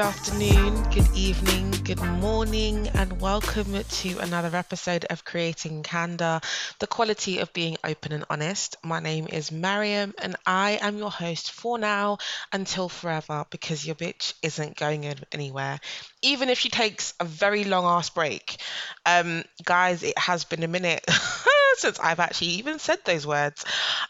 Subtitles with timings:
[0.00, 6.40] good afternoon, good evening, good morning, and welcome to another episode of Creating Candor,
[6.78, 8.78] the quality of being open and honest.
[8.82, 12.16] My name is Mariam, and I am your host for now
[12.50, 15.78] until forever because your bitch isn't going anywhere,
[16.22, 18.56] even if she takes a very long ass break.
[19.04, 21.04] Um, guys, it has been a minute.
[21.76, 23.64] since I've actually even said those words.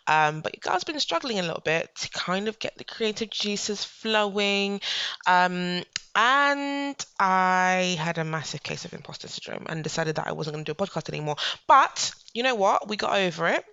[0.06, 3.30] Um, but you guys been struggling a little bit to kind of get the creative
[3.30, 4.80] juices flowing.
[5.26, 5.82] Um,
[6.14, 10.64] and I had a massive case of imposter syndrome and decided that I wasn't going
[10.64, 11.36] to do a podcast anymore.
[11.68, 12.88] But you know what?
[12.88, 13.64] We got over it.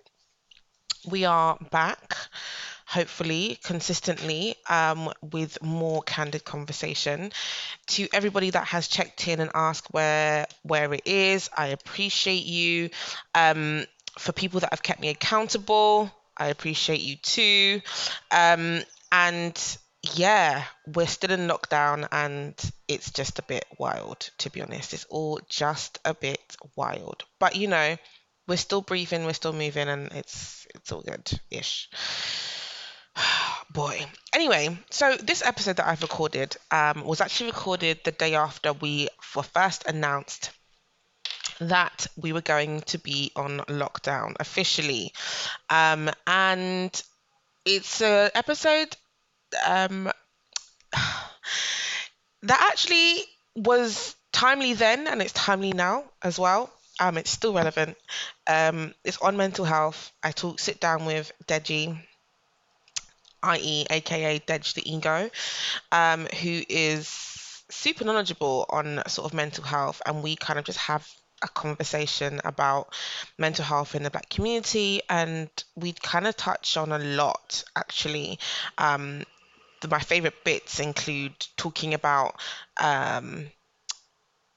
[1.08, 2.16] We are back
[2.88, 7.30] hopefully consistently um, with more candid conversation.
[7.88, 12.88] To everybody that has checked in and asked where where it is i appreciate you.
[13.34, 13.84] Um,
[14.18, 17.82] for people that have kept me accountable i appreciate you too.
[18.30, 19.78] Um, and
[20.14, 22.54] yeah we're still in lockdown and
[22.86, 24.94] it's just a bit wild to be honest.
[24.94, 27.24] It's all just a bit wild.
[27.38, 27.96] But you know
[28.46, 31.90] we're still breathing we're still moving and it's it's all good ish
[33.72, 34.04] boy.
[34.32, 39.08] Anyway, so this episode that I've recorded um, was actually recorded the day after we
[39.34, 40.50] were first announced
[41.60, 45.12] that we were going to be on lockdown officially.
[45.70, 47.02] Um, and
[47.64, 48.96] it's an episode
[49.66, 50.10] um,
[52.42, 53.24] that actually
[53.56, 56.70] was timely then and it's timely now as well.
[57.00, 57.96] Um, it's still relevant.
[58.46, 60.12] Um, it's on mental health.
[60.22, 61.96] I talk sit down with Deji,
[63.42, 65.30] i.e., aka Dej the Ego,
[65.92, 67.08] um, who is
[67.70, 71.06] super knowledgeable on sort of mental health, and we kind of just have
[71.42, 72.92] a conversation about
[73.38, 78.38] mental health in the black community and we kind of touch on a lot actually
[78.76, 79.22] um,
[79.80, 82.40] the, my favorite bits include talking about
[82.80, 83.48] um,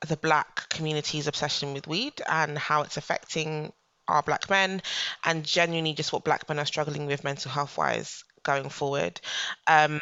[0.08, 3.72] the black community's obsession with weed and how it's affecting
[4.08, 4.82] our black men
[5.24, 9.20] and genuinely just what black men are struggling with mental health wise going forward.
[9.68, 10.02] Um,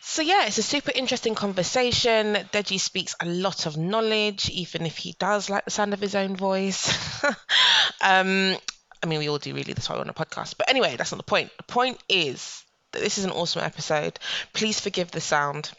[0.00, 2.34] so yeah, it's a super interesting conversation.
[2.52, 6.14] Deji speaks a lot of knowledge, even if he does like the sound of his
[6.14, 7.22] own voice.
[8.00, 8.56] um,
[9.02, 9.72] I mean, we all do really.
[9.72, 10.56] That's why we're on a podcast.
[10.56, 11.50] But anyway, that's not the point.
[11.56, 14.18] The point is that this is an awesome episode.
[14.52, 15.70] Please forgive the sound.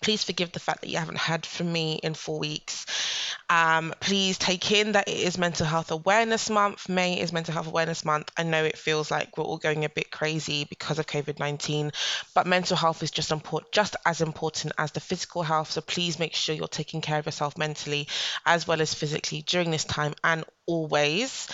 [0.00, 2.86] Please forgive the fact that you haven't heard from me in four weeks.
[3.50, 6.88] Um, please take in that it is Mental Health Awareness Month.
[6.88, 8.30] May is Mental Health Awareness Month.
[8.36, 11.90] I know it feels like we're all going a bit crazy because of COVID 19,
[12.34, 15.70] but mental health is just, important, just as important as the physical health.
[15.70, 18.08] So please make sure you're taking care of yourself mentally
[18.46, 21.48] as well as physically during this time and always.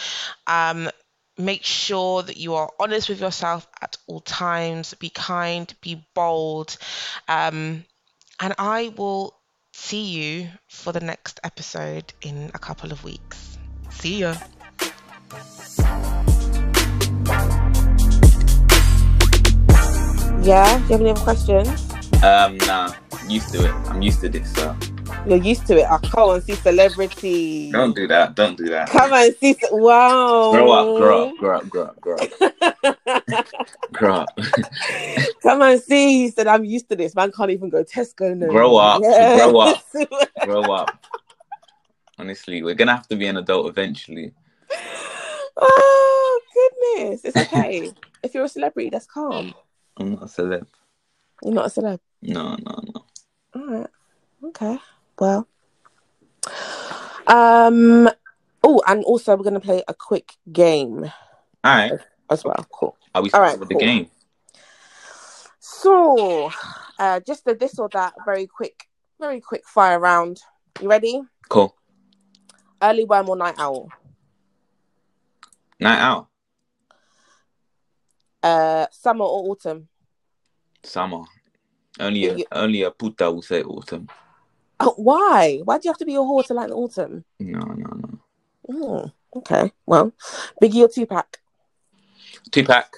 [0.47, 0.91] Um,
[1.39, 4.95] make sure that you are honest with yourself at all times.
[4.95, 6.77] Be kind, be bold.
[7.28, 7.84] Um,
[8.41, 9.35] and I will
[9.73, 13.59] see you for the next episode in a couple of weeks.
[13.91, 14.35] See ya.
[20.43, 21.69] Yeah, do you have any other questions?
[22.23, 22.93] Um, nah,
[23.29, 23.73] used to it.
[23.91, 24.77] I'm used to this, so.
[25.27, 25.87] You're used to it.
[25.91, 27.73] I come and see celebrity.
[27.73, 28.37] Don't do that.
[28.37, 28.89] Don't do that.
[28.89, 29.57] Come and see.
[29.73, 30.53] Wow.
[30.53, 30.97] Grow up.
[30.97, 31.37] Grow up.
[31.39, 31.69] Grow up.
[31.69, 32.01] Grow up.
[32.01, 33.49] Grow up.
[33.93, 34.29] grow up.
[35.43, 36.23] Come and see.
[36.23, 37.17] He said, "I'm used to this.
[37.17, 39.03] Man can't even go Tesco no." Grow up.
[39.03, 39.37] Yeah.
[39.39, 39.85] Grow up.
[40.45, 41.05] grow up.
[42.19, 44.33] Honestly, we're gonna have to be an adult eventually.
[45.57, 47.25] Oh goodness!
[47.25, 47.91] It's okay.
[48.23, 49.55] if you're a celebrity, that's calm.
[49.97, 50.67] I'm not a celeb.
[51.43, 51.99] You're not a celeb.
[52.23, 53.05] No, no, no.
[53.57, 53.91] All right.
[54.45, 54.79] Okay
[55.19, 55.49] well.
[57.27, 58.09] Um.
[58.62, 61.04] Oh, and also we're gonna play a quick game.
[61.65, 61.93] All right.
[62.31, 62.66] As well.
[62.72, 62.97] Cool.
[63.15, 63.78] Are we starting right, with cool.
[63.78, 64.10] the game?
[65.59, 66.50] So,
[66.99, 68.88] uh, just a this or that, very quick,
[69.21, 70.41] very quick fire round.
[70.81, 71.22] You ready?
[71.48, 71.77] Cool.
[72.80, 73.91] Early worm or night owl?
[75.80, 76.30] Night owl.
[78.42, 79.89] Uh, summer or autumn?
[80.83, 81.22] Summer.
[81.98, 84.09] Only a, only a puta will say autumn.
[84.78, 85.61] Oh, why?
[85.65, 87.25] Why do you have to be a whore to like the autumn?
[87.41, 88.19] No, no, no.
[88.69, 89.73] Oh, okay.
[89.87, 90.13] Well,
[90.63, 91.39] Biggie or Tupac?
[92.51, 92.97] Tupac.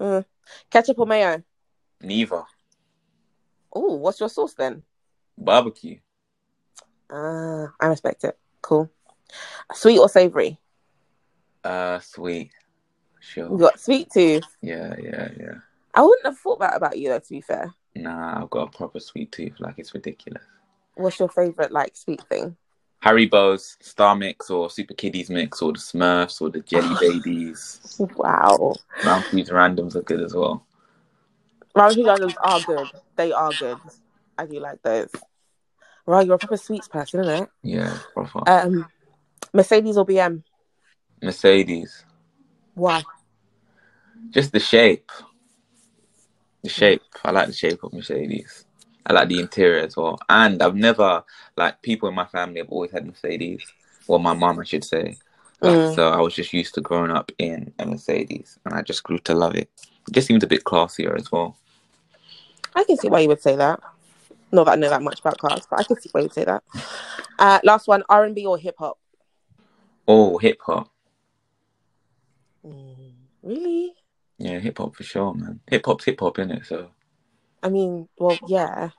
[0.00, 0.24] Mm.
[0.70, 1.42] Ketchup or mayo?
[2.00, 2.42] Neither.
[3.72, 4.82] Oh, what's your sauce then?
[5.36, 5.98] Barbecue.
[7.10, 7.16] Ah,
[7.64, 8.38] uh, I respect it.
[8.62, 8.90] Cool.
[9.72, 10.58] Sweet or savory?
[11.62, 12.50] Uh, sweet.
[13.20, 13.50] Sure.
[13.50, 14.40] You got sweet too.
[14.60, 15.54] Yeah, yeah, yeah.
[15.94, 17.18] I wouldn't have thought that about you though.
[17.18, 17.74] To be fair.
[17.96, 19.60] Nah, I've got a proper sweet tooth.
[19.60, 20.42] Like it's ridiculous.
[20.94, 22.56] What's your favorite like sweet thing?
[23.00, 28.00] Harry Haribo's Star Mix or Super Kiddies Mix or the Smurfs or the Jelly Babies.
[28.16, 28.74] wow.
[29.02, 30.64] Rowntree's Randoms are good as well.
[31.74, 32.88] Barbecue gardens are good.
[33.16, 33.78] They are good.
[34.38, 35.10] I do like those.
[36.06, 37.48] Right, you're a proper sweets person, isn't it?
[37.62, 38.48] Yeah, proper.
[38.48, 38.86] Um,
[39.52, 40.42] Mercedes or BM?
[41.22, 42.04] Mercedes.
[42.74, 43.02] Why?
[44.30, 45.10] Just the shape.
[46.64, 47.02] The shape.
[47.22, 48.64] I like the shape of Mercedes.
[49.04, 50.18] I like the interior as well.
[50.30, 51.22] And I've never
[51.58, 53.60] like people in my family have always had Mercedes.
[54.08, 55.18] Well, my mom, I should say.
[55.60, 55.94] Like, Mm.
[55.94, 59.18] So I was just used to growing up in a Mercedes, and I just grew
[59.18, 59.68] to love it.
[60.08, 61.58] It just seemed a bit classier as well.
[62.74, 63.80] I can see why you would say that.
[64.50, 66.32] Not that I know that much about cars, but I can see why you would
[66.32, 66.62] say that.
[67.38, 68.98] Uh, last one, R and B or hip hop?
[70.08, 70.88] Oh, hip hop.
[72.66, 73.12] Mm,
[73.42, 73.94] really?
[74.38, 75.60] Yeah, hip hop for sure, man.
[75.68, 76.66] Hip hop's hip hop, innit?
[76.66, 76.90] So
[77.62, 78.90] I mean, well, yeah.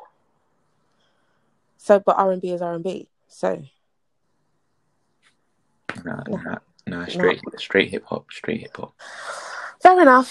[1.78, 3.08] So, but R and B is R and B.
[3.28, 3.62] So,
[6.04, 6.38] nah, No.
[6.38, 8.94] nah, nah, straight, straight hip hop, straight hip hop.
[9.84, 10.30] fair enough.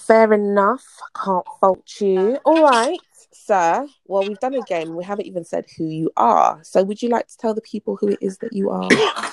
[0.00, 0.84] Fair enough.
[1.24, 2.38] Can't fault you.
[2.44, 2.98] All right,
[3.32, 3.86] sir.
[4.06, 4.96] Well, we've done a game.
[4.96, 6.58] We haven't even said who you are.
[6.64, 8.90] So, would you like to tell the people who it is that you are?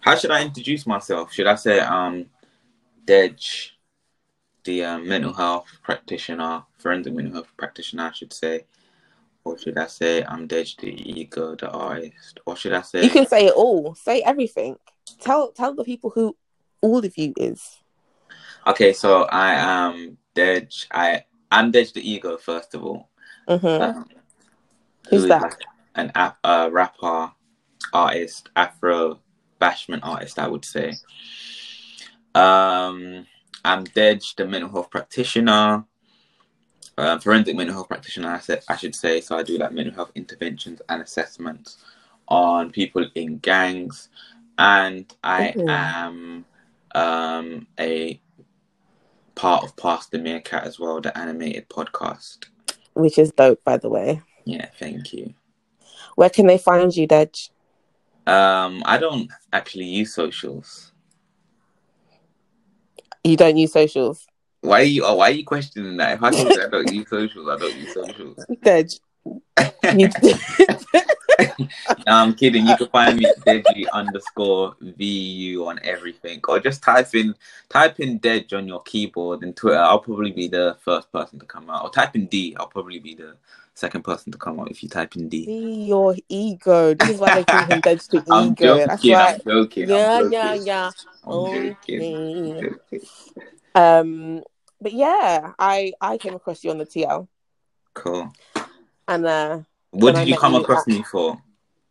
[0.00, 1.32] How should I introduce myself?
[1.32, 2.26] Should I say um,
[3.06, 3.70] Dej,
[4.64, 8.64] the um, mental health practitioner, forensic mental health practitioner, I should say,
[9.44, 13.10] or should I say I'm Dej, the ego, the artist, or should I say You
[13.10, 13.94] can say it all.
[13.94, 14.76] Say everything.
[15.20, 16.36] Tell tell the people who
[16.80, 17.78] all of you is.
[18.66, 20.86] Okay, so I am Dej.
[20.90, 23.08] I I'm Dej the ego first of all.
[23.48, 23.82] mm-hmm.
[23.82, 24.06] Um,
[25.08, 25.42] Who's who that?
[25.42, 25.54] like
[25.96, 27.32] an uh, rapper,
[27.92, 29.20] artist, Afro
[29.60, 30.94] bashment artist, I would say.
[32.34, 33.26] Um,
[33.64, 35.84] I'm Dej, the mental health practitioner,
[36.96, 38.30] uh, forensic mental health practitioner.
[38.30, 39.20] I said I should say.
[39.20, 41.78] So I do like mental health interventions and assessments
[42.28, 44.08] on people in gangs,
[44.58, 45.68] and I Ooh.
[45.68, 46.44] am
[46.94, 48.20] um, a
[49.34, 52.46] part of Pass the Meerkat as well, the animated podcast.
[52.94, 54.22] Which is dope, by the way.
[54.44, 55.34] Yeah, thank you.
[56.16, 57.50] Where can they find you, Dej?
[58.26, 60.89] Um, I don't actually use socials.
[63.24, 64.26] You don't use socials.
[64.62, 65.04] Why are you?
[65.04, 66.14] Oh, why are you questioning that?
[66.14, 68.46] If I told you I don't use socials, I don't use socials.
[68.64, 69.00] Dej.
[72.06, 72.66] No, I'm kidding.
[72.66, 77.34] You can find me Deji underscore VU on everything, or just type in
[77.68, 79.78] type in Dej on your keyboard and Twitter.
[79.78, 81.84] I'll probably be the first person to come out.
[81.84, 82.56] Or type in D.
[82.58, 83.36] I'll probably be the
[83.80, 85.46] second person to come out if you type in D.
[85.46, 86.94] See your ego.
[86.94, 88.86] This is why they call him the I'm ego.
[88.86, 88.86] joking.
[88.86, 89.04] That's.
[89.06, 89.88] I'm joking.
[89.88, 90.66] Yeah, I'm yeah, joking.
[90.66, 90.90] yeah.
[91.24, 91.32] I'm.
[91.32, 92.60] I'm Okay.
[92.60, 93.00] joking.
[93.74, 94.42] Um,
[94.80, 97.26] but yeah, I I came across you on the TL,
[97.94, 98.32] Cool.
[99.08, 99.60] and uh,
[99.90, 101.40] What When I did you come you across at- me for?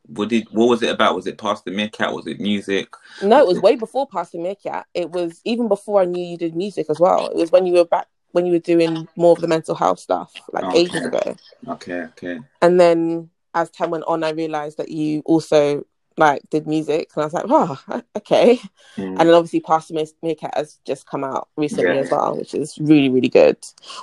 [0.07, 1.15] What did what was it about?
[1.15, 2.13] Was it Pass the Meerkat?
[2.13, 2.87] Was it music?
[3.21, 4.85] no, it was way before Pass the Meerkat.
[4.93, 7.27] It was even before I knew you did music as well.
[7.27, 9.99] It was when you were back when you were doing more of the mental health
[9.99, 10.79] stuff, like Okay.
[10.79, 11.35] ages ago.
[11.67, 12.39] Okay, okay.
[12.61, 15.85] And then as time went on, I realized that you also
[16.17, 17.81] like did music, and I was like, oh,
[18.17, 18.57] okay.
[18.97, 19.19] Mm.
[19.19, 22.01] And then obviously Pass the Meerkat has just come out recently Yeah.
[22.01, 23.57] as well, which is really, really good.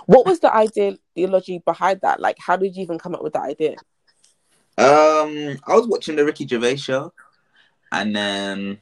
[0.07, 2.21] What was the idea, ideology behind that?
[2.21, 3.77] Like, how did you even come up with that idea?
[4.79, 7.13] Um, I was watching the Ricky Gervais show,
[7.93, 8.79] and then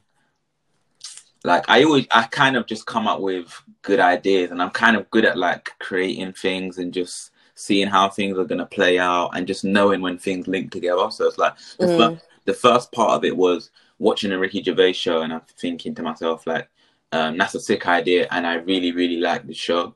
[1.45, 4.97] like I always, I kind of just come up with good ideas, and I'm kind
[4.97, 9.31] of good at like creating things and just seeing how things are gonna play out,
[9.35, 11.09] and just knowing when things link together.
[11.11, 11.97] So it's like the, Mm.
[11.97, 15.95] fir- the first part of it was watching a Ricky Gervais show, and I'm thinking
[15.95, 16.67] to myself like,
[17.11, 19.95] um, that's a sick idea, and I really, really like the show.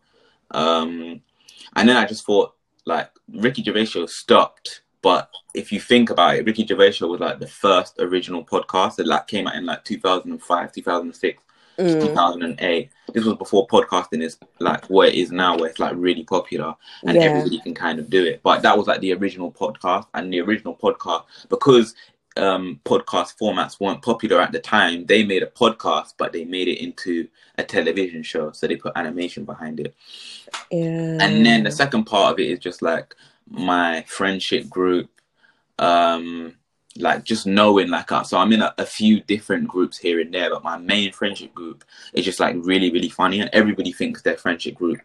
[0.51, 1.21] Um,
[1.75, 6.35] and then I just thought like Ricky Gervais show stopped, but if you think about
[6.35, 9.65] it, Ricky Gervais show was like the first original podcast that like came out in
[9.65, 11.43] like 2005, 2006,
[11.79, 12.01] Mm.
[12.07, 12.89] 2008.
[13.13, 16.75] This was before podcasting is like what it is now, where it's like really popular
[17.05, 17.21] and Yeah.
[17.23, 18.41] everybody can kind of do it.
[18.43, 21.95] But that was like the original podcast, and the original podcast because
[22.35, 25.05] um, podcast formats weren't popular at the time.
[25.05, 27.27] They made a podcast, but they made it into
[27.57, 29.95] a television show, so they put animation behind it.
[30.71, 31.17] Yeah.
[31.21, 33.15] And then the second part of it is just like
[33.49, 35.09] my friendship group,
[35.79, 36.55] um,
[36.97, 40.33] like just knowing like uh, so I'm in a, a few different groups here and
[40.33, 44.21] there, but my main friendship group is just like really really funny, and everybody thinks
[44.21, 44.99] their friendship group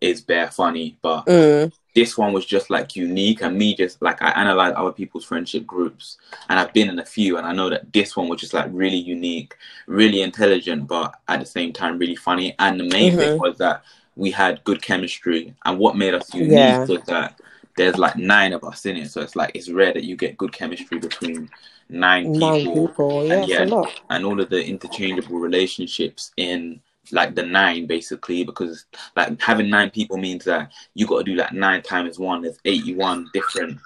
[0.00, 1.72] is bare funny, but Mm.
[1.94, 5.66] this one was just like unique and me just like I analyze other people's friendship
[5.66, 8.54] groups and I've been in a few and I know that this one was just
[8.54, 9.56] like really unique,
[9.88, 12.54] really intelligent, but at the same time really funny.
[12.60, 13.40] And the main thing Mhm.
[13.40, 13.82] was that
[14.16, 16.86] we had good chemistry and what made us unique Yeah.
[16.86, 17.39] was that
[17.80, 19.10] there's like nine of us in it.
[19.10, 21.48] So it's like it's rare that you get good chemistry between
[21.88, 23.26] nine Nine people people.
[23.26, 28.84] Yeah, and yeah, and all of the interchangeable relationships in like the nine basically because
[29.16, 32.58] like having nine people means that you got to do like nine times one is
[32.66, 33.78] 81 different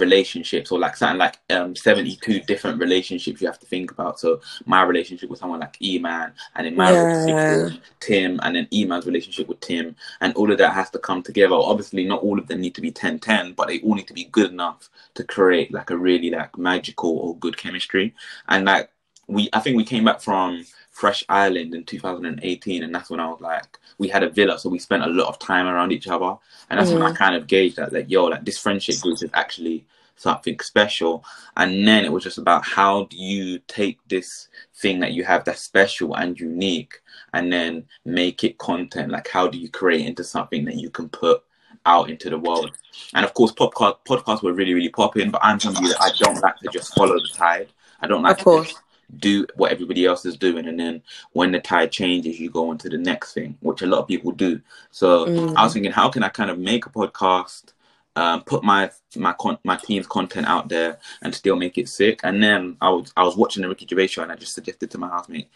[0.00, 4.20] relationships or like something like um 72 different relationships you have to think about.
[4.20, 7.02] So my relationship with someone like e-man and then my Yeah.
[7.26, 7.62] relationship with
[8.00, 11.54] tim and then e-man's relationship with tim and all of that has to come together.
[11.56, 14.14] Obviously not all of them need to be 10 10 but they all need to
[14.14, 18.14] be good enough to create like a really like magical or good chemistry.
[18.48, 18.90] And like
[19.28, 20.64] we i think we came back from
[20.98, 24.68] fresh island in 2018 and that's when i was like we had a villa so
[24.68, 26.36] we spent a lot of time around each other
[26.70, 27.16] and that's when I mm.
[27.16, 29.86] kind of gauged that, like, yo, like this friendship group is actually
[30.16, 31.24] something special.
[31.56, 35.44] And then it was just about how do you take this thing that you have
[35.44, 37.00] that's special and unique
[37.32, 39.10] and then make it content?
[39.10, 41.42] Like, how do you create into something that you can put
[41.86, 42.72] out into the world?
[43.14, 46.42] And of course, podcast, podcasts were really, really popping, but I'm somebody that I don't
[46.42, 47.68] like to just follow the tide.
[48.00, 48.68] I don't like Of to course.
[48.68, 48.82] just
[49.16, 50.66] do what everybody else is doing.
[50.68, 53.86] And then when the tide changes you go on to the next thing which a
[53.86, 54.60] lot of people do.
[54.90, 55.54] So Mm.
[55.56, 57.72] i was thinking how can i kind of make a podcast
[58.16, 62.20] um, put my my con- my team's content out there and still make it sick?
[62.24, 64.90] And then i was i was watching the ricky gervais show and i just suggested
[64.90, 65.48] to my housemate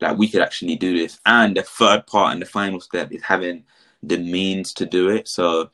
[0.00, 1.20] like we could actually do this.
[1.26, 3.64] And the third part and the final step is having
[4.02, 5.28] the means to do it.
[5.28, 5.70] So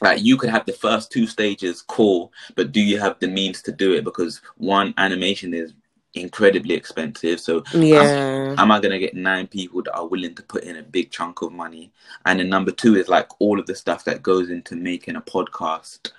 [0.00, 3.62] like you could have the first two stages cool but do you have the means
[3.62, 4.04] to do it?
[4.04, 5.72] Because one animation is
[6.14, 8.54] incredibly expensive so Yeah.
[8.58, 11.10] am I going to get nine people that are willing to put in a big
[11.10, 11.92] chunk of money?
[12.24, 15.20] And then number two is like all of the stuff that goes into making a
[15.20, 16.12] podcast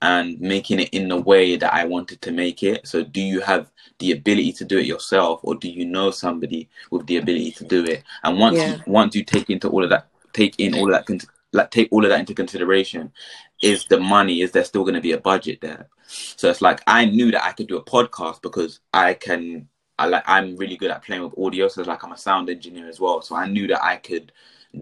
[0.00, 2.86] and making it in the way that I wanted to make it.
[2.86, 3.70] So, do you have
[4.00, 7.64] the ability to do it yourself, or do you know somebody with the ability to
[7.64, 8.02] do it?
[8.24, 8.76] And once Yeah.
[8.76, 11.88] you, once you take into all of that, take in all of that, like take
[11.92, 13.12] all of that into consideration,
[13.62, 14.40] is the money?
[14.40, 15.88] Is there still going to be a budget there?
[16.36, 20.06] So it's like I knew that I could do a podcast because I can I
[20.06, 22.88] like I'm really good at playing with audio, so it's like I'm a sound engineer
[22.88, 23.22] as well.
[23.22, 24.32] So I knew that I could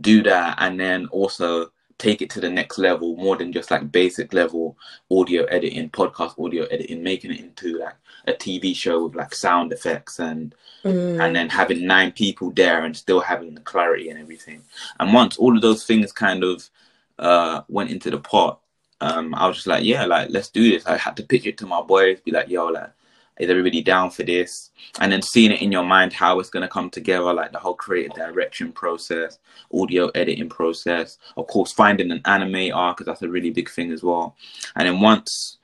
[0.01, 3.93] do that and then also take it to the next level, more than just like
[3.93, 4.79] basic level
[5.11, 7.95] audio editing, podcast audio editing, making it into like
[8.27, 11.23] a TV show with like sound effects and Mm.
[11.23, 14.63] and then having nine people there and still having the clarity and everything.
[14.99, 16.71] And once all of those things kind of
[17.19, 18.61] uh, went into the pot,
[19.01, 20.87] um, I was just like, yeah, like let's do this.
[20.87, 22.91] I had to pitch it to my boys, be like, yo, like,
[23.39, 24.71] is everybody down for this?
[25.01, 27.75] And then seeing it in your mind how it's gonna come together, like the whole
[27.75, 29.39] creative direction process,
[29.73, 34.03] audio editing process, of course, finding an animator because that's a really big thing as
[34.03, 34.37] well.
[34.77, 35.59] And then once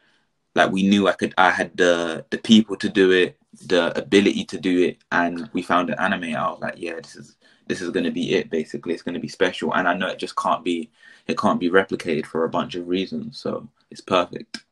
[0.57, 4.45] like we knew I could I had the the people to do it, the ability
[4.47, 6.37] to do it, and we found an animator.
[6.37, 8.51] I was like, yeah, this is this is gonna be it.
[8.51, 10.91] Basically, it's gonna be special, and I know it just can't be
[11.27, 13.39] it can't be replicated for a bunch of reasons.
[13.39, 14.65] So it's perfect.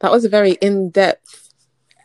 [0.00, 1.52] That was a very in-depth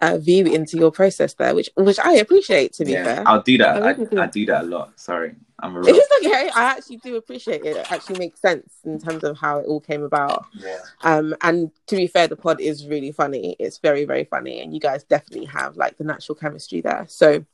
[0.02, 2.74] uh, view into your process there, which which I appreciate.
[2.74, 3.82] To be yeah, fair, I'll do that.
[3.82, 4.18] I I, really.
[4.18, 5.00] I do that a lot.
[5.00, 5.96] Sorry, I'm a real.
[5.96, 6.50] it's okay.
[6.54, 7.78] I actually do appreciate it.
[7.78, 10.46] It actually makes sense in terms of how it all came about.
[10.54, 10.80] yeah.
[11.02, 13.56] Um, and to be fair, the pod is really funny.
[13.60, 17.06] It's very, very funny, and you guys definitely have like the natural chemistry there.
[17.08, 17.46] So,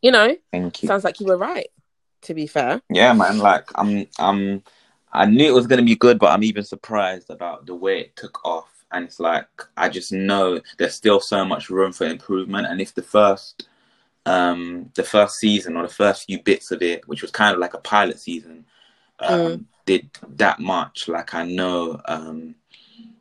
[0.00, 0.86] you know, Thank you.
[0.86, 1.66] sounds like you were right.
[2.24, 3.38] To be fair, Yeah, man.
[3.38, 4.62] Like I'm, I'm.
[5.12, 8.16] I knew it was gonna be good, but I'm even surprised about the way it
[8.16, 8.70] took off.
[8.92, 12.66] And it's like I just know there's still so much room for improvement.
[12.66, 13.68] And if the first,
[14.26, 17.60] um, the first season or the first few bits of it, which was kind of
[17.60, 18.66] like a pilot season,
[19.20, 19.64] um, Mm.
[19.86, 22.54] did that much, like I know, um,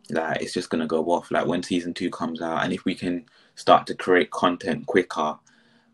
[0.09, 1.31] like it's just gonna go off.
[1.31, 5.37] Like when season two comes out, and if we can start to create content quicker,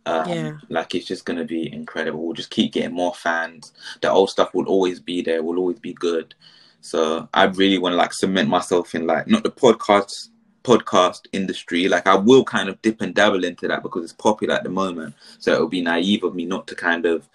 [0.10, 0.58] um, Yeah.
[0.70, 2.25] like it's just gonna be incredible.
[2.25, 3.74] We'll just keep getting more fans.
[4.01, 5.44] The old stuff will always be there.
[5.44, 6.36] Will always be good.
[6.82, 10.30] So I really want to like cement myself in like not the podcast
[10.63, 11.88] podcast industry.
[11.88, 14.70] Like I will kind of dip and dabble into that because it's popular at the
[14.70, 15.16] moment.
[15.39, 17.28] So it would be naive of me not to kind of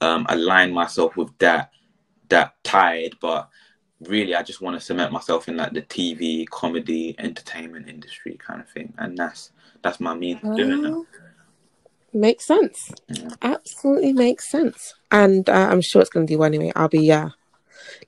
[0.00, 1.72] um, align myself with that
[2.28, 3.14] that tide.
[3.20, 3.48] But
[4.00, 8.60] really, I just want to cement myself in like the TV, comedy, entertainment industry kind
[8.60, 9.50] of thing, and that's
[9.82, 11.04] that's my means of doing that.
[12.12, 12.92] Makes sense.
[13.42, 14.94] Absolutely makes sense.
[15.10, 16.72] And uh, I'm sure it's going to do well anyway.
[16.74, 17.28] I'll be uh,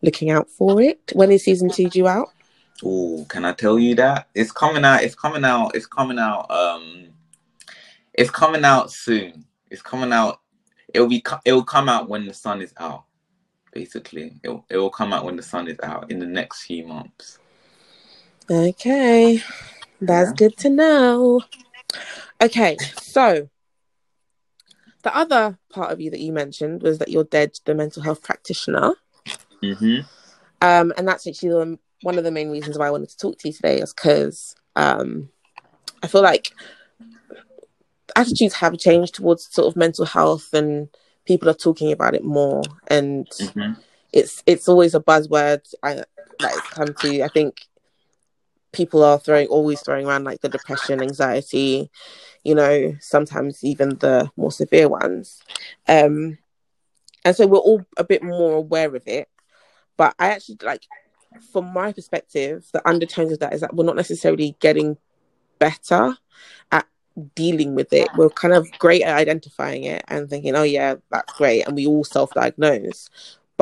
[0.03, 1.13] looking out for it.
[1.15, 2.29] When is season two due out?
[2.85, 5.03] Oh, can I tell you that it's coming out?
[5.03, 5.77] It's coming out.
[5.77, 6.51] It's coming out.
[6.51, 7.09] Um,
[8.15, 9.45] it's coming out soon.
[9.71, 10.41] It's coming out.
[10.93, 11.25] It'll be.
[11.45, 13.05] It will come out when the sun is out.
[13.73, 16.65] Basically, it will, it will come out when the sun is out in the next
[16.65, 17.39] few months.
[18.51, 19.43] Okay,
[20.01, 20.35] that's Yeah.
[20.37, 21.41] good to know.
[22.43, 23.49] Okay, so
[25.03, 28.23] the other part of you that you mentioned was that you're Dej, the mental health
[28.23, 28.95] practitioner,
[29.61, 29.99] hmm
[30.61, 33.39] um, and that's actually the, one of the main reasons why I wanted to talk
[33.39, 35.29] to you today, is because um,
[36.03, 36.53] I feel like
[38.17, 40.89] attitudes have changed towards sort of mental health and
[41.25, 42.63] people are talking about it more.
[42.89, 43.73] And hmm
[44.13, 46.07] it's it's always a buzzword I, that
[46.41, 47.23] it's come to.
[47.23, 47.63] I think
[48.73, 51.91] people are throwing always throwing around like the depression anxiety
[52.45, 55.43] you know sometimes even the more severe ones.
[55.89, 56.39] Um
[57.25, 59.29] and so we're all a bit more aware of it.
[59.97, 60.83] But i actually like
[61.53, 64.97] from my perspective the undertones of that is that we're not necessarily getting
[65.59, 66.17] better
[66.71, 66.87] at
[67.35, 68.09] dealing with it.
[68.17, 71.87] We're kind of great at identifying it and thinking oh yeah that's great and we
[71.87, 73.09] all self-diagnose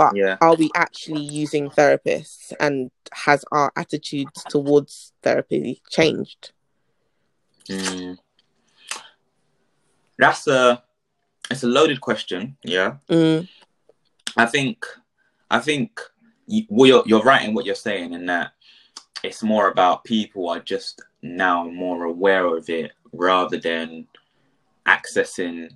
[0.00, 0.37] but Yeah.
[0.40, 2.90] are we actually using therapists and
[3.26, 6.52] has our attitudes towards therapy changed
[7.69, 8.19] Mm.
[10.19, 10.83] That's a
[11.50, 12.57] it's a loaded question.
[12.64, 12.97] Yeah.
[13.09, 13.49] mm,
[14.37, 14.76] I think
[15.50, 15.88] I think
[16.47, 18.52] you, well, you're you're right in what you're saying in that
[19.23, 24.07] it's more about people are just now more aware of it rather than
[24.87, 25.69] accessing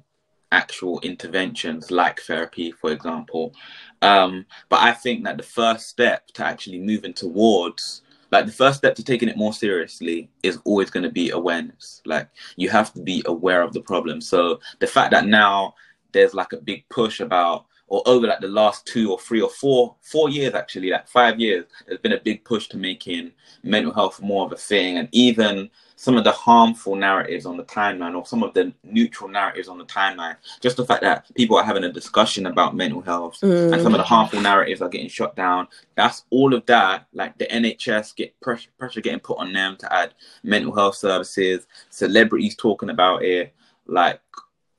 [0.54, 3.52] actual interventions like therapy, for example.
[4.00, 8.78] Um, but I think that the first step to actually moving towards like the first
[8.78, 12.02] step to taking it more seriously is always going to be awareness.
[12.04, 14.20] Like you have to be aware of the problem.
[14.20, 15.74] So the fact that now
[16.12, 19.50] there's like a big push about or over like the last two or three or
[19.50, 23.30] four four years actually like five years there's been a big push to making
[23.62, 24.98] mental health more of a thing.
[24.98, 29.30] And even some of the harmful narratives on the timeline or some of the neutral
[29.30, 33.00] narratives on the timeline just the fact that people are having a discussion about mental
[33.00, 34.08] health and some of the mm.
[34.08, 38.70] harmful narratives are getting shut down that's all of that like the nhs get pressure,
[38.76, 43.54] pressure getting put on them to add mental health services celebrities talking about it
[43.86, 44.20] like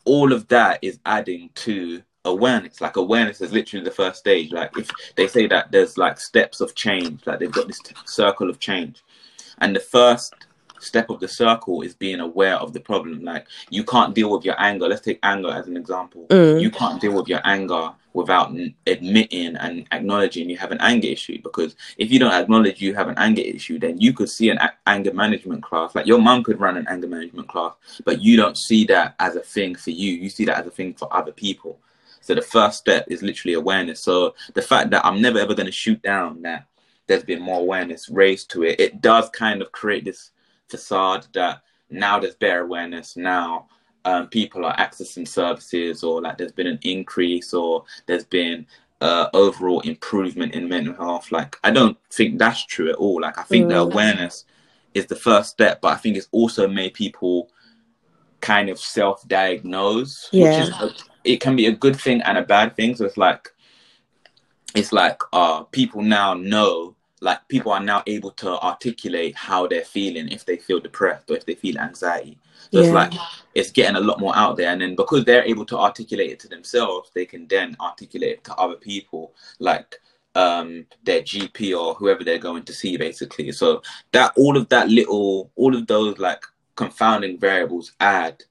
[0.03, 4.51] all of that is adding to awareness like awareness is literally the first stage.
[4.51, 7.95] Like if they say that there's like steps of change like they've got this t-
[8.05, 9.03] circle of change.
[9.59, 10.33] And the first
[10.79, 13.23] step of the circle is being aware of the problem.
[13.23, 14.87] Like you can't deal with your anger.
[14.87, 16.27] Let's take anger as an example.
[16.29, 16.61] Mm.
[16.61, 21.07] you can't deal with your anger without n- admitting and acknowledging you have an anger
[21.07, 21.41] issue.
[21.41, 24.57] Because if you don't acknowledge you have an anger issue then you could see an
[24.57, 25.95] a- anger management class.
[25.95, 29.35] Like your mum could run an anger management class but you don't see that as
[29.35, 30.13] a thing for you.
[30.13, 31.79] You see that as a thing for other people
[32.25, 35.65] so the first step is literally awareness so the fact that i'm never ever going
[35.67, 36.65] to shoot down that
[37.07, 40.31] there's been more awareness raised to it it does kind of create this
[40.67, 41.61] facade that
[41.91, 43.67] now there's better awareness now
[44.05, 48.65] um, people are accessing services or like there's been an increase or there's been
[49.01, 53.37] uh, overall improvement in mental health like i don't think that's true at all like
[53.37, 53.91] i think the Mm.
[53.91, 54.45] awareness
[54.95, 57.49] is the first step but i think it's also made people
[58.41, 60.89] kind of self-diagnose which is Yeah.
[61.25, 62.95] It can be a good thing and a bad thing.
[62.95, 63.49] So it's like
[64.75, 69.85] it's like uh people now know like people are now able to articulate how they're
[69.85, 72.37] feeling if they feel depressed or if they feel anxiety.
[72.71, 73.13] So it's like
[73.53, 74.69] it's getting a lot more out there.
[74.69, 78.43] And then because they're able to articulate it to themselves they can then articulate it
[78.45, 79.95] to other people like
[80.35, 83.51] um their gp or whoever they're going to see basically.
[83.51, 86.43] So that all of that little all of those like
[86.75, 88.43] confounding variables add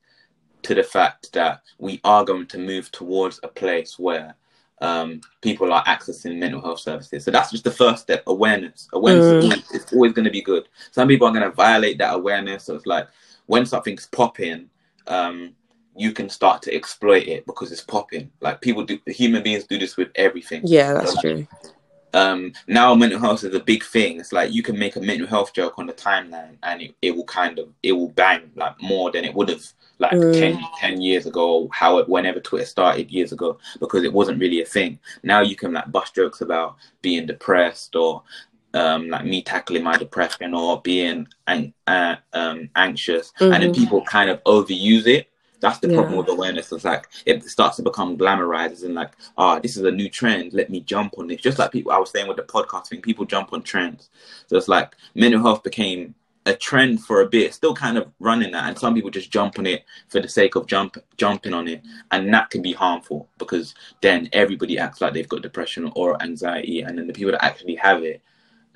[0.64, 4.34] to the fact that we are going to move towards a place where
[4.80, 7.24] um, people are accessing mental health services.
[7.24, 8.88] So that's just the first step awareness.
[8.92, 9.74] Awareness Mm.
[9.74, 10.68] is, always, going to be good.
[10.90, 12.64] Some people are going to violate that awareness.
[12.64, 13.08] So it's like
[13.46, 14.68] when something's popping,
[15.06, 15.54] um,
[15.96, 18.30] you can start to exploit it because it's popping.
[18.40, 21.46] Like people do, human beings do this with everything Yeah, that's true.
[22.14, 25.26] Um now mental health is a big thing it's like you can make a mental
[25.26, 28.80] health joke on the timeline and it, it will kind of it will bang like
[28.80, 29.64] more than it would have
[29.98, 30.38] like Mm.
[30.38, 34.60] 10, 10 years ago how it whenever twitter started years ago because it wasn't really
[34.62, 38.22] a thing now you can like bust jokes about being depressed or
[38.74, 43.74] um like me tackling my depression or being an- uh, um anxious and then Mhm.
[43.74, 45.28] people kind of overuse it
[45.64, 46.70] that's the problem with awareness.
[46.70, 50.52] It's like it starts to become glamorized, and like, ah, this is a new trend.
[50.52, 51.40] Let me jump on this.
[51.40, 54.10] Just like people, I was saying with the podcast thing, people jump on trends.
[54.46, 58.52] So it's like mental health became a trend for a bit, still kind of running
[58.52, 61.66] that, and some people just jump on it for the sake of jump jumping on
[61.66, 66.22] it, and that can be harmful because then everybody acts like they've got depression or
[66.22, 68.20] anxiety, and then the people that actually have it.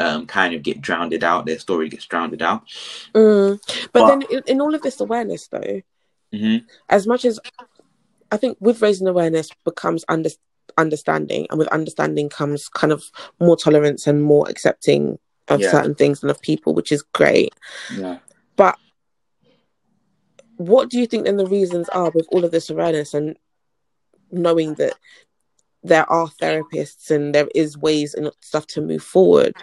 [0.00, 1.44] Um, kind of get drowned out.
[1.44, 2.68] Their story gets drowned out.
[3.16, 3.58] Mm.
[3.92, 5.82] But, But- then in, in all of this awareness, though,
[6.32, 6.56] hmm
[6.88, 7.38] as much as
[8.30, 10.30] I think with raising awareness becomes under,
[10.76, 13.04] understanding, and with understanding comes kind of
[13.40, 15.70] more tolerance and more accepting of Yeah.
[15.70, 17.54] certain things and of people, which is great.
[17.94, 18.18] Yeah.
[18.56, 18.76] But
[20.56, 23.36] what do you think then the reasons are with all of this awareness and
[24.30, 24.94] knowing that
[25.82, 29.54] there are therapists and there is ways and stuff to move forward?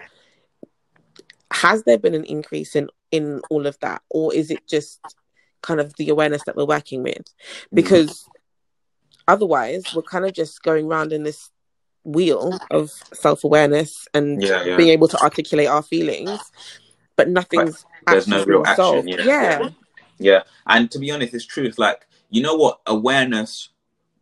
[1.51, 4.99] Has there been an increase in in all of that, or is it just
[5.65, 7.23] kind of the awareness that we're working with.
[7.73, 8.28] Because mm.
[9.28, 11.49] otherwise we're kind of just going around in this
[12.04, 14.78] wheel of self-awareness and yeah, yeah.
[14.78, 16.39] being able to articulate our feelings
[17.15, 19.23] but nothing's there's no real action yeah.
[19.25, 19.69] yeah.
[20.19, 20.43] Yeah.
[20.67, 22.82] And to be honest it's true it's like you know what?
[22.86, 23.69] Awareness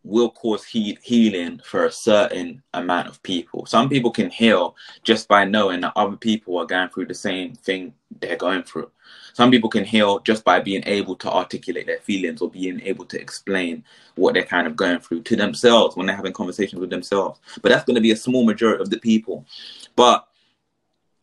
[0.04, 3.64] will cause he- healing for a certain amount of people.
[3.66, 7.54] Some people can heal just by knowing that other people are going through the same
[7.54, 8.90] thing they're going through.
[9.32, 13.06] Some people can heal just by being able to articulate their feelings or being able
[13.06, 13.82] to explain
[14.14, 17.40] what they're kind of going through to themselves when they're having conversations with themselves.
[17.62, 19.46] But that's going to be a small majority of the people.
[19.96, 20.28] But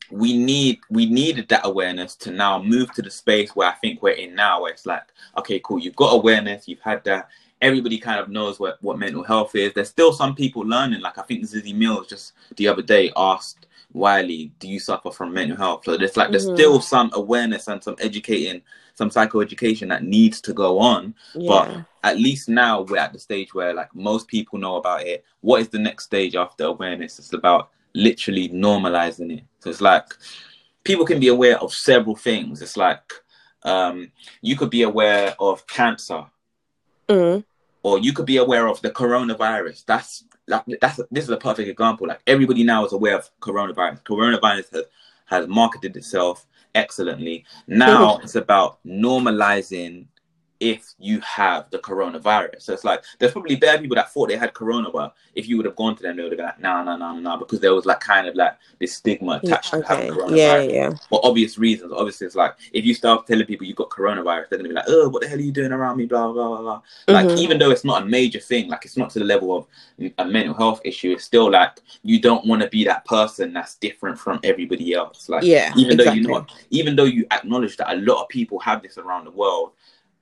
[0.09, 4.01] we need we needed that awareness to now move to the space where I think
[4.01, 5.03] we're in now, where it's like,
[5.37, 7.29] okay, cool, you've got awareness, you've had that,
[7.61, 9.73] everybody kind of knows what, what mental health is.
[9.73, 11.01] There's still some people learning.
[11.01, 15.33] Like I think Zeze Millz just the other day asked Wiley, "Do you suffer from
[15.33, 16.31] mental health?" So there's like mm-hmm.
[16.31, 18.61] there's still some awareness and some educating,
[18.95, 21.13] some psychoeducation that needs to go on.
[21.35, 21.49] Yeah.
[21.49, 25.23] But at least now we're at the stage where like most people know about it.
[25.41, 27.19] What is the next stage after awareness?
[27.19, 29.43] It's about literally normalizing it.
[29.59, 30.05] So it's like
[30.83, 32.61] people can be aware of several things.
[32.61, 33.13] It's like
[33.63, 36.25] um, you could be aware of cancer.
[37.07, 37.43] Mm
[37.83, 39.85] or you could be aware of the coronavirus.
[39.85, 42.07] That's like that's this is a perfect example.
[42.07, 44.03] Like everybody now is aware of coronavirus.
[44.03, 44.83] Coronavirus has
[45.25, 47.45] has marketed itself excellently.
[47.67, 50.05] Now it's about normalizing
[50.61, 52.61] if you have the coronavirus.
[52.61, 55.57] So it's like there's probably bare people that thought they had corona, but if you
[55.57, 57.59] would have gone to them, they would have been like, no, no, no, no, because
[57.59, 59.81] there was like kind of like this stigma attached okay.
[59.81, 60.37] to having coronavirus.
[60.37, 60.93] Yeah, yeah.
[61.09, 61.91] For obvious reasons.
[61.91, 64.85] Obviously, it's like if you start telling people you got coronavirus, they're gonna be like,
[64.87, 66.05] oh, what the hell are you doing around me?
[66.05, 66.81] Blah blah blah blah.
[67.07, 67.13] Mm-hmm.
[67.13, 69.67] Like even though it's not a major thing, like it's not to the level of
[70.19, 73.75] a mental health issue, it's still like you don't want to be that person that's
[73.75, 75.27] different from everybody else.
[75.27, 76.21] Like yeah, even exactly.
[76.21, 79.25] though you know, even though you acknowledge that a lot of people have this around
[79.25, 79.71] the world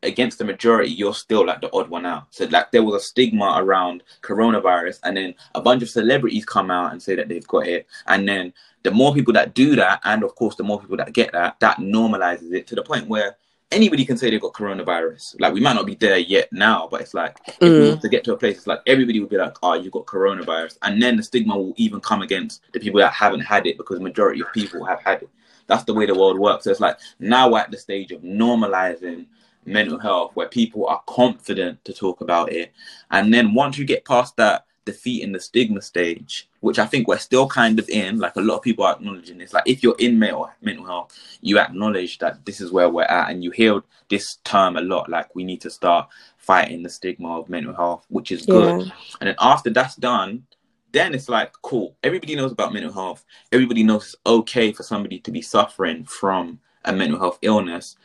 [0.04, 2.28] against the majority, you're still like the odd one out.
[2.32, 6.72] So like there was a stigma around coronavirus, and then a bunch of celebrities come
[6.72, 10.00] out and say that they've got it, and then the more people that do that,
[10.04, 13.08] and of course the more people that get that, that normalizes it to the point
[13.08, 13.38] where
[13.72, 15.36] anybody can say they've got coronavirus.
[15.40, 17.82] Like we might not be there yet now, but it's like if mm.
[17.82, 19.94] we were to get to a place, it's like everybody would be like, "Oh, you've
[19.94, 23.68] got coronavirus," and then the stigma will even come against the people that haven't had
[23.68, 25.30] it because majority of people have had it.
[25.68, 26.64] That's the way the world works.
[26.64, 29.28] So it's like now we're at the stage of normalizing
[29.70, 32.72] mental health where people are confident to talk about it.
[33.12, 37.08] And then once you get past that defeat defeating the stigma stage, which I think
[37.08, 39.54] we're still kind of in, like a lot of people are acknowledging this.
[39.54, 43.30] Like if you're in mental mental health, you acknowledge that this is where we're at
[43.30, 47.40] and you hear this term a lot, like we need to start fighting the stigma
[47.40, 48.86] of mental health, which is good.
[48.86, 48.92] Yeah.
[49.20, 50.46] And then after that's done,
[50.92, 51.96] then it's like cool.
[52.04, 53.24] Everybody knows about mental health.
[53.52, 57.98] Everybody knows it's okay for somebody to be suffering from a mental health illness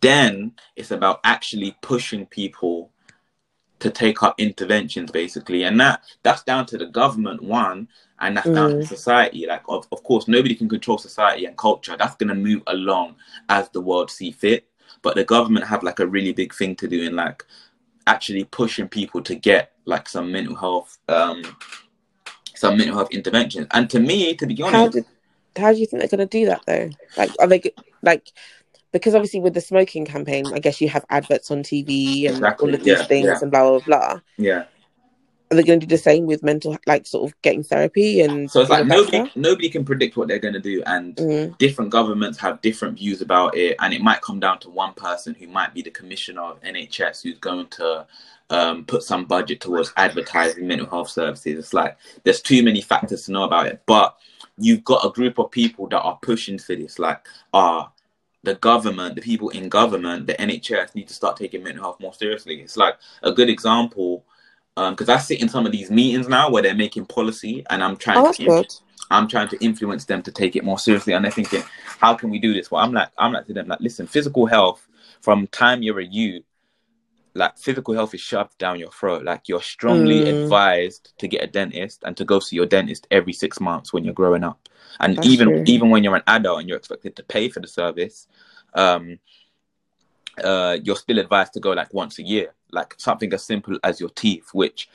[0.00, 2.90] then it's about actually pushing people
[3.80, 5.64] to take up interventions basically.
[5.64, 7.88] And that that's down to the government one
[8.20, 8.54] and that's mm.
[8.54, 8.88] down to mm.
[8.88, 9.46] society.
[9.46, 11.96] Like of, of course nobody can control society and culture.
[11.96, 13.16] That's going to move along
[13.48, 14.66] as the world see fit.
[15.02, 17.44] But the government have like a really big thing to do in like
[18.06, 21.42] actually pushing people to get like some mental health um
[22.54, 23.68] some mental health interventions.
[23.70, 25.04] And to me to be honest how, did,
[25.56, 26.90] how do you think they're going to do that though?
[27.16, 27.62] Like are they
[28.02, 28.32] like
[28.92, 32.68] because obviously with the smoking campaign, I guess you have adverts on TV and exactly.
[32.68, 33.38] all of these yeah, things yeah.
[33.40, 34.20] and blah blah blah.
[34.36, 34.64] Yeah.
[35.50, 38.50] Are they going to do the same with mental, like sort of getting therapy and?
[38.50, 41.56] So it's like nobody nobody can predict what they're going to do, and mm.
[41.56, 45.34] different governments have different views about it, and it might come down to one person
[45.34, 48.06] who might be the commissioner of NHS who's going to
[48.50, 51.58] um, put some budget towards advertising mental health services.
[51.58, 54.18] It's like there's too many factors to know about it, but
[54.58, 57.90] you've got a group of people that are pushing for this, like, ah,
[58.42, 62.14] the government, the people in government, the NHS need to start taking mental health more
[62.14, 62.60] seriously.
[62.60, 64.24] It's like a good example
[64.74, 67.82] because um, I sit in some of these meetings now where they're making policy, and
[67.82, 68.64] I'm trying oh, to
[69.10, 71.62] I'm trying to influence them to take it more seriously, and they're thinking,
[71.98, 72.70] how can we do this?
[72.70, 74.86] Well, I'm like I'm like to them like, listen, physical health
[75.20, 76.44] from time you're a youth,
[77.38, 79.24] like physical health is shoved down your throat.
[79.24, 80.44] Like you're strongly mm.
[80.44, 84.04] advised to get a dentist and to go see your dentist every six months when
[84.04, 84.68] you're growing up
[85.00, 85.64] and That's even true.
[85.66, 88.26] even when you're an adult and you're expected to pay for the service
[88.74, 89.18] um
[90.42, 94.00] uh you're still advised to go like once a year like something as simple as
[94.00, 94.88] your teeth which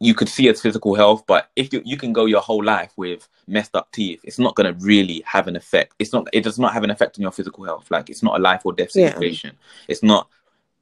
[0.00, 2.92] you could see as physical health but if you, you can go your whole life
[2.96, 6.42] with messed up teeth it's not going to really have an effect it's not it
[6.42, 8.72] does not have an effect on your physical health like it's not a life or
[8.72, 9.84] death situation yeah.
[9.88, 10.28] it's not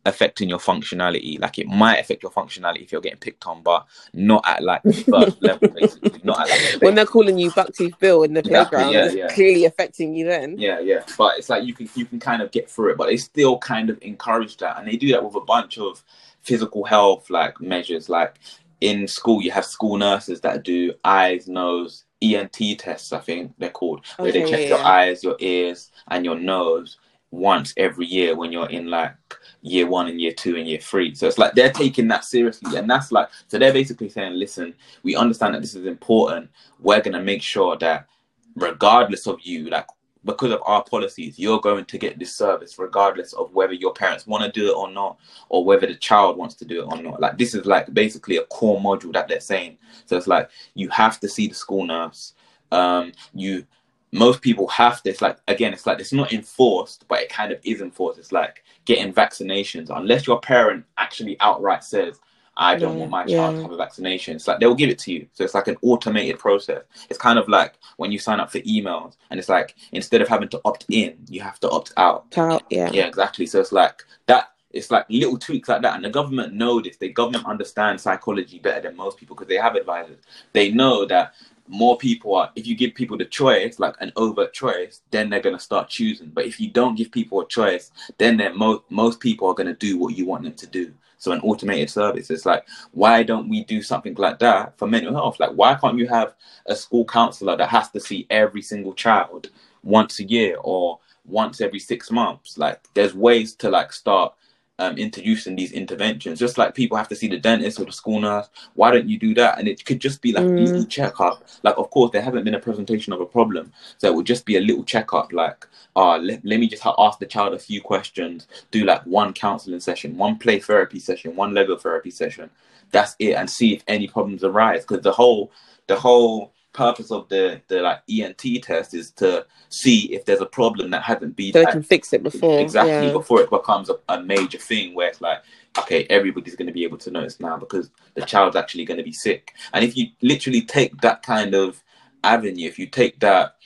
[0.05, 1.41] affecting your functionality.
[1.41, 4.83] Like it might affect your functionality if you're getting picked on, but not at like
[4.83, 5.07] first
[5.43, 6.21] level, basically.
[6.25, 9.15] Not at like when they're calling you bucktooth Bill in the Exactly, playground, yeah, it's
[9.15, 9.29] yeah.
[9.29, 10.59] clearly affecting you then.
[10.59, 11.05] Yeah, yeah.
[11.17, 13.59] But it's like you can you can kind of get through it, but they still
[13.59, 16.03] kind of encourage that, and they do that with a bunch of
[16.43, 18.09] physical health like measures.
[18.09, 18.39] Like
[18.81, 23.13] in school, you have school nurses that do eyes, nose, ENT tests.
[23.13, 26.99] I think they're called, where they check yeah, your eyes, your ears, and your nose
[27.33, 29.15] once every year when you're in like
[29.63, 31.15] year one and year two and year three.
[31.15, 34.75] So it's like they're taking that seriously, and that's like so they're basically saying, listen,
[35.03, 36.51] we understand that this is important.
[36.79, 38.07] We're gonna make sure that
[38.55, 39.87] regardless of you, like
[40.25, 44.27] because of our policies, you're going to get this service regardless of whether your parents
[44.27, 45.19] want to do it or not,
[45.49, 47.21] or whether the child wants to do it or not.
[47.21, 49.79] Like this is like basically a core module that they're saying.
[50.07, 52.35] So it's like you have to see the school nurse.
[52.71, 53.67] Um, you
[54.13, 57.59] most people have this like again it's like it's not enforced but it kind of
[57.65, 62.21] is enforced it's like getting vaccinations unless your parent actually outright says
[62.57, 63.57] i don't Yeah, want my child yeah.
[63.57, 65.77] to have a vaccination it's like they'll give it to you so it's like an
[65.83, 69.75] automated process it's kind of like when you sign up for emails and it's like
[69.93, 72.91] instead of having to opt in you have to opt out Out, yeah.
[72.91, 73.47] yeah, exactly.
[73.47, 74.49] So it's like that.
[74.71, 76.97] It's like little tweaks like that, and the government know this.
[76.97, 80.23] The government understands psychology better than most people because they have advisors.
[80.55, 81.35] They know that
[81.69, 82.51] more people are.
[82.55, 86.31] If you give people the choice, like an overt choice, then they're gonna start choosing.
[86.31, 89.75] But if you don't give people a choice, then they're most most people are gonna
[89.75, 90.93] do what you want them to do.
[91.19, 92.31] So an automated service.
[92.31, 95.39] It's like, why don't we do something like that for mental health?
[95.39, 96.35] Like, why can't you have
[96.67, 99.49] a school counselor that has to see every single child
[99.85, 102.59] once a year or once every six months?
[102.59, 104.35] Like, there's ways to like start
[104.83, 106.39] um, introducing these interventions.
[106.39, 108.49] Just like people have to see the dentist or the school nurse.
[108.75, 109.59] Why don't you do that?
[109.59, 110.59] And it could just be like Mm.
[110.59, 111.45] a little checkup.
[111.63, 114.45] Like, of course, there hasn't been a presentation of a problem, so it would just
[114.45, 115.33] be a little checkup.
[115.33, 118.47] Like, uh, let, let me just ha- ask the child a few questions.
[118.71, 122.51] Do like one counseling session, one play therapy session, one Lego therapy session.
[122.91, 124.85] That's it, and see if any problems arise.
[124.85, 125.53] Because the whole
[125.87, 130.47] the whole purpose of the the like ENT test is to see if there's a
[130.47, 132.61] problem that hasn't been So they can fix it before.
[132.61, 133.13] exactly Yeah.
[133.13, 135.43] before it becomes a, a major thing where it's like
[135.79, 139.05] okay everybody's going to be able to notice now because the child's actually going to
[139.05, 141.83] be sick and if you literally take that kind of
[142.25, 143.57] avenue if you take that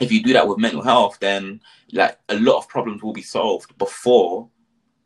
[0.00, 1.60] if you do that with mental health then
[1.92, 4.48] like a lot of problems will be solved before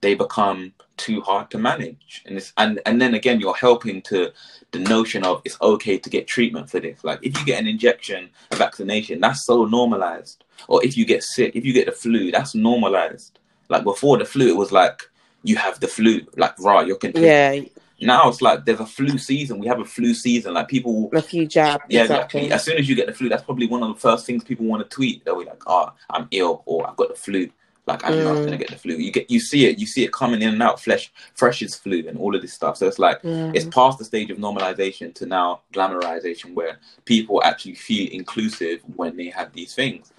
[0.00, 4.30] they become too hard to manage and it's and and then again you're helping to
[4.72, 7.68] the notion of it's okay to get treatment for this like if you get an
[7.68, 11.92] injection a vaccination that's so normalized or if you get sick if you get the
[11.92, 15.02] flu that's normalized like before the flu it was like
[15.44, 18.06] you have the flu like right you're continuing Yeah.
[18.06, 21.22] now it's like there's a flu season we have a flu season like people A
[21.22, 21.84] few jabs.
[21.88, 22.40] yeah, exactly.
[22.46, 22.52] exactly.
[22.52, 24.66] As soon as you get the flu, that's probably one of the first things people
[24.66, 25.24] want to tweet.
[25.24, 27.48] They'll be like, "Oh, I'm ill," or "I've got the flu."
[27.88, 28.44] Like I know I'm Mm.
[28.44, 28.94] gonna get the flu.
[28.96, 30.78] You get, you see it, you see it coming in and out.
[30.80, 32.76] Flesh, fresh is flu, and all of this stuff.
[32.76, 33.50] So it's like Yeah.
[33.54, 39.16] it's past the stage of normalization to now glamorization, where people actually feel inclusive when
[39.16, 40.12] they have these things.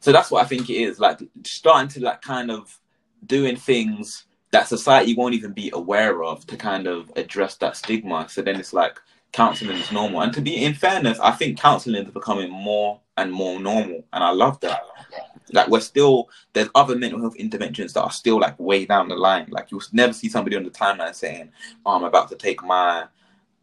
[0.00, 0.98] So that's what I think it is.
[0.98, 2.78] Like starting to like kind of
[3.26, 8.26] doing things that society won't even be aware of to kind of address that stigma.
[8.30, 8.98] So then it's like
[9.32, 10.22] counseling is normal.
[10.22, 14.24] And to be in fairness, I think counseling is becoming more and more normal, and
[14.24, 14.80] I love that.
[15.52, 19.16] Like we're still there's other mental health interventions that are still like way down the
[19.16, 19.46] line.
[19.50, 21.50] Like you'll never see somebody on the timeline saying,
[21.84, 23.06] "Oh, I'm about to take my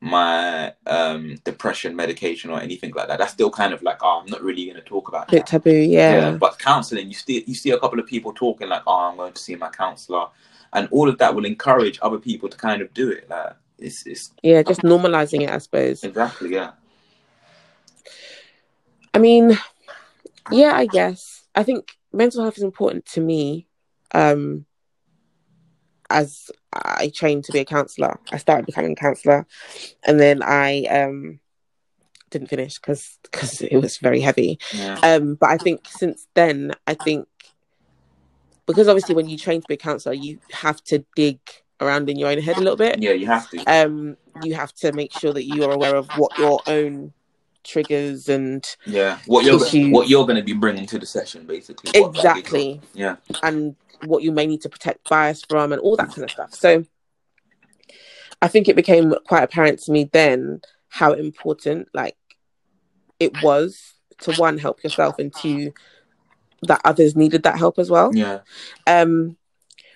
[0.02, 4.30] my um depression medication or anything like that." That's still kind of like, "Oh, I'm
[4.30, 5.72] not really going to talk about bit that." taboo.
[5.72, 6.32] Yeah.
[6.32, 9.34] But counseling, you still you see a couple of people talking like, "Oh, I'm going
[9.34, 10.28] to see my counselor,"
[10.74, 13.30] and all of that will encourage other people to kind of do it.
[13.30, 16.04] Like it's it's Yeah, just normalizing it, I suppose.
[16.04, 16.72] exactly yeah.
[19.14, 19.58] I mean,
[20.52, 21.35] yeah, I guess.
[21.56, 23.68] I think mental health is important to me.
[24.14, 24.66] Um,
[26.10, 29.48] as I trained to be a counselor, I started becoming a counselor,
[30.06, 31.40] and then I um
[32.30, 34.60] didn't finish because because it was very heavy.
[34.74, 35.00] Yeah.
[35.02, 37.28] Um, but I think since then, I think
[38.66, 41.40] because obviously when you train to be a counselor, you have to dig
[41.80, 43.02] around in your own head a little bit.
[43.02, 43.64] Yeah, you have to.
[43.66, 47.14] Um, you have to make sure that you are aware of what your own
[47.66, 49.92] triggers and Yeah, what you're Issues.
[49.92, 51.92] what you're going to be bringing to the session, basically.
[51.94, 53.76] Exactly Yeah, and
[54.06, 56.54] what you may need to protect bias from and all that kind of stuff.
[56.54, 56.86] So
[58.42, 62.16] I think it became quite apparent to me then how important like
[63.20, 65.74] it was to one help yourself and two
[66.64, 68.12] that others needed that help as well.
[68.14, 68.40] yeah,
[68.88, 69.38] Um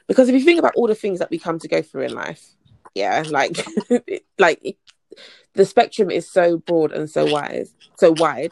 [0.08, 2.14] because if you think about all the things that we come to go through in
[2.14, 2.44] life,
[2.96, 3.64] yeah, like
[4.40, 4.78] like
[5.54, 7.68] the spectrum is so broad and so wide,
[7.98, 8.52] so wide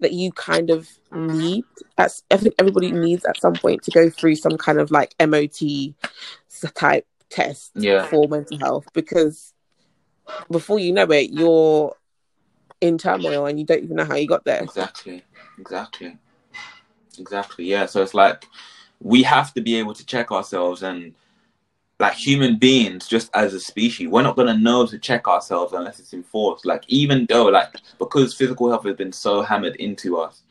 [0.00, 1.64] that you kind of need.
[1.98, 5.94] I think everybody needs at some point to go through some kind of like MOT
[6.74, 8.06] type test Yeah.
[8.06, 9.52] for mental health because
[10.50, 11.96] before you know it, you're
[12.80, 14.62] in turmoil and you don't even know how you got there.
[14.62, 15.22] Exactly.
[15.58, 16.18] Exactly.
[17.18, 17.64] Exactly.
[17.64, 17.86] Yeah.
[17.86, 18.46] So it's like
[19.00, 21.14] we have to be able to check ourselves and
[21.98, 24.08] like human beings just as a species.
[24.08, 26.66] We're not going to know to check ourselves unless it's enforced.
[26.66, 30.42] Like even though like because physical health has been so hammered into us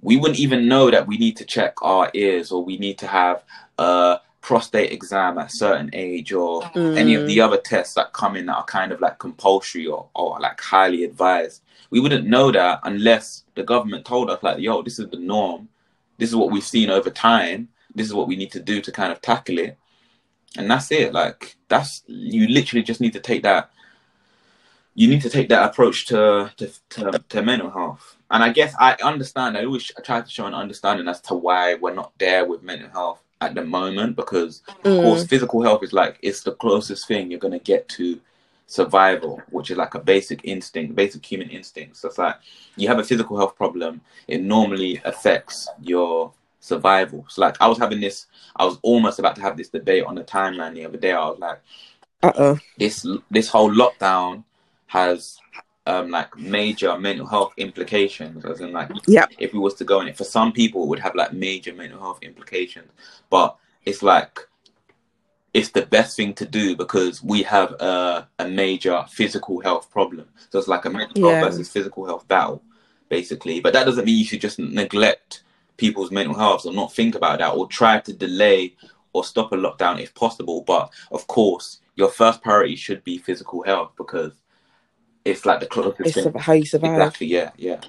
[0.00, 3.06] we wouldn't even know that we need to check our ears or we need to
[3.06, 3.42] have
[3.78, 6.96] a prostate exam at a certain age or mm.
[6.96, 10.08] any of the other tests that come in that are kind of like compulsory or,
[10.14, 11.62] or like highly advised.
[11.90, 15.68] We wouldn't know that unless the government told us like yo this is the norm.
[16.18, 17.68] This is what we've seen over time.
[17.94, 19.78] This is what we need to do to kind of tackle it
[20.56, 23.70] and that's it like that's you literally just need to take that
[24.94, 28.74] you need to take that approach to to, to, to mental health and i guess
[28.80, 32.44] i understand i always try to show an understanding as to why we're not there
[32.46, 35.02] with mental health at the moment because of Mm.
[35.02, 38.20] course physical health is like it's the closest thing you're going to get to
[38.66, 42.36] survival which is like a basic instinct basic human instinct so it's like
[42.76, 47.78] you have a physical health problem it normally affects your survival so like i was
[47.78, 50.98] having this i was almost about to have this debate on the timeline the other
[50.98, 51.60] day i was like
[52.22, 52.58] Uh oh.
[52.78, 54.42] this this whole lockdown
[54.86, 55.38] has
[55.86, 59.26] um like major mental health implications as in like Yeah.
[59.38, 61.72] if we was to go in it for some people it would have like major
[61.74, 62.90] mental health implications
[63.30, 64.40] but it's like
[65.54, 70.26] it's the best thing to do because we have a, a major physical health problem
[70.50, 71.38] so it's like a mental Yeah.
[71.40, 72.62] health versus physical health battle
[73.08, 75.42] basically but that doesn't mean you should just neglect
[75.78, 78.74] people's mental health or not think about that or try to delay
[79.14, 80.60] or stop a lockdown if possible.
[80.60, 84.32] But of course your first priority should be physical health because
[85.24, 86.92] it's like the closest It's thing how you survive.
[87.00, 87.80] exactly yeah yeah.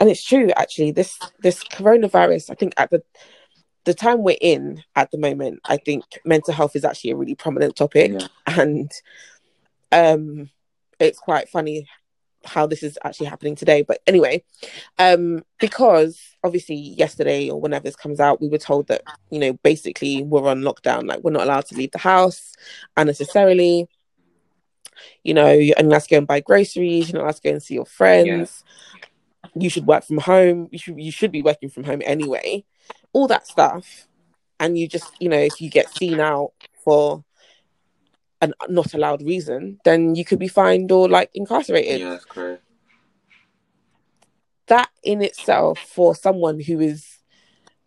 [0.00, 0.90] And it's true actually.
[0.90, 3.02] This this coronavirus i think at the
[3.84, 7.34] the time we're in at the moment i think mental health is actually a really
[7.34, 8.12] prominent topic.
[8.12, 8.26] Yeah.
[8.46, 8.90] and
[9.92, 10.50] um
[10.98, 11.86] it's quite funny
[12.44, 13.82] how this is actually happening today.
[13.82, 14.42] But anyway
[14.98, 19.52] um because obviously yesterday or whenever this comes out we were told that you know
[19.62, 22.52] basically we're on lockdown like we're not allowed to leave the house
[22.96, 23.88] unnecessarily.
[25.24, 27.50] You know you're only allowed to go and buy groceries you're not allowed to go
[27.50, 28.64] and see your friends.
[29.54, 30.68] You should work from home.
[30.70, 32.64] You should you should be working from home anyway.
[33.12, 34.08] All that stuff.
[34.60, 36.52] And you just you know if you get seen out
[36.84, 37.24] for
[38.42, 42.00] an not allowed reason then you could be fined or like incarcerated.
[42.00, 42.62] Yeah that's correct
[44.66, 47.18] that in itself for someone who is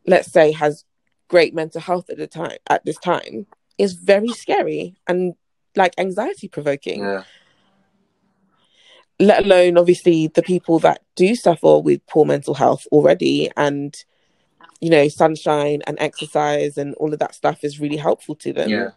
[0.08, 0.86] let's say has
[1.28, 3.46] great mental health at the time at this time
[3.78, 5.36] is very scary and
[5.76, 7.02] like anxiety provoking.
[7.02, 7.24] Yeah.
[9.20, 13.96] Let alone obviously the people that do suffer with poor mental health already and
[14.80, 18.70] you know sunshine and exercise and all of that stuff is really helpful to them.
[18.70, 18.92] Yeah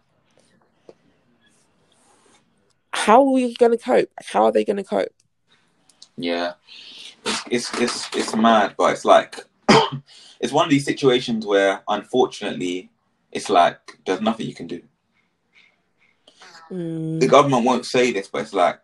[2.92, 4.10] how are we going to cope?
[4.24, 5.12] How are they going to cope?
[6.16, 6.54] Yeah,
[7.24, 9.36] it's it's it's, it's mad, but it's like
[10.40, 12.90] it's one of these situations where unfortunately
[13.32, 14.82] it's like there's nothing you can do.
[16.70, 18.80] Mm, The government won't say this, but it's like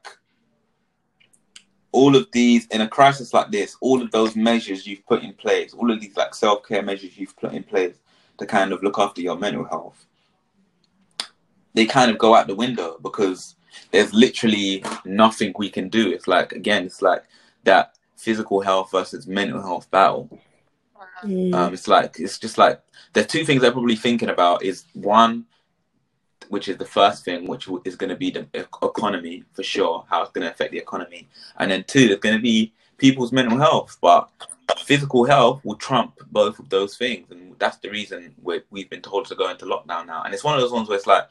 [1.93, 5.33] all of these in a crisis like this, all of those measures you've put in
[5.33, 7.97] place, all of these like self care measures you've put in place
[8.39, 10.07] to kind of look after your mental health,
[11.75, 13.55] they kind of go out the window because
[13.91, 16.13] there's literally nothing we can do.
[16.13, 17.25] It's like again, it's like
[17.65, 20.29] that physical health versus mental health battle.
[21.25, 22.81] mm, Um, it's like it's just like
[23.13, 25.47] the two things they're probably thinking about is one,
[26.49, 28.47] which is the first thing, which is going to be the
[28.83, 32.37] economy for sure, how it's going to affect the economy, and then two, it's going
[32.37, 33.97] to be people's mental health.
[34.01, 34.29] But
[34.79, 39.03] physical health will trump both of those things, and that's the reason we we've been
[39.03, 40.23] told to go into lockdown now.
[40.25, 41.29] And it's one of those ones where it's like,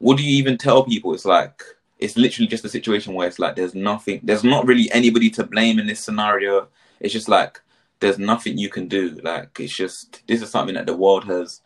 [0.00, 1.14] what do you even tell people?
[1.14, 1.62] It's like
[1.98, 5.44] it's literally just a situation where it's like there's nothing, there's not really anybody to
[5.44, 6.68] blame in this scenario.
[6.98, 7.60] It's just like
[8.00, 9.20] there's nothing you can do.
[9.22, 11.60] Like it's just this is something that the world has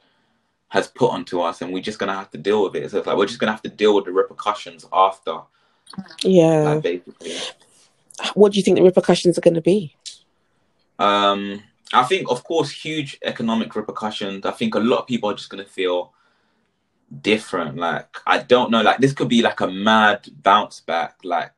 [0.69, 2.91] has put onto us, and we're just gonna have to deal with it.
[2.91, 5.39] So it's like we're just gonna have to deal with the repercussions after,
[6.25, 7.37] yeah like, basically.
[8.35, 9.95] what do you think the repercussions are going to be
[10.99, 11.63] Um,
[11.93, 14.45] I think, of course, huge economic repercussions.
[14.45, 16.13] I think a lot of people are just gonna feel
[17.23, 17.77] different.
[17.77, 21.53] Like I don't know, like this could be like a mad bounce back, like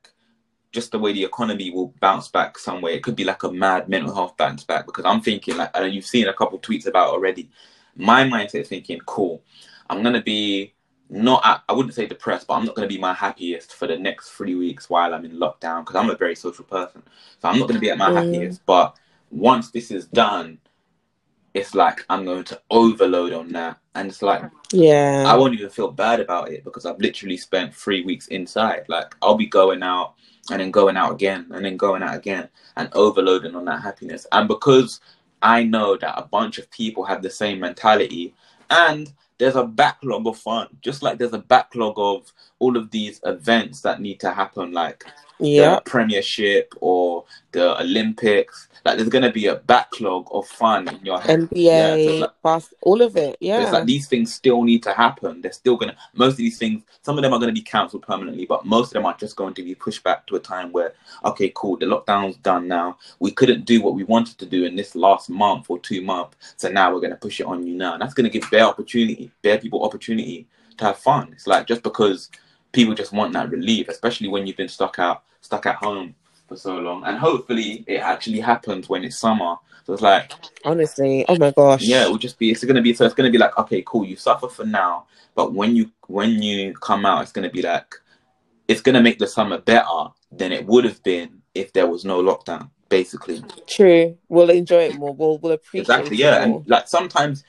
[0.73, 2.95] just the way the economy will bounce back some way.
[2.95, 5.95] It could be like a mad mental health bounce back because I'm thinking like, and
[5.95, 7.51] you've seen a couple tweets about already.
[7.97, 9.43] My mindset is thinking, cool,
[9.89, 10.75] I'm gonna be
[11.09, 14.31] not, I wouldn't say depressed, but I'm not gonna be my happiest for the next
[14.31, 17.03] three weeks while I'm in lockdown because I'm a very social person.
[17.41, 18.15] So I'm not gonna be at my Mm.
[18.15, 18.67] happiest.
[18.67, 18.97] But
[19.31, 20.59] once this is done,
[21.57, 24.43] it's like I'm going to overload on that, and it's like
[24.73, 25.25] Yeah.
[25.27, 28.85] I won't even feel bad about it because I've literally spent three weeks inside.
[28.89, 30.15] Like I'll be going out
[30.51, 34.27] and then going out again and then going out again and overloading on that happiness.
[34.33, 35.01] And because
[35.41, 38.35] I know that a bunch of people have the same mentality
[38.71, 43.21] and there's a backlog of fun, just like there's a backlog of all of these
[43.25, 45.05] events that need to happen, like
[45.39, 45.77] yeah.
[45.77, 48.69] the Premiership or the Olympics.
[48.85, 51.41] Like there's gonna be a backlog of fun in your head.
[51.41, 53.37] NBA, Yeah, like- all of it.
[53.41, 53.63] Yeah.
[53.63, 55.41] It's like these things still need to happen.
[55.41, 55.97] They're still gonna.
[56.15, 58.93] Most of these things, some of them are gonna be cancelled permanently, but most of
[58.95, 60.93] them are just going to be pushed back to a time where,
[61.25, 62.99] okay, cool, the lockdown's done now.
[63.19, 66.37] We couldn't do what we wanted to do in this last month or two months,
[66.57, 67.95] so now we're gonna push it on you now.
[67.95, 71.31] And that's gonna give bare opportunity, bare people opportunity to have fun.
[71.33, 72.31] It's like just because
[72.73, 76.15] people just want that relief, especially when you've been stuck out, stuck at home
[76.49, 79.57] for so long, and hopefully it actually happens when it's summer.
[79.85, 80.33] So it's like
[80.65, 81.25] Honestly.
[81.29, 81.83] Oh my gosh.
[81.83, 82.51] yeah, it will just be.
[82.51, 82.93] It's gonna be.
[82.93, 84.05] So it's gonna be like, okay, cool.
[84.05, 87.95] You suffer for now, but when you when you come out, it's gonna be like,
[88.69, 92.23] it's gonna make the summer better than it would have been if there was no
[92.23, 92.71] lockdown.
[92.89, 94.17] Basically, True.
[94.29, 95.15] We'll enjoy it more.
[95.15, 96.01] We'll we'll appreciate it.
[96.01, 96.17] exactly.
[96.17, 97.45] Yeah, and like sometimes,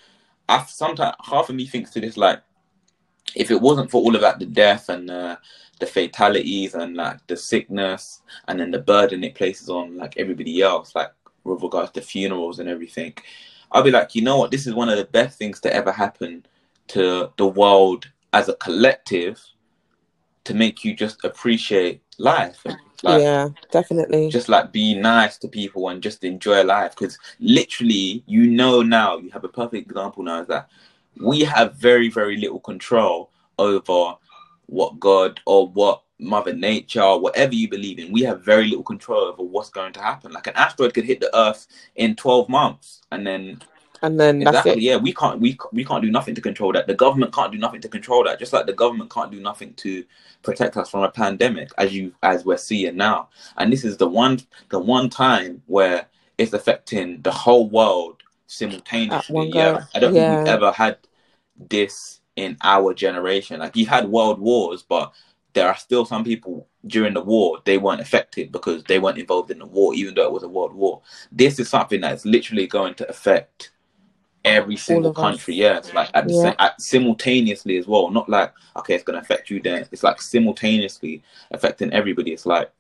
[0.48, 2.42] I sometimes half of me thinks to this like,
[3.36, 5.38] if it wasn't for all of that, the death and uh,
[5.80, 10.62] the fatalities and like the sickness and then the burden it places on like everybody
[10.62, 11.12] else, like
[11.44, 13.14] with regards to funerals and everything,
[13.72, 15.92] I'll be like, you know what, this is one of the best things to ever
[15.92, 16.46] happen
[16.90, 19.42] to the world as a collective
[20.46, 22.64] to make you just appreciate life.
[23.04, 24.30] Like, yeah, definitely.
[24.30, 29.18] just like be nice to people and just enjoy life because literally you know now
[29.18, 30.68] you have a perfect example now is that
[31.22, 34.16] we have very very little control over
[34.68, 38.12] what god or what mother nature whatever you believe in.
[38.12, 40.32] We have very little control over what's going to happen.
[40.32, 43.62] Like an asteroid could hit the earth in 12 months and then
[44.04, 44.90] and then that's exactly it.
[44.90, 46.88] yeah we can't we, we can't do nothing to control that.
[46.88, 48.40] The government can't do nothing to control that.
[48.40, 50.04] Just like the government can't do nothing to
[50.44, 53.30] protect us from a pandemic as you as we're seeing now.
[53.58, 54.40] And this is the one
[54.70, 56.08] the one time where
[56.38, 58.17] it's affecting the whole world
[58.48, 59.50] simultaneously.
[59.54, 60.98] Yeah i don't think we've ever had
[61.70, 63.60] this in our generation.
[63.60, 65.12] Like you've had world wars but
[65.54, 69.50] there are still some people during the war they weren't affected because they weren't involved
[69.52, 71.02] in the war even though it was a world war.
[71.32, 73.72] This is something that's literally going to affect
[74.46, 76.42] every single country yeah like at the Yeah.
[76.44, 78.10] same at, simultaneously as well.
[78.12, 79.86] Not like okay it's going to affect you then.
[79.92, 82.32] It's like simultaneously affecting everybody.
[82.34, 82.72] It's like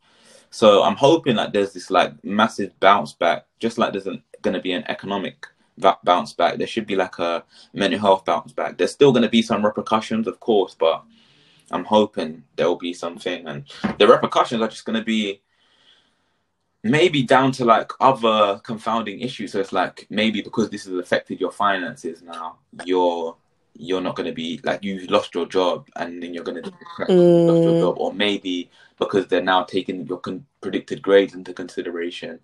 [0.49, 4.61] so i'm hoping that there's this like massive bounce back just like there's going to
[4.61, 5.45] be an economic
[5.78, 6.57] va- bounce back.
[6.57, 8.78] There should be like a mental health bounce back.
[8.78, 11.03] There's still going to be some repercussions of course but
[11.71, 13.45] i'm hoping there will be something.
[13.47, 13.65] And
[13.99, 15.41] the repercussions are just going to be
[16.84, 19.51] maybe down to like other confounding issues.
[19.51, 23.36] So it's like maybe because this has affected your finances now you're
[23.80, 26.69] you're not going to be like you've lost your job and then you're going to
[26.99, 27.80] lost your Mm.
[27.82, 32.39] job or maybe because they're now taking your con- predicted grades into consideration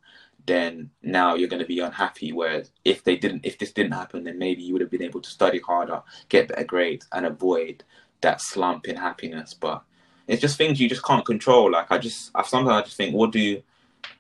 [0.46, 4.24] then now you're going to be unhappy whereas if they didn't if this didn't happen
[4.24, 7.84] then maybe you would have been able to study harder get better grades and avoid
[8.24, 9.54] that slump in happiness.
[9.54, 9.84] But
[10.28, 11.72] it's just things you just can't control.
[11.72, 13.64] Like i just i sometimes i just think what do you,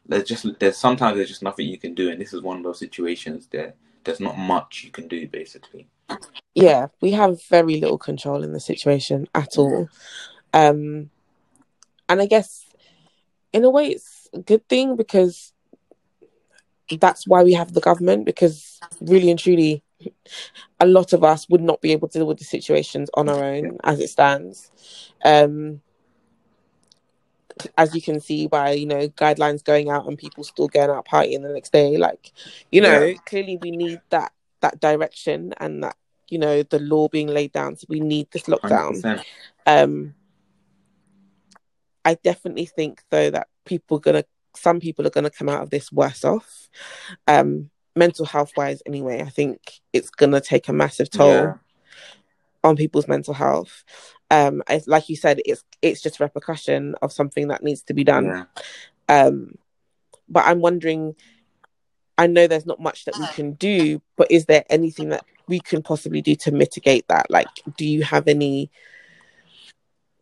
[0.06, 2.64] there's just there's sometimes there's just nothing you can do and this is one of
[2.64, 5.88] those situations there there's not much you can do basically.
[6.54, 9.90] Yeah, we have very little control in the situation at all.
[10.54, 11.10] Um,
[12.08, 12.66] and I guess
[13.54, 15.53] in a way it's a good thing because
[16.98, 19.84] that's why we have the government because really and truly
[20.80, 23.44] a lot of us would not be able to deal with the situations on our
[23.44, 24.72] own as it stands.
[25.24, 25.82] Um,
[27.78, 31.06] as you can see by you know guidelines going out and people still going out
[31.08, 32.32] partying the next day like
[32.72, 33.14] you know Yeah.
[33.26, 34.32] clearly we need that
[34.62, 35.96] that direction and that
[36.30, 39.24] you know the law being laid down so we need this lockdown 100%.
[39.68, 40.16] um
[42.06, 44.24] i definitely think though that people are gonna
[44.56, 46.70] some people are gonna come out of this worse off
[47.28, 51.54] um mental health wise anyway i think it's gonna take a massive toll Yeah.
[52.64, 53.84] on people's mental health
[54.32, 58.26] um like you said it's it's just repercussion of something that needs to be done
[58.26, 58.46] yeah.
[59.10, 59.56] um
[60.30, 61.16] but i'm wondering
[62.18, 65.60] i know there's not much that we can do but is there anything that we
[65.60, 67.48] can possibly do to mitigate that like
[67.78, 68.72] do you have any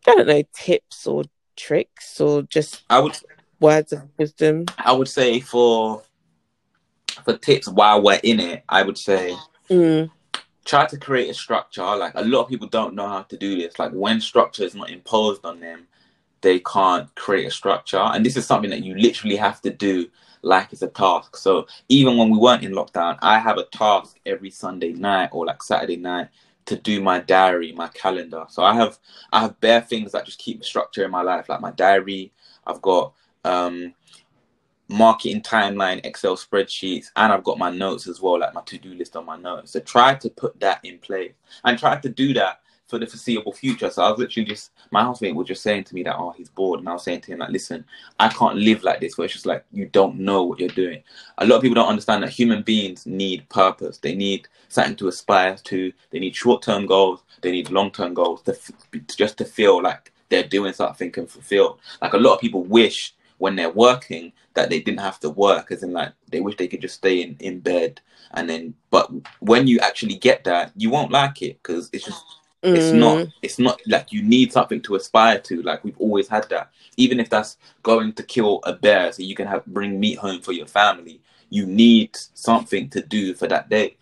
[0.06, 1.22] i don't know tips or
[1.56, 3.16] tricks or just i would
[3.62, 6.02] words of wisdom I would say for
[7.24, 9.36] for tips while we're in it, I would say
[9.70, 10.10] mm,
[10.64, 11.82] try to create a structure.
[11.82, 13.78] Like a lot of people don't know how to do this.
[13.78, 15.86] Like when structure is not imposed on them,
[16.40, 17.98] they can't create a structure.
[17.98, 20.08] And this is something that you literally have to do
[20.42, 21.36] like it's a task.
[21.36, 25.46] So even when we weren't in lockdown, I have a task every Sunday night or
[25.46, 26.28] like Saturday night
[26.64, 28.44] to do my diary, my calendar.
[28.48, 28.98] So I have
[29.32, 32.32] I have bare things that just keep structure in my life, like my diary.
[32.66, 33.94] I've got um
[34.88, 39.16] marketing timeline, Excel spreadsheets, and I've got my notes as well, like my to-do list
[39.16, 39.72] on my notes.
[39.72, 41.32] So try to put that in place
[41.64, 43.88] and try to do that for the foreseeable future.
[43.88, 46.50] So I was literally just my housemate was just saying to me that oh he's
[46.50, 47.86] bored, and I was saying to him like, listen,
[48.20, 49.16] I can't live like this.
[49.16, 51.02] Where it's just like you don't know what you're doing.
[51.38, 53.96] A lot of people don't understand that human beings need purpose.
[53.96, 55.92] They need something to aspire to.
[56.10, 57.22] They need short-term goals.
[57.40, 58.56] They need long-term goals to
[59.16, 61.80] just to feel like they're doing something and fulfilled.
[62.02, 65.72] Like a lot of people wish when they're working that they didn't have to work
[65.72, 68.00] as in like they wish they could just stay in, in bed
[68.34, 72.24] and then but when you actually get that you won't like it because it's just
[72.62, 72.76] mm.
[72.76, 76.48] it's not it's not like you need something to aspire to like we've always had
[76.50, 80.18] that even if that's going to kill a bear so you can have bring meat
[80.18, 81.20] home for your family
[81.50, 83.96] you need something to do for that day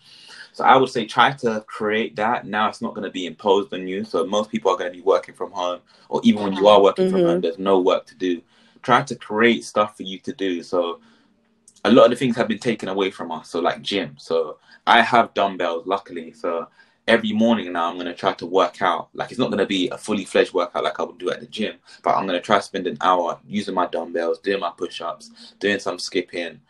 [0.53, 2.45] so I would say try to create that.
[2.45, 4.03] Now it's not going to be imposed on you.
[4.03, 5.79] So most people are going to be working from home,
[6.09, 7.15] or even when you are working mm-hmm.
[7.15, 8.41] from home, there's no work to do
[8.81, 10.63] try to create stuff for you to do.
[10.63, 10.99] So
[11.83, 13.49] a lot of the things have been taken away from us.
[13.49, 14.15] So like gym.
[14.17, 16.33] So I have dumbbells, luckily.
[16.33, 16.67] So
[17.07, 19.09] every morning now I'm gonna try to work out.
[19.13, 21.47] Like it's not gonna be a fully fledged workout like I would do at the
[21.47, 25.01] gym, but I'm gonna try to spend an hour using my dumbbells, doing my push
[25.01, 26.61] ups, doing some skipping,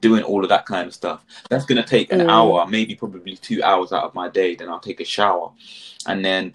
[0.00, 1.24] doing all of that kind of stuff.
[1.48, 2.30] That's gonna take an mm.
[2.30, 4.54] hour, maybe probably two hours out of my day.
[4.54, 5.52] Then I'll take a shower,
[6.06, 6.54] and then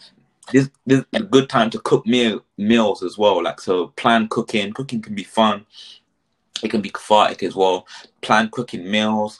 [0.52, 3.44] this this a good time to cook meal meals as well.
[3.44, 4.74] Like so, plan cooking.
[4.74, 5.66] Cooking can be fun.
[6.64, 7.88] It can be cathartic as well.
[8.22, 9.40] Plan cooking meals.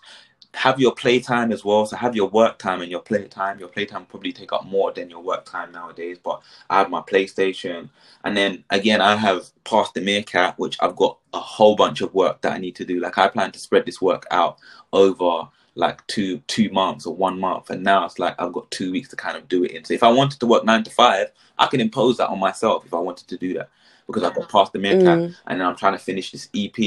[0.54, 1.86] Have your playtime as well.
[1.86, 3.60] So have your work time and your playtime.
[3.60, 6.18] Your playtime probably take up more than your work time nowadays.
[6.22, 7.90] But I have my PlayStation,
[8.26, 12.14] and then again I have Pass the Meerkat, which I've got a whole bunch of
[12.14, 13.00] work that I need to do.
[13.00, 14.58] Like I plan to spread this work out
[14.92, 18.92] over like two two months or one month and now it's like i've got two
[18.92, 19.86] weeks to kind of do it in.
[19.86, 22.86] So if i wanted to work nine to five i can impose that on myself
[22.86, 23.70] if i wanted to do that
[24.06, 25.36] because i've got Pass the Meerkat mm.
[25.48, 26.78] and i'm trying to finish this ep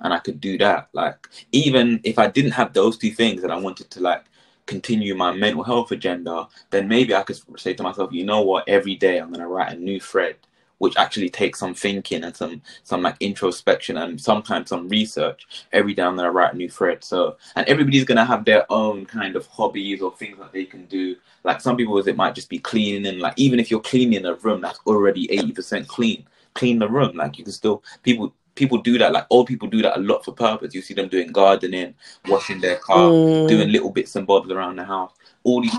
[0.00, 0.88] and i could do that.
[0.92, 4.24] Like even if i didn't have those two things and i wanted to like
[4.66, 8.68] continue my mental health agenda then maybe i could say to myself you know what?
[8.68, 10.36] Every day i'm going to write a new thread
[10.78, 15.46] which actually takes some thinking and some some like introspection and sometimes some research.
[15.72, 17.04] Every day I'm gonna write a new thread.
[17.04, 20.86] So and everybody's gonna have their own kind of hobbies or things that they can
[20.86, 21.16] do.
[21.44, 24.34] Like some people it might just be cleaning and like even if you're cleaning a
[24.34, 27.16] room that's already eighty percent clean, clean the room.
[27.16, 30.24] Like you can still people people do that like old people do that a lot
[30.24, 31.92] for purpose you see them doing gardening
[32.28, 33.48] washing their car mm.
[33.48, 35.12] doing little bits and bobs around the house
[35.42, 35.76] all these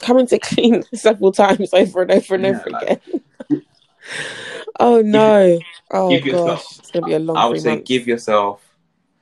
[0.00, 3.20] coming to clean several times over and over and yeah, over like, again
[4.80, 5.58] oh no!
[5.90, 7.36] Oh give yourself, gosh, it's gonna be a long.
[7.36, 7.88] I would say months.
[7.88, 8.68] give yourself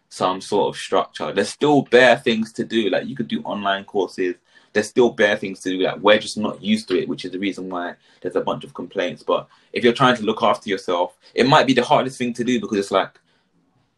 [0.09, 1.33] some sort of structure.
[1.33, 2.91] There's still bare things to do.
[2.91, 4.37] Like you could do online courses.
[4.73, 5.79] There's still bare things to do.
[5.81, 8.65] Like we're just not used to it, which is the reason why there's a bunch
[8.65, 9.23] of complaints.
[9.23, 12.45] But if you're trying to look after yourself, it might be the hardest thing to
[12.45, 13.19] do because it's like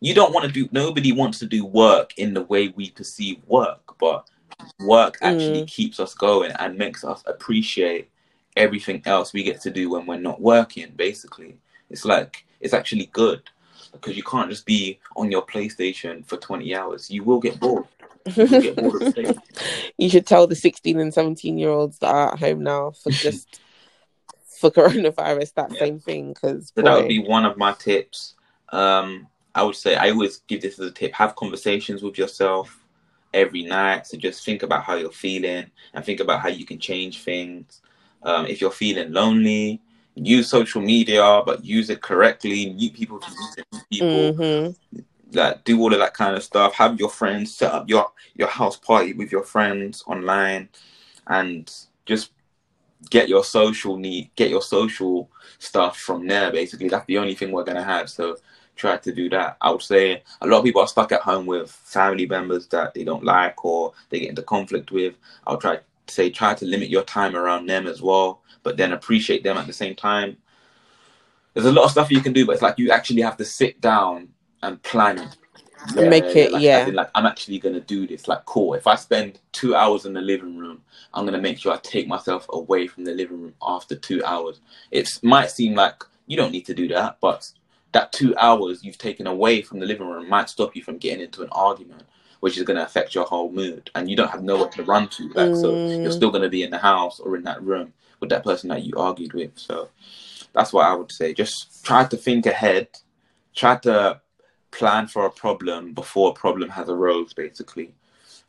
[0.00, 0.68] you don't want to do.
[0.72, 4.28] Nobody wants to do work in the way we perceive work, but
[4.80, 5.68] work actually mm.
[5.68, 8.10] keeps us going and makes us appreciate
[8.58, 11.56] everything else we get to do when we're not working basically.
[11.88, 13.42] It's like it's actually good
[13.92, 17.10] because you can't just be on your playstation for 20 hours.
[17.10, 17.86] You will get bored.
[18.36, 19.38] You, get bored
[19.98, 23.10] you should tell the 16 and 17 year olds that are at home now for
[23.26, 23.60] just
[24.60, 25.78] for coronavirus that yeah.
[25.78, 28.34] same thing because so that would be one of my tips.
[28.70, 31.14] Um i would say i always give this as a tip.
[31.14, 32.78] Have conversations with yourself
[33.32, 34.06] every night.
[34.06, 37.80] So just think about how you're feeling and think about how you can change things
[38.22, 39.80] um, if you're feeling lonely,
[40.14, 42.72] use social media, but use it correctly.
[42.74, 44.44] Meet people to meet people.
[44.44, 45.00] Mm-hmm.
[45.32, 46.72] That do all of that kind of stuff.
[46.74, 50.70] Have your friends set up your your house party with your friends online,
[51.26, 51.70] and
[52.06, 52.30] just
[53.10, 56.50] get your social need, get your social stuff from there.
[56.50, 58.08] Basically, that's the only thing we're gonna have.
[58.08, 58.38] So
[58.74, 59.56] try to do that.
[59.60, 62.94] I would say a lot of people are stuck at home with family members that
[62.94, 65.14] they don't like or they get into conflict with.
[65.46, 65.80] I'll try
[66.10, 69.66] say try to limit your time around them as well, but then appreciate them at
[69.66, 70.36] the same time.
[71.54, 73.44] There's a lot of stuff you can do, but it's like you actually have to
[73.44, 74.28] sit down
[74.62, 75.30] and plan.
[75.94, 76.86] Yeah, make it, like, yeah.
[76.86, 78.28] In, like I'm actually gonna do this.
[78.28, 78.74] Like, cool.
[78.74, 80.82] If I spend two hours in the living room,
[81.14, 84.60] I'm gonna make sure I take myself away from the living room after two hours.
[84.90, 87.50] It might seem like you don't need to do that, but
[87.92, 91.24] that two hours you've taken away from the living room might stop you from getting
[91.24, 92.02] into an argument
[92.40, 95.08] which is going to affect your whole mood, and you don't have nowhere to run
[95.08, 95.28] to.
[95.28, 95.60] Like, mm.
[95.60, 98.44] so you're still going to be in the house or in that room with that
[98.44, 99.52] person that you argued with.
[99.56, 99.88] So
[100.52, 101.34] that's what I would say.
[101.34, 102.88] Just try to think ahead.
[103.54, 104.20] Try to
[104.70, 107.94] plan for a problem before a problem has arose, basically,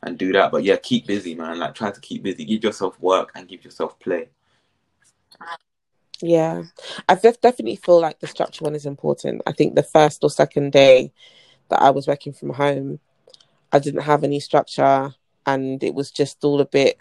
[0.02, 0.52] and do that.
[0.52, 1.58] But yeah, keep busy, man.
[1.58, 2.44] Like try to keep busy.
[2.44, 4.28] Give yourself work and give yourself play.
[6.22, 6.64] Yeah,
[7.08, 9.42] I definitely feel like the structure one is important.
[9.46, 11.12] I think the first or second day
[11.70, 13.00] that I was working from home,
[13.72, 15.14] I didn't have any structure,
[15.46, 16.98] and it was just all a bit.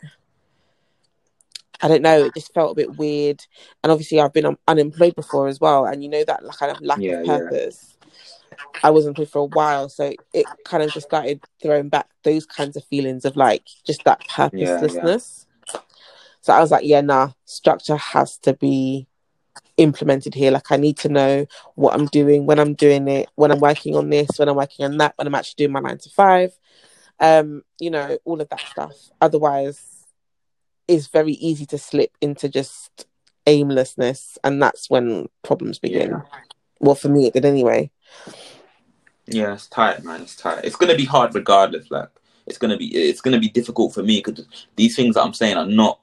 [1.82, 2.26] I don't know.
[2.26, 3.46] It just felt a bit weird,
[3.84, 6.82] and obviously I've been un- unemployed before as well, and you know that kind of
[6.82, 7.38] lack Yeah, of yeah.
[7.38, 7.98] purpose.
[8.84, 12.46] I was employed for a while, so it kind of just started throwing back those
[12.46, 14.50] kinds of feelings of like just that Yeah, yeah.
[14.50, 15.48] purposelessness.
[16.42, 19.08] So I was like, yeah, nah, structure has to be
[19.80, 20.52] implemented here.
[20.52, 23.96] Like I need to know what I'm doing, when I'm doing it, when I'm working
[23.96, 26.52] on this, when I'm working on that, when I'm actually doing my nine to five.
[27.20, 28.96] Um, you know, all of that stuff.
[29.20, 30.06] Otherwise,
[30.88, 33.08] it's very easy to slip into just
[33.48, 36.12] aimlessness, and that's when problems begin.
[36.12, 36.22] Yeah.
[36.80, 37.92] Well, for me, it did anyway.
[39.28, 40.22] Yeah, it's tight, man.
[40.22, 40.66] It's tight.
[40.66, 41.90] It's gonna be hard regardless.
[41.92, 42.10] Like
[42.48, 45.58] it's gonna be it's gonna be difficult for me because these things that I'm saying
[45.58, 46.00] are not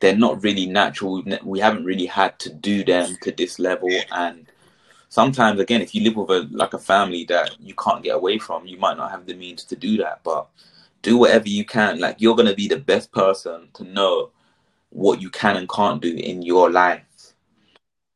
[0.00, 1.14] they're not really natural.
[1.14, 4.46] We've ne- we haven't really had to do them to this level, and
[5.08, 8.38] sometimes again, if you live with a like a family that you can't get away
[8.38, 10.20] from, you might not have the means to do that.
[10.24, 10.48] But
[11.02, 11.98] do whatever you can.
[11.98, 14.30] Like you're gonna be the best person to know
[14.90, 17.34] what you can and can't do in your life.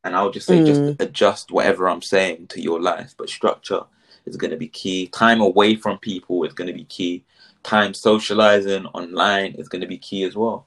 [0.03, 0.67] And I would just say, Mm.
[0.67, 3.83] just adjust whatever I'm saying to your life, but structure
[4.25, 5.07] is going to be key.
[5.09, 7.25] Time away from people is going to be key.
[7.63, 10.67] Time socializing online is going to be key as well.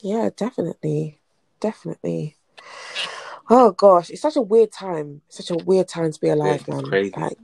[0.00, 1.20] Yeah, definitely,
[1.60, 2.36] definitely.
[3.48, 5.22] Oh gosh, it's such a weird time.
[5.28, 6.84] Such a weird time to be alive, It's man.
[6.84, 7.12] crazy.
[7.16, 7.38] Like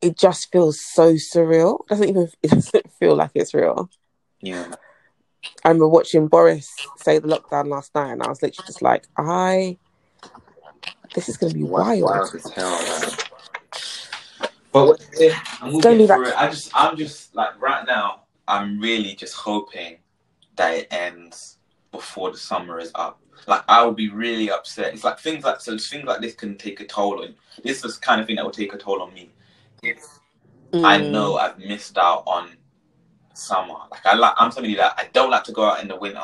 [0.00, 1.80] it just feels so surreal.
[1.82, 3.90] It doesn't even it doesn't feel like it's real.
[4.40, 4.74] Yeah,
[5.64, 9.06] I remember watching Boris say the lockdown last night, and I was literally just like,
[9.16, 9.78] I.
[11.14, 12.02] This is gonna be wild.
[12.02, 12.70] wild as hell.
[12.70, 13.10] Man.
[14.72, 15.34] But what is it?
[15.62, 16.20] And we'll Don't do that.
[16.20, 16.34] it.
[16.36, 18.22] I just, I'm just like right now.
[18.46, 19.98] I'm really just hoping
[20.58, 21.56] that it ends
[21.90, 23.20] before the summer is up.
[23.46, 24.92] Like I would be really upset.
[24.92, 27.34] It's like things like so things like this can take a toll on.
[27.64, 29.30] This is the kind of thing that will take a toll on me.
[29.82, 30.04] If
[30.74, 31.10] I Mm.
[31.10, 32.50] know I've missed out on
[33.32, 33.74] summer.
[33.90, 36.20] Like I like, I'm somebody that I don't like to go out in the winter,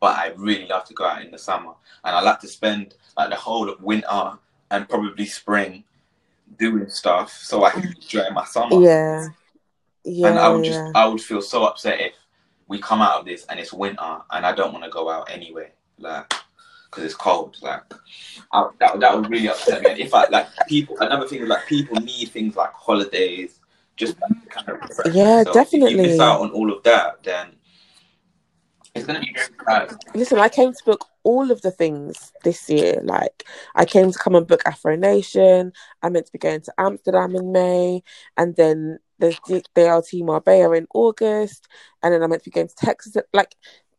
[0.00, 1.72] but I really love to go out in the summer,
[2.04, 4.38] and I like to spend like the whole of winter
[4.70, 5.84] and probably spring
[6.58, 8.82] doing stuff so I can enjoy my summer.
[8.82, 9.28] Yeah.
[10.04, 10.28] Yeah.
[10.28, 10.82] and I would just.
[10.94, 12.12] I would feel so upset if
[12.68, 15.30] we come out of this and it's winter and I don't want to go out
[15.30, 16.32] anyway, like
[16.90, 17.56] because it's cold.
[17.62, 17.82] Like
[18.52, 19.90] I, that, that would really upset me.
[19.90, 23.60] And if I like people, another thing is like people need things like holidays,
[23.96, 25.94] just to kind of refresh Yeah, definitely.
[25.94, 27.48] If you miss out on all of that, then
[28.94, 29.94] it's gonna be very bad.
[30.14, 33.00] Listen, I came to book all of the things this year.
[33.02, 33.44] Like,
[33.74, 35.72] I came to come and book Afro Nation.
[36.02, 38.02] I meant to be going to Amsterdam in May,
[38.36, 41.66] and then there's D- DLT Marbella in August,
[42.02, 43.16] and then I'm meant to be going to Texas.
[43.32, 43.56] Like,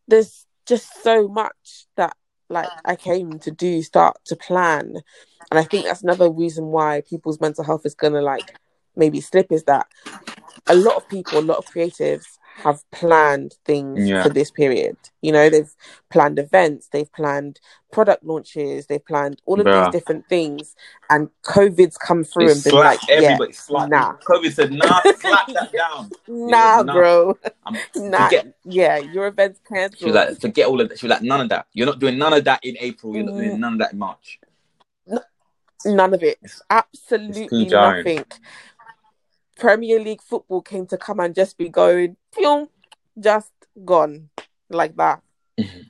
[0.07, 2.15] there's just so much that
[2.49, 4.95] like I came to do, start to plan,
[5.51, 8.57] and I think that's another reason why people's mental health is gonna like
[8.95, 9.87] maybe slip is that
[10.67, 14.23] a lot of people, a lot of creatives have planned things Yeah.
[14.23, 14.97] for this period.
[15.21, 15.71] You know, they've
[16.09, 17.59] planned events, they've planned
[17.91, 19.85] product launches, they've planned all of Bruh.
[19.85, 20.75] these different things,
[21.11, 23.37] and COVID's come through It and been like, slapped yeah.
[23.51, 23.91] Slapped.
[23.91, 24.13] nah.
[24.27, 26.93] COVID said, "Nah, slap that down." nah, nah.
[26.93, 28.53] bro, I'm, nah, forget.
[28.65, 29.99] yeah, your event's cancelled.
[29.99, 31.67] She was like, "Forget all of that." She was like, "None of that.
[31.73, 33.15] You're not doing none of that in April.
[33.15, 33.43] You're not Mm.
[33.45, 34.39] doing none of that in March."
[35.85, 38.25] None of it, It's- absolutely nothing.
[39.57, 42.17] Premier League football came to come and just be going,
[43.19, 43.51] just
[43.83, 44.29] gone
[44.69, 45.21] like that.
[45.59, 45.89] Mhm.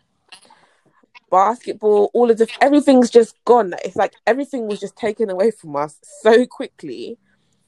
[1.29, 3.73] Basketball, all of the everything's just gone.
[3.83, 7.17] It's like everything was just taken away from us so quickly.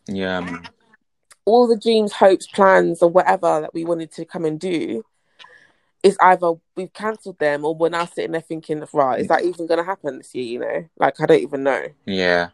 [0.07, 0.69] Yeah, man.
[1.45, 5.03] All the dreams, hopes, plans, or whatever that we wanted to come and do
[6.03, 9.67] is either we've cancelled them or we're now sitting there thinking, right, is that even
[9.67, 10.45] going to happen this year?
[10.45, 11.87] You know, like I don't even know.
[12.05, 12.49] Yeah,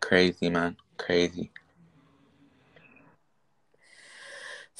[0.00, 0.76] crazy, man.
[0.98, 1.50] Crazy.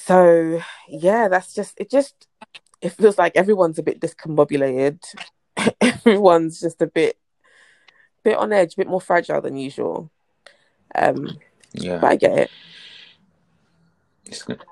[0.04, 1.90] So yeah, that's just it.
[1.90, 2.26] Just
[2.80, 4.98] it feels like everyone's a bit discombobulated.
[5.80, 7.18] everyone's just a bit,
[8.24, 10.10] bit on edge, a bit more fragile than usual.
[10.94, 11.38] Um,
[11.72, 12.50] Yeah, but I get it.
[14.24, 14.62] it's good.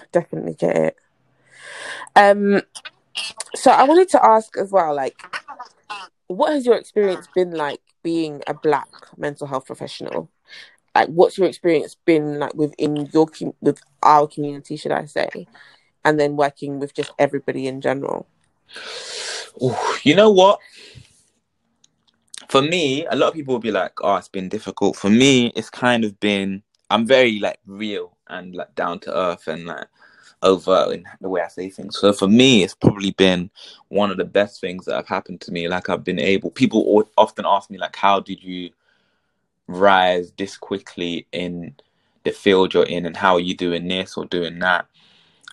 [0.00, 0.96] I definitely get it.
[2.16, 2.62] Um,
[3.54, 5.22] so I wanted to ask as well, like,
[6.26, 10.30] what has your experience been like being a black mental health professional?
[10.98, 15.46] Like, what's your experience been like within your com- with our community, should I say,
[16.04, 18.26] and then working with just everybody in general?
[19.62, 20.58] Ooh, you know what?
[22.48, 25.52] for me, a lot of people will be like, "Oh, it's been difficult." For me,
[25.54, 26.62] it's kind of been.
[26.90, 29.86] I'm very like real and like down to earth and like
[30.42, 31.98] overt in the way I say things.
[31.98, 33.50] So for me, it's probably been
[33.88, 35.68] one of the best things that have happened to me.
[35.68, 36.50] Like I've been able.
[36.50, 38.70] People often ask me like, "How did you
[39.68, 41.74] rise this quickly in
[42.24, 44.86] the field you're in, and how are you doing this or doing that?"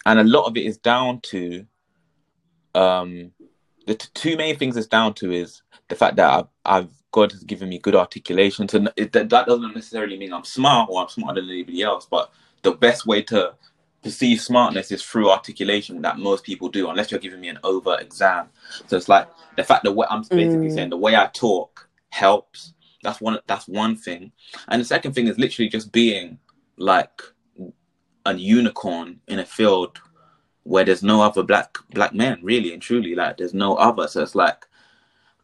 [0.05, 1.65] And a lot of it is down to
[2.73, 3.31] um
[3.85, 7.31] the t- two main things it's down to is the fact that I've, I've God
[7.31, 8.67] has given me good articulation.
[8.67, 12.05] So it, that, that doesn't necessarily mean I'm smart or I'm smarter than anybody else,
[12.05, 12.29] but
[12.61, 13.53] the best way to
[14.03, 17.97] perceive smartness is through articulation that most people do, unless you're giving me an over
[18.01, 18.49] exam.
[18.87, 20.73] So it's like the fact that what I'm basically mm.
[20.73, 22.73] saying, the way I talk helps.
[23.05, 23.39] That's one.
[23.47, 24.31] That's one thing,
[24.67, 26.39] and the second thing is literally just being
[26.77, 27.21] like
[28.25, 29.99] a unicorn in a field
[30.63, 33.13] where there's no other black black men, really and truly.
[33.15, 34.07] Like there's no other.
[34.07, 34.65] So it's like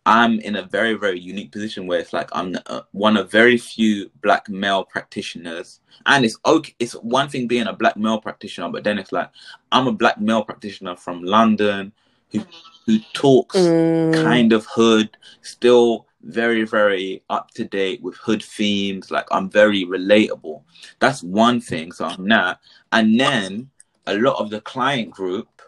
[0.06, 3.58] I'm in a very, very unique position where it's like I'm uh, one of very
[3.58, 5.80] few black male practitioners.
[6.08, 6.74] And it's okay.
[6.80, 9.30] It's one thing being a black male practitioner, but then it's like
[9.72, 11.94] I'm a black male practitioner from London
[12.32, 12.44] who
[12.88, 14.24] who talks mm.
[14.24, 19.12] kind of hood, still very, very up to date with hood themes.
[19.12, 20.62] Like I'm very relatable.
[21.00, 21.92] That's one thing.
[21.92, 22.60] So I'm not
[22.92, 23.70] And then
[24.08, 25.62] a lot of the client group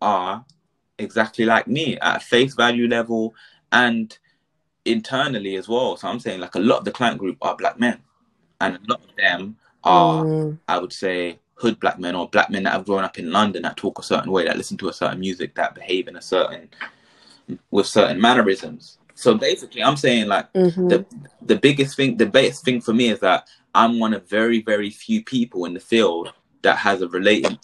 [0.00, 0.44] are
[0.98, 3.34] exactly like me at face value level
[3.72, 4.16] and
[4.84, 5.96] internally as well.
[5.96, 8.00] So I'm saying like a lot of the client group are black men,
[8.60, 10.58] and a lot of them are, mm.
[10.68, 13.62] I would say, hood black men or black men that have grown up in London
[13.62, 16.22] that talk a certain way, that listen to a certain music, that behave in a
[16.22, 16.68] certain
[17.70, 18.98] with certain mannerisms.
[19.14, 20.88] So basically, I'm saying like mm-hmm.
[20.88, 21.06] the
[21.42, 24.90] the biggest thing, the biggest thing for me is that I'm one of very very
[24.90, 27.58] few people in the field that has a related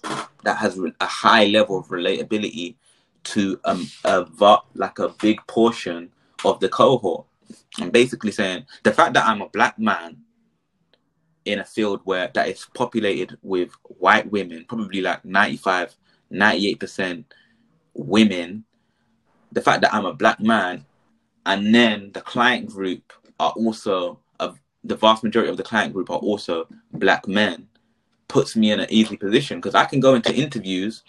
[0.45, 2.77] that has a high level of relatability
[3.23, 4.27] to um, a
[4.75, 6.11] like a big portion
[6.45, 7.27] of the cohort.
[7.79, 10.19] I'm basically saying the fact that I'm a black man
[11.45, 15.97] in a field where that is populated with white women, probably like 95,
[16.33, 17.25] 98%
[17.95, 18.65] women,
[19.53, 20.85] the fact that I'm a black man
[21.47, 24.21] and then the client group are also
[24.85, 27.67] the vast majority of the client group are also black men
[28.29, 31.03] puts me in an easy position because I can go into interviews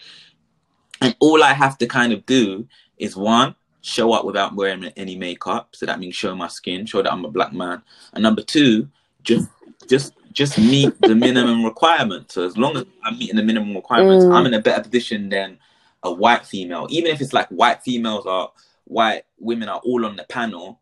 [1.00, 2.66] and all I have to kind of do
[2.98, 5.70] is one, show up without wearing any makeup.
[5.72, 7.82] So that means show my skin, show that I'm a black man.
[8.12, 8.88] And number two,
[9.22, 9.48] just
[9.88, 12.34] just just meet the minimum requirements.
[12.34, 14.34] So as long as I'm meeting the minimum requirements, mm.
[14.34, 15.58] I'm in a better position than
[16.02, 16.86] a white female.
[16.90, 18.50] Even if it's like white females are
[18.84, 20.80] white women are all on the panel,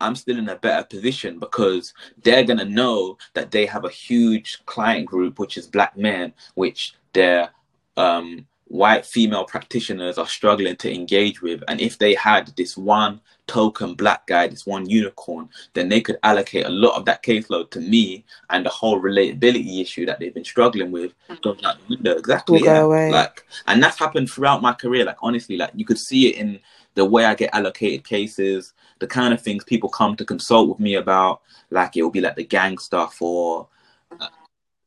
[0.00, 1.92] I'm still in a better position because
[2.22, 6.94] they're gonna know that they have a huge client group, which is black men, which
[7.12, 7.50] they're
[7.96, 11.60] um, white female practitioners are struggling to engage with.
[11.66, 16.18] And if they had this one token black guy, this one unicorn, then they could
[16.22, 20.32] allocate a lot of that caseload to me and the whole relatability issue that they've
[20.32, 22.12] been struggling with goes out the window.
[22.12, 22.60] Exactly.
[22.62, 22.82] Yeah.
[22.82, 25.04] Like and that's happened throughout my career.
[25.04, 26.60] Like honestly, like you could see it in
[27.00, 30.80] the way I get allocated cases, the kind of things people come to consult with
[30.80, 31.40] me about,
[31.70, 33.68] like it will be like the gang stuff or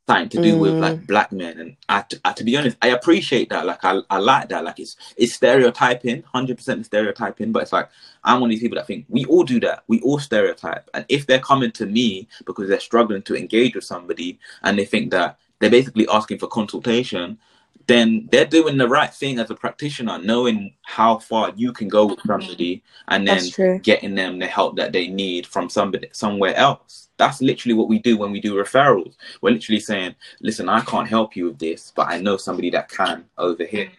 [0.07, 0.59] something to do mm.
[0.59, 1.07] with like mm.
[1.07, 1.59] black men.
[1.59, 3.66] And I, I, to be honest i appreciate that.
[3.66, 4.64] Like I, I like that.
[4.64, 7.51] Like it's it's stereotyping 100% stereotyping.
[7.51, 7.89] But it's like
[8.24, 9.84] i'm one of these people that think we all do that.
[9.88, 10.88] We all stereotype.
[10.93, 14.86] And if they're coming to me because they're struggling to engage with somebody and they
[14.86, 17.39] think that they're basically asking for consultation
[17.88, 22.06] then they're doing the right thing as a practitioner, knowing how far you can go
[22.06, 27.10] with somebody and then getting them the help that they need from somebody somewhere else.
[27.18, 29.16] That's literally what we do when we do referrals.
[29.42, 32.90] We're literally saying, listen, I can't help you with this, but I know somebody that
[32.90, 33.92] can over here.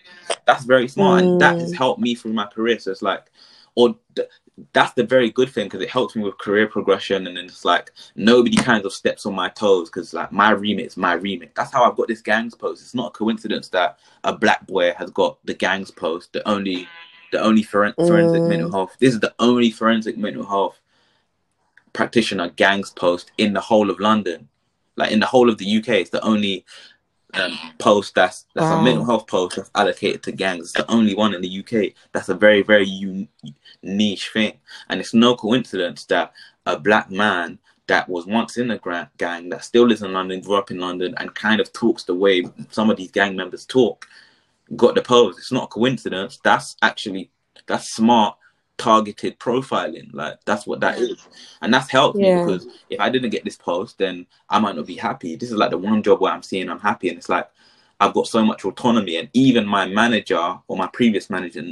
[0.46, 1.22] That's very smart.
[1.22, 1.32] Mm.
[1.32, 1.76] And that has mm.
[1.76, 2.78] helped me through my career.
[2.78, 3.26] So it's like,
[3.74, 4.28] or th-
[4.72, 7.64] that's the very good thing because it helps me with career progression and then it's
[7.64, 11.54] like nobody kind of steps on my toes because like my remit is my remit.
[11.54, 12.82] That's how i've got this gangs post.
[12.82, 16.88] It's not a coincidence that a black boy has got the gangs post the only
[17.32, 18.48] the only forensic mm.
[18.48, 18.96] mental health.
[19.00, 20.78] This is the only forensic mental health
[21.92, 24.48] practitioner gangs post in the whole of london.
[24.96, 26.64] Like in the whole of the uk it's the only
[27.36, 28.80] um, post that's that's wow.
[28.80, 30.64] a mental health post that's allocated to gangs.
[30.64, 31.94] It's the only one in the UK.
[32.12, 33.28] That's a very very un-
[33.82, 34.54] niche thing,
[34.88, 36.32] and it's no coincidence that
[36.66, 40.56] a black man that was once in a gang that still lives in London, grew
[40.56, 44.06] up in London, and kind of talks the way some of these gang members talk,
[44.74, 45.38] got the post.
[45.38, 46.38] It's not a coincidence.
[46.42, 47.30] That's actually
[47.66, 48.36] that's smart
[48.78, 50.12] targeted profiling.
[50.12, 51.26] Like that's what that is,
[51.62, 52.44] and that's helped yeah.
[52.44, 55.36] me because if I didn't get this post, then I might not be happy.
[55.36, 57.48] This is like the one job where I'm seeing I'm happy, and it's like
[58.00, 61.62] I've got so much autonomy, and even my manager or my previous manager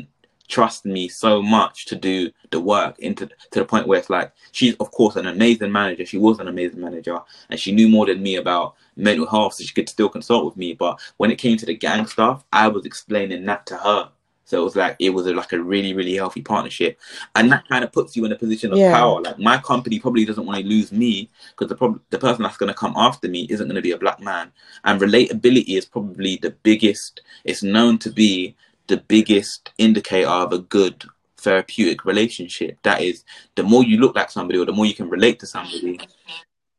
[0.49, 4.33] trust me so much to do the work into to the point where it's like
[4.53, 6.05] she's of course an amazing manager.
[6.05, 7.19] She was an amazing manager,
[7.51, 10.57] and she knew more than me about mental health, so she could still consult with
[10.57, 10.75] me.
[10.75, 14.11] But when it came to the gang stuff, I was explaining that to her.
[14.45, 16.99] So it was like it was a, like a really really healthy partnership,
[17.35, 18.93] and that kind of puts you in a position of Yeah.
[18.93, 19.21] power.
[19.21, 22.57] Like my company probably doesn't want to lose me because the prob- the person that's
[22.57, 24.53] going to come after me isn't going to be a black man,
[24.85, 27.23] and relatability is probably the biggest.
[27.45, 28.57] It's known to be
[28.89, 31.05] the biggest indicator of a good
[31.39, 32.79] therapeutic relationship.
[32.83, 33.25] That is,
[33.55, 35.99] the more you look like somebody or the more you can relate to somebody,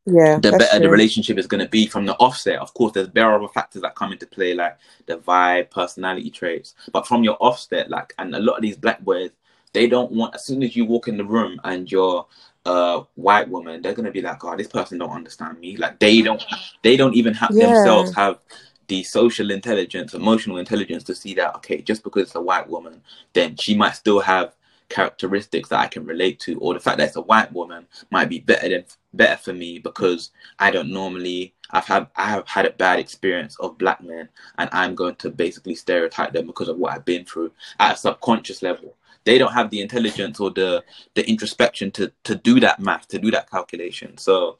[0.05, 2.59] Yeah, the better the relationship is going to be from the offset.
[2.59, 6.75] Of course, there's other factors that come into play, like the vibe, personality traits.
[6.91, 9.31] But from your offset, like, and a lot of these black boys,
[9.71, 10.35] they don't want.
[10.35, 12.25] As soon as you walk in the room and you're
[12.65, 16.21] a white woman, they're gonna be like, "Oh, this person don't understand me." Like they
[16.21, 16.43] don't,
[16.81, 17.67] they don't even have Yeah.
[17.67, 18.39] themselves have
[18.87, 21.55] the social intelligence, emotional intelligence to see that.
[21.55, 23.01] Okay, just because it's a white woman,
[23.31, 24.53] then she might still have
[24.89, 28.29] characteristics that I can relate to, or the fact that it's a white woman might
[28.29, 32.65] be better than better for me because I don't normally I've had I have had
[32.65, 36.77] a bad experience of black men and I'm going to basically stereotype them because of
[36.77, 38.95] what I've been through at a subconscious level.
[39.25, 43.19] They don't have the intelligence or the the introspection to to do that math, to
[43.19, 44.17] do that calculation.
[44.17, 44.57] So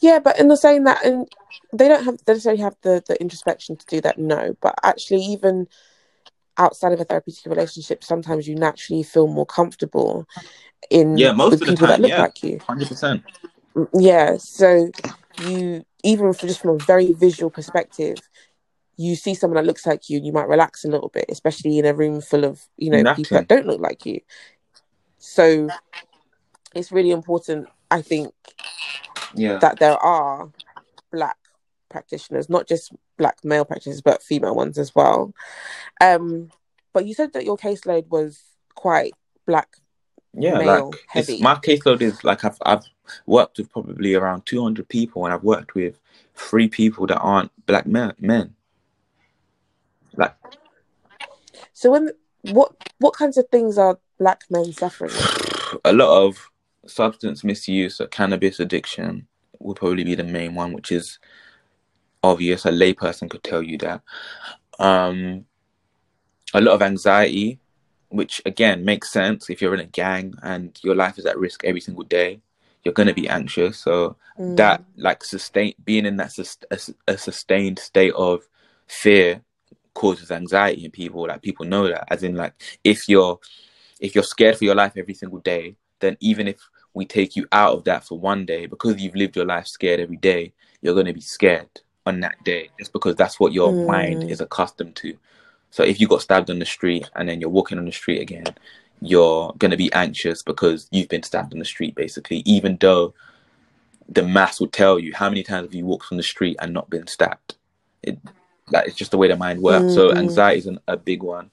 [0.00, 1.28] Yeah, but in the saying that, and
[1.72, 4.18] they don't have they necessarily have the the introspection to do that.
[4.18, 5.68] No, but actually, even
[6.58, 10.26] outside of a therapeutic relationship, sometimes you naturally feel more comfortable
[10.90, 12.58] in yeah, most with of the people that look yeah, like you.
[12.66, 13.22] hundred percent.
[13.76, 14.90] Mm, yeah, so
[15.42, 18.16] you even for just from a very visual perspective,
[18.96, 21.78] you see someone that looks like you, and you might relax a little bit, especially
[21.78, 24.20] in a room full of you know people that don't look like you.
[25.18, 25.68] So
[26.74, 28.32] it's really important, I think,
[29.34, 29.58] Yeah.
[29.58, 30.50] that there are
[31.12, 31.36] black
[31.90, 35.34] practitioners, not just black male practitioners, but female ones as well.
[36.00, 36.50] Um,
[36.92, 38.42] but you said that your caseload was
[38.74, 39.12] quite
[39.46, 39.76] black
[40.32, 41.42] Yeah, male like heavy.
[41.42, 42.84] my caseload is like I've I've
[43.26, 46.00] worked with probably around two hundred people and I've worked with
[46.34, 48.54] three people that aren't black men men.
[50.16, 50.34] Like
[51.72, 52.10] So when
[52.42, 55.12] what what kinds of things are black men suffering
[55.84, 56.50] a lot of
[56.86, 59.26] substance misuse or cannabis addiction
[59.58, 61.18] will probably be the main one, which is
[62.22, 62.64] obvious.
[62.64, 64.02] A layperson could tell you that.
[64.78, 65.46] Um,
[66.54, 67.60] a lot of anxiety,
[68.08, 71.64] which again makes sense if you're in a gang and your life is at risk
[71.64, 72.40] every single day.
[72.84, 77.18] You're gonna be anxious, so Mm, that like sustain being in that sus- a, a
[77.18, 78.48] sustained state of
[78.86, 79.42] fear
[79.92, 81.26] causes anxiety in people.
[81.26, 83.38] Like people know that, as in like if you're
[84.00, 86.58] if you're scared for your life every single day, then even if
[86.94, 90.00] we take you out of that for one day, because you've lived your life scared
[90.00, 91.68] every day, you're going to be scared
[92.06, 94.30] on that day, just because that's what your mind Mm.
[94.30, 95.16] is accustomed to.
[95.70, 98.20] So if you got stabbed on the street and then you're walking on the street
[98.20, 98.46] again,
[99.00, 103.14] you're going to be anxious because you've been stabbed on the street, basically, even though
[104.08, 106.74] the mass will tell you how many times have you walked on the street and
[106.74, 107.56] not been stabbed.
[108.02, 108.18] It,
[108.70, 109.92] that is just the way the mind works.
[109.94, 110.18] So Mm.
[110.18, 111.50] anxiety is an, a big one.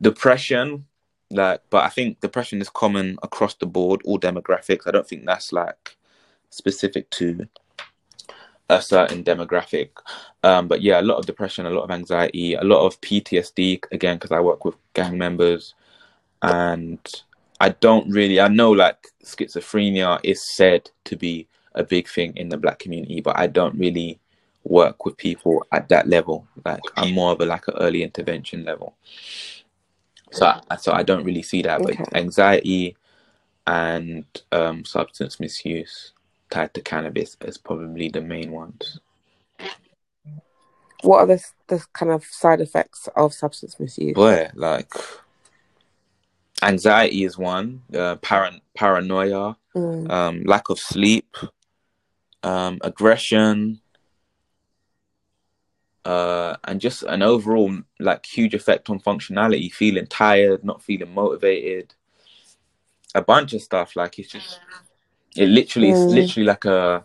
[0.00, 0.86] Depression,
[1.30, 4.86] like, but I think depression is common across the board, all demographics.
[4.86, 5.96] I don't think that's like
[6.50, 7.48] specific to
[8.68, 9.90] a certain demographic.
[10.42, 13.84] Um, but yeah, a lot of depression, a lot of anxiety, a lot of PTSD.
[13.92, 15.74] Again, because I work with gang members,
[16.42, 16.98] and
[17.60, 18.40] I don't really.
[18.40, 23.20] I know like schizophrenia is said to be a big thing in the black community,
[23.20, 24.18] but I don't really
[24.64, 26.46] work with people at that level.
[26.64, 28.94] Like I'm more of a like an early intervention level.
[30.32, 32.96] So I, so I don't really see that, but anxiety
[33.66, 36.12] and um, substance misuse
[36.50, 39.00] tied to cannabis is probably the main ones.
[41.02, 44.14] What are the the kind of side effects of substance misuse?
[44.14, 44.92] Boy, like
[46.62, 51.36] anxiety is one, uh, paran- paranoia, Mm, um, lack of sleep,
[52.42, 53.80] um, aggression,
[56.06, 59.70] uh, and just an overall like huge effect on functionality.
[59.70, 61.92] Feeling tired, not feeling motivated,
[63.14, 63.96] a bunch of stuff.
[63.96, 64.60] Like it's just,
[65.36, 66.14] it literally, it's Mm.
[66.14, 67.04] literally like a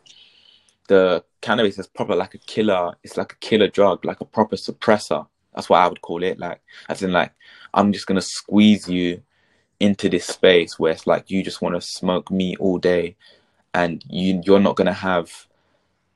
[0.87, 2.93] the cannabis is proper like a killer.
[3.03, 5.25] It's like a killer drug, like a proper suppressor.
[5.53, 6.39] That's what I would call it.
[6.39, 7.31] Like, as in, like
[7.73, 9.21] I'm just gonna squeeze you
[9.79, 13.15] into this space where it's like you just want to smoke me all day,
[13.73, 15.47] and you you're not gonna have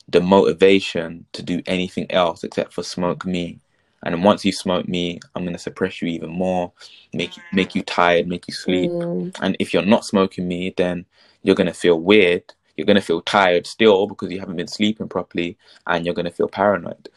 [0.10, 3.60] the motivation to do anything else except for smoke me.
[4.06, 6.72] And once you smoke me, I'm gonna suppress you even more,
[7.14, 8.92] make you make you tired, make you sleep.
[8.92, 11.06] mm, And if you're not smoking me, then
[11.44, 12.54] you're gonna feel weird.
[12.78, 16.48] You're gonna feel tired still because you haven't been sleeping properly, and you're gonna feel
[16.48, 17.10] paranoid.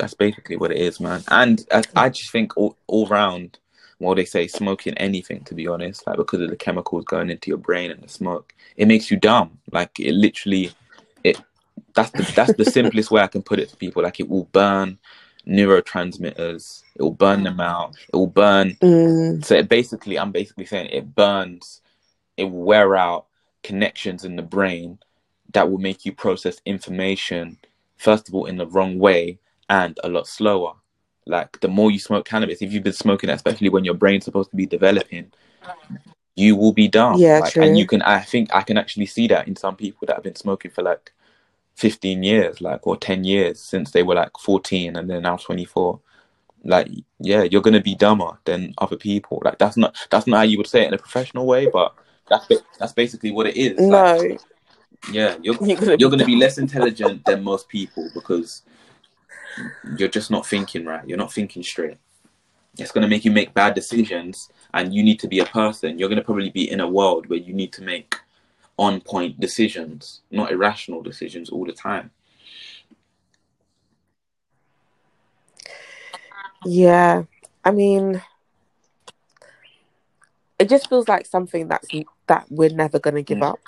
[0.00, 1.22] that's basically what it is, man.
[1.28, 3.58] And I, I just think all, all round,
[3.98, 7.48] well, they say smoking anything, to be honest, like because of the chemicals going into
[7.48, 9.58] your brain and the smoke, it makes you dumb.
[9.70, 10.74] Like it literally, it
[11.94, 14.02] that's the that's the simplest way I can put it to people.
[14.02, 14.98] Like it will burn
[15.46, 18.76] neurotransmitters, it will burn them out, it will burn.
[18.82, 19.44] Mm.
[19.44, 21.80] So it basically, I'm basically saying it burns,
[22.36, 23.26] it will wear out
[23.62, 24.98] connections in the brain
[25.52, 27.58] that will make you process information
[27.96, 29.38] first of all in the wrong way
[29.68, 30.74] and a lot slower.
[31.26, 34.50] Like the more you smoke cannabis, if you've been smoking, especially when your brain's supposed
[34.50, 35.30] to be developing,
[36.34, 37.16] you will be dumb.
[37.18, 37.62] Yeah, like, true.
[37.62, 40.22] And you can, I think, I can actually see that in some people that have
[40.22, 41.12] been smoking for like
[41.80, 45.98] 15 years, like or 10 years since they were like 14 and they're now 24.
[46.62, 49.40] Like, yeah, you're gonna be dumber than other people.
[49.42, 51.94] Like that's not that's not how you would say it in a professional way, but
[52.28, 52.46] that's
[52.78, 53.80] that's basically what it is.
[53.80, 54.38] Like, No,
[55.10, 58.62] yeah, you're you're gonna you're be to be less intelligent than most people because
[59.96, 61.08] you're just not thinking right.
[61.08, 61.96] You're not thinking straight.
[62.78, 65.98] It's to make you make bad decisions, and you need to be a person.
[65.98, 68.16] You're to probably be in a world where you need to make
[68.80, 72.10] on point decisions, not irrational decisions all the time.
[76.64, 77.24] Yeah,
[77.62, 78.22] I mean,
[80.58, 81.90] it just feels like something that's
[82.26, 83.52] that we're never gonna give Mm.
[83.52, 83.60] up.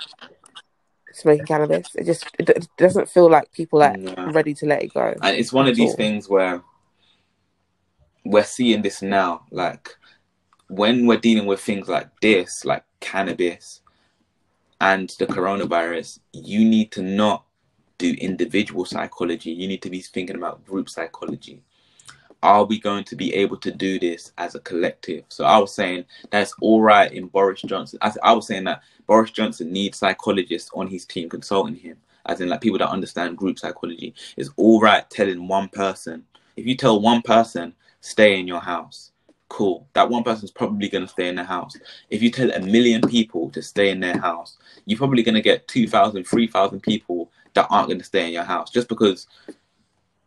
[1.12, 4.30] Smoking cannabis, it just it, it doesn't feel like people are Yeah.
[4.32, 5.12] ready to let it go.
[5.22, 5.96] And it's one of these all.
[5.96, 6.62] things where
[8.24, 9.44] we're seeing this now.
[9.50, 9.90] Like
[10.68, 13.81] when we're dealing with things like this, like cannabis
[14.82, 17.44] and the coronavirus, you need to not
[17.98, 19.52] do individual psychology.
[19.52, 21.62] You need to be thinking about group psychology.
[22.42, 25.24] Are we going to be able to do this as a collective?
[25.28, 28.00] So I was saying that's all right in Boris Johnson.
[28.02, 32.40] I, I was saying that Boris Johnson needs psychologists on his team consulting him, as
[32.40, 34.14] in like people that understand group psychology.
[34.36, 36.24] It's all right telling one person.
[36.56, 39.11] If you tell one person, stay in your house,
[39.52, 39.86] cool.
[39.92, 41.76] That one person's probably going to stay in their house.
[42.08, 45.42] If you tell a million people to stay in their house, you're probably going to
[45.42, 49.26] get 2,000, 3,000 people that aren't going to stay in your house just because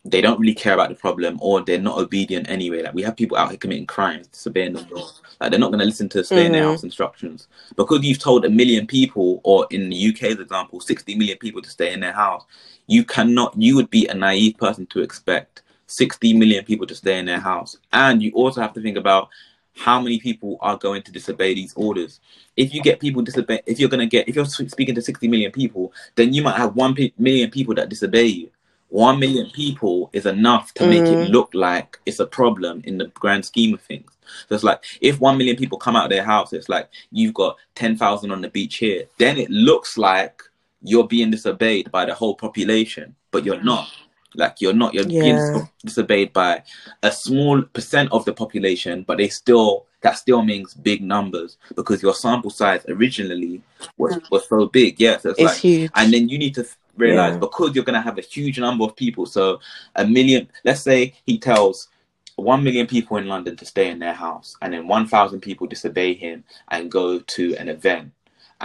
[0.08, 2.84] they don't really care about the problem or they're not obedient anyway.
[2.84, 5.10] Like we have people out here committing crimes, disobeying the law.
[5.42, 6.74] Like they're not going to listen to stay in their Mhm.
[6.74, 11.40] house instructions because you've told a million people, or in the UK's example, 60 million
[11.40, 12.44] people to stay in their house.
[12.86, 13.56] You cannot.
[13.58, 17.40] You would be a naive person to expect 60 million people to stay in their
[17.40, 19.30] house, and you also have to think about
[19.78, 22.22] how many people are going to disobey these orders.
[22.56, 25.28] If you get people disobey, if you're going to get, if you're speaking to 60
[25.28, 28.50] million people, then you might have one pe- million people that disobey you
[28.90, 31.30] one million people is enough to make it Mm.
[31.30, 34.10] look like it's a problem in the grand scheme of things.
[34.48, 37.34] So it's like if one million people come out of their house, it's like you've
[37.34, 39.04] got ten thousand on the beach here.
[39.18, 40.42] Then it looks like
[40.82, 43.90] you're being disobeyed by the whole population, but you're not.
[44.38, 44.94] Like you're not.
[44.94, 45.54] You're being Yeah.
[45.54, 46.64] dis- disobeyed by
[47.04, 52.04] a small percent of the population, but they still that still means big numbers because
[52.04, 53.62] your sample size originally
[53.98, 55.00] was was so big.
[55.00, 55.92] Yeah, so it's, It's like huge.
[55.96, 56.66] and then you need to
[56.98, 57.40] realize Yeah.
[57.40, 59.60] because you're going to have a huge number of people so
[59.96, 61.90] a million let's say he tells
[62.38, 66.14] 1 million people in london to stay in their house and then 1000 people disobey
[66.14, 68.12] him and go to an event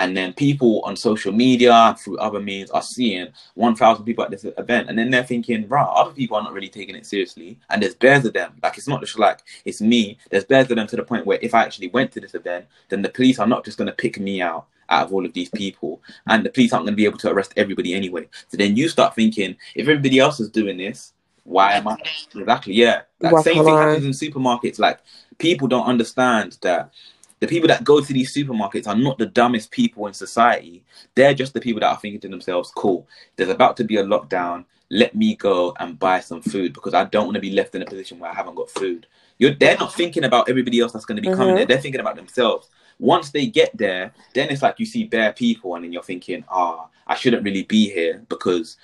[0.01, 4.45] and then people on social media through other means are seeing 1000 people at this
[4.57, 6.17] event and then they're thinking right other mm.
[6.17, 9.01] people are not really taking it seriously and there's bears of them like it's not
[9.01, 11.89] just like it's me there's bears of them to the point where if i actually
[11.89, 14.67] went to this event then the police are not just going to pick me out
[14.89, 17.31] out of all of these people and the police aren't going to be able to
[17.31, 18.29] arrest everybody anyway.
[18.49, 21.13] So then you start thinking, if everybody else is doing this,
[21.45, 21.97] why am I?
[22.35, 23.03] Exactly, yeah.
[23.21, 24.81] Like same thing happens in supermarkets.
[24.81, 24.99] Like
[25.39, 26.93] people don't understand that
[27.41, 30.85] the people that go to these supermarkets are not the dumbest people in society.
[31.15, 34.05] They're just the people that are thinking to themselves, "Cool, there's about to be a
[34.05, 34.65] lockdown.
[34.91, 37.83] Let me go and buy some food because I don't want to be left in
[37.83, 39.07] a position where I haven't got food."
[39.39, 41.59] You're, they're not thinking about everybody else that's going to be coming Mhm.
[41.59, 41.67] there.
[41.67, 42.69] They're thinking about themselves
[43.01, 46.45] once they get there, then it's like you see bare people, and then you're thinking,
[46.51, 48.77] ah, I shouldn't really be here because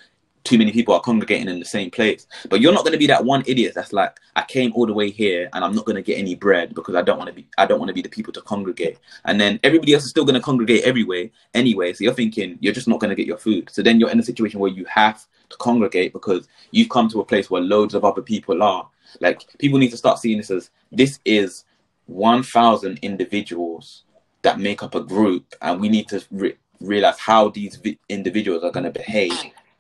[0.47, 2.27] too many people are congregating in the same place.
[2.49, 4.95] But you're not going to be that one idiot that's like, I came all the
[4.95, 7.35] way here and I'm not going to get any bread because I don't want to
[7.35, 8.99] be, I don't want to be the people to congregate.
[9.25, 11.93] And then everybody else is still going to congregate everywhere anyway.
[11.93, 13.69] So you're thinking you're just not going to get your food.
[13.71, 17.21] So then you're in a situation where you have to congregate because you've come to
[17.21, 18.89] a place where loads of other people are.
[19.21, 21.65] Like people need to start seeing this as this is
[22.07, 24.05] 1,000 individuals
[24.43, 28.63] that make up a group, and we need to re- realize how these vi- individuals
[28.63, 29.33] are going to behave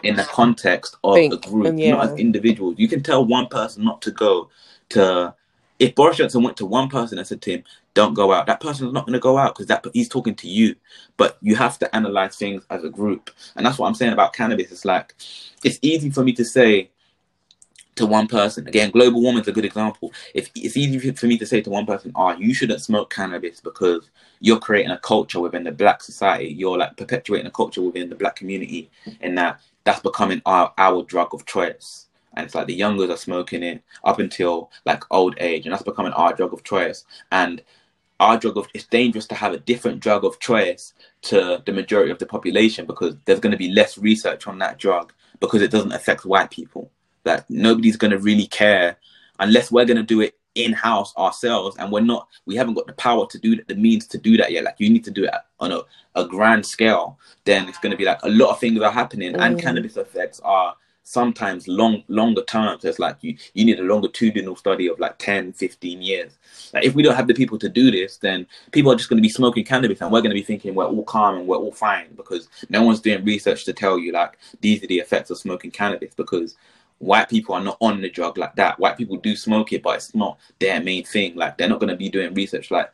[0.02, 2.76] in the context of Think, a group, and not as individuals.
[2.78, 4.50] You can tell one person not to go
[4.90, 5.34] to.
[5.78, 8.60] If Boris Johnson went to one person and said to him, "Don't go out," that
[8.60, 10.74] person's not going to go out because that he's talking to you.
[11.16, 14.32] But you have to analyze things as a group, and that's what I'm saying about
[14.32, 14.72] cannabis.
[14.72, 15.14] It's like
[15.64, 16.90] it's easy for me to say
[17.96, 18.66] to one person.
[18.68, 20.12] Again, global warming is a good example.
[20.34, 23.12] If it's easy for me to say to one person, "Ah, oh, you shouldn't smoke
[23.12, 24.08] cannabis because
[24.40, 26.48] you're creating a culture within the black society.
[26.48, 28.90] You're like perpetuating a culture within the black community,
[29.20, 33.16] and that that's becoming our our drug of choice." And it's like the youngers are
[33.16, 37.06] smoking it up until like old age, and that's becoming our drug of choice.
[37.32, 37.62] And
[38.20, 42.10] our drug of it's dangerous to have a different drug of choice to the majority
[42.10, 45.70] of the population because there's going to be less research on that drug because it
[45.70, 46.90] doesn't affect white people
[47.24, 48.96] that nobody's going to really care
[49.40, 52.86] unless we're going to do it in house ourselves and we're not we haven't got
[52.86, 54.64] the power to do that the means to do that yet.
[54.64, 55.30] Like you need to do it
[55.60, 55.80] on a,
[56.14, 59.34] a grand scale then it's going to be like a lot of things are happening
[59.34, 59.40] mm.
[59.40, 63.82] and cannabis effects are sometimes long longer term so it's like you you need a
[63.82, 66.36] longitudinal study of like 10 15 years.
[66.72, 69.18] Like if we don't have the people to do this then people are just going
[69.18, 71.58] to be smoking cannabis and we're going to be thinking we're all calm and we're
[71.58, 75.30] all fine because no one's doing research to tell you like these are the effects
[75.30, 76.56] of smoking cannabis because
[76.98, 78.78] white people are not on the drug like that.
[78.78, 81.36] White people do smoke it, but it's not their main thing.
[81.36, 82.90] Like they're not going to be doing research like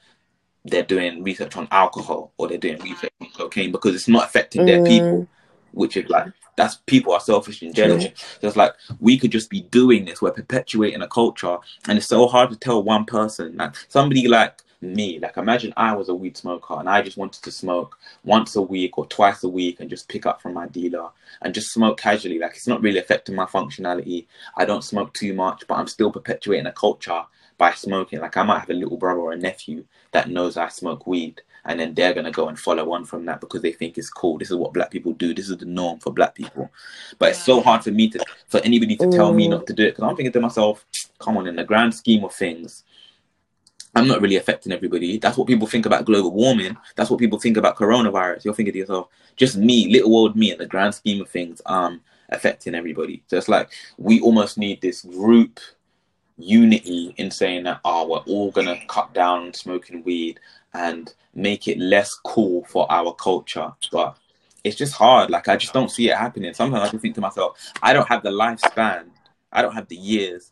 [0.65, 4.63] they're doing research on alcohol or they're doing research on cocaine because it's not affecting
[4.63, 4.67] mm.
[4.67, 5.29] their people,
[5.73, 7.99] which is like that's people are selfish in general.
[7.99, 8.17] Mm.
[8.41, 10.21] So it's like we could just be doing this.
[10.21, 13.57] We're perpetuating a culture, and it's so hard to tell one person.
[13.57, 15.19] Like somebody like me.
[15.19, 18.63] Like imagine I was a weed smoker and I just wanted to smoke once a
[18.63, 21.09] week or twice a week and just pick up from my dealer
[21.41, 22.39] and just smoke casually.
[22.39, 24.27] Like it's not really affecting my functionality.
[24.57, 27.23] I don't smoke too much, but I'm still perpetuating a culture
[27.59, 28.21] by smoking.
[28.21, 31.43] Like I might have a little brother or a nephew that knows I smoke weed
[31.65, 34.39] and then they're gonna go and follow on from that because they think it's cool.
[34.39, 35.33] This is what black people do.
[35.33, 36.71] This is the norm for black people.
[37.19, 39.85] But it's so hard for me to for anybody to tell me not to do
[39.85, 40.85] it because I'm thinking to myself,
[41.19, 42.85] come on, in the grand scheme of things,
[43.95, 45.19] I'm not really affecting everybody.
[45.19, 46.77] That's what people think about global warming.
[46.97, 48.45] That's what people think about coronavirus.
[48.45, 51.61] You're thinking to yourself, just me, little old me, in the grand scheme of things,
[51.67, 53.23] um, affecting everybody.
[53.27, 55.61] So it's like we almost need this group
[56.39, 60.41] unity in saying that, oh, we're all gonna cut down smoking weed
[60.73, 63.73] and make it less cool for our culture.
[63.91, 64.17] But
[64.65, 65.29] it's just hard.
[65.29, 66.55] Like I just don't see it happening.
[66.55, 69.11] Sometimes I just think to myself, I don't have the lifespan,
[69.53, 70.52] I don't have the years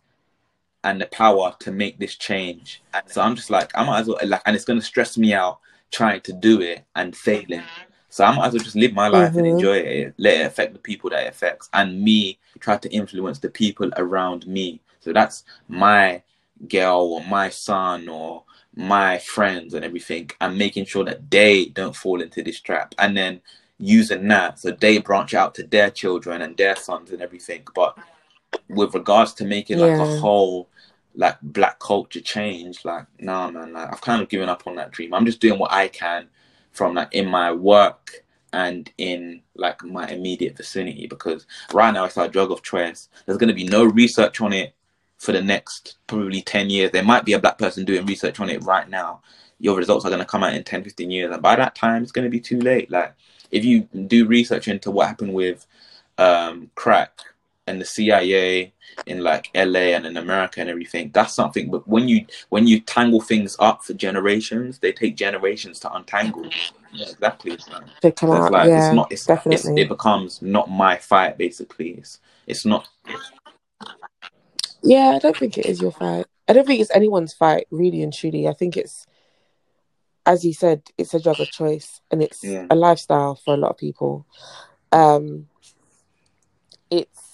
[0.84, 2.82] and the power to make this change.
[2.94, 5.34] and So I'm just like, I might as well like, and it's gonna stress me
[5.34, 5.58] out
[5.90, 7.62] trying to do it and failing.
[8.08, 9.38] So I might as well just live my life mm-hmm.
[9.38, 12.92] and enjoy it, let it affect the people that it affects, and me try to
[12.92, 14.80] influence the people around me.
[15.00, 16.22] So that's my
[16.68, 21.94] girl or my son or my friends and everything, and making sure that they don't
[21.94, 23.40] fall into this trap, and then
[23.78, 27.62] using that so they branch out to their children and their sons and everything.
[27.74, 27.96] But
[28.68, 29.86] with regards to making yeah.
[29.86, 30.68] like a whole
[31.14, 34.90] like black culture change, like nah man, like I've kind of given up on that
[34.90, 35.14] dream.
[35.14, 36.28] I'm just doing what I can
[36.72, 42.16] from like in my work and in like my immediate vicinity because right now it's
[42.16, 43.08] our drug of choice.
[43.26, 44.74] There's gonna be no research on it
[45.20, 46.90] for the next probably 10 years.
[46.90, 49.20] There might be a black person doing research on it right now.
[49.58, 51.30] Your results are going to come out in 10, 15 years.
[51.30, 52.90] And by that time, it's going to be too late.
[52.90, 53.14] Like,
[53.50, 55.66] if you do research into what happened with
[56.16, 57.20] um, crack
[57.66, 58.72] and the CIA
[59.06, 61.10] in like LA and in America and everything.
[61.12, 61.70] That's something.
[61.70, 66.48] But when you when you tangle things up for generations, they take generations to untangle.
[66.92, 67.56] Yeah, exactly.
[67.58, 69.12] So, come out, like, yeah, it's not.
[69.12, 69.72] It's, definitely.
[69.72, 71.38] It's, it becomes not my fight.
[71.38, 72.88] Basically, it's it's not.
[74.82, 76.26] Yeah, I don't think it is your fight.
[76.48, 78.48] I don't think it's anyone's fight, really and truly.
[78.48, 79.06] I think it's,
[80.26, 82.66] as you said, it's a drug of choice and it's yeah.
[82.70, 84.26] a lifestyle for a lot of people.
[84.90, 85.46] Um,
[86.90, 87.29] it's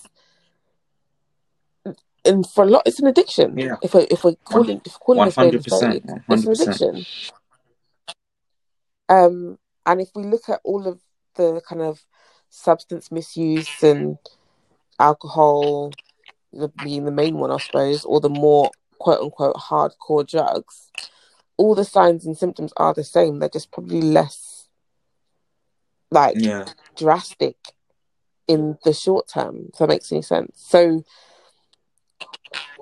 [2.26, 3.56] and for a lot, it's an addiction.
[3.58, 3.76] Yeah.
[3.82, 7.06] If we if we're calling if we're calling 100%, it it's an addiction.
[9.08, 11.00] Um, and if we look at all of
[11.36, 12.04] the kind of
[12.50, 14.18] substance misuse and
[14.98, 15.92] alcohol
[16.82, 20.90] being the main one, I suppose, or the more quote unquote hardcore drugs,
[21.56, 23.38] all the signs and symptoms are the same.
[23.38, 24.68] They're just probably less
[26.10, 26.66] like yeah.
[26.96, 27.56] drastic
[28.46, 30.52] in the short term, if that makes any sense.
[30.56, 31.04] So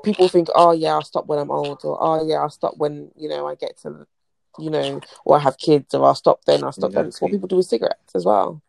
[0.04, 3.10] people think, oh yeah, I'll stop when I'm old, or oh yeah, I'll stop when
[3.16, 4.06] you know I get to,
[4.58, 6.64] you know, or I have kids, or I'll stop then.
[6.64, 7.02] I'll stop exactly.
[7.02, 7.08] then.
[7.08, 8.62] It's what people do with cigarettes as well.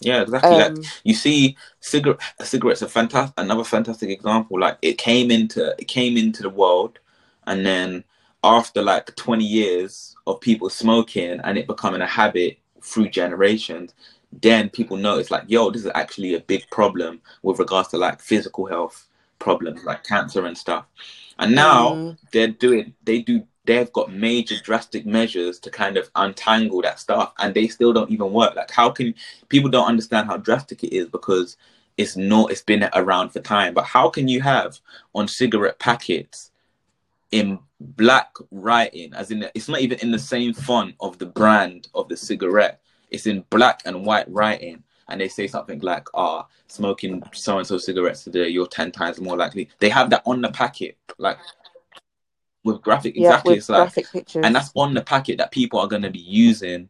[0.00, 0.50] Yeah, exactly.
[0.50, 3.34] Um, like you see, cigarette cigarettes are fantastic.
[3.36, 4.60] Another fantastic example.
[4.60, 6.98] Like it came into it came into the world,
[7.46, 8.04] and then
[8.44, 13.92] after like twenty years of people smoking and it becoming a habit through generations,
[14.32, 18.20] then people notice like, yo, this is actually a big problem with regards to like
[18.20, 19.07] physical health
[19.38, 20.86] problems like cancer and stuff.
[21.38, 22.18] And now mm.
[22.32, 27.32] they're doing, they do, they've got major drastic measures to kind of untangle that stuff,
[27.38, 28.56] and they still don't even work.
[28.56, 29.14] Like, how can
[29.48, 31.56] people don't understand how drastic it is because
[31.98, 33.74] it's not it's been around for time.
[33.74, 34.78] But how can you have
[35.14, 36.52] on cigarette packets
[37.32, 41.88] in black writing, as in it's not even in the same font of the brand
[41.94, 42.80] of the cigarette.
[43.10, 47.58] It's in black and white writing, and they say something like, "Ah, oh, smoking so
[47.58, 50.96] and so cigarettes today, you're ten times more likely." They have that on the packet,
[51.18, 51.38] like
[52.64, 53.52] with graphic Yeah, exactly.
[53.52, 54.44] with it's like, graphic pictures.
[54.44, 56.88] and that's on the packet that people are going to be using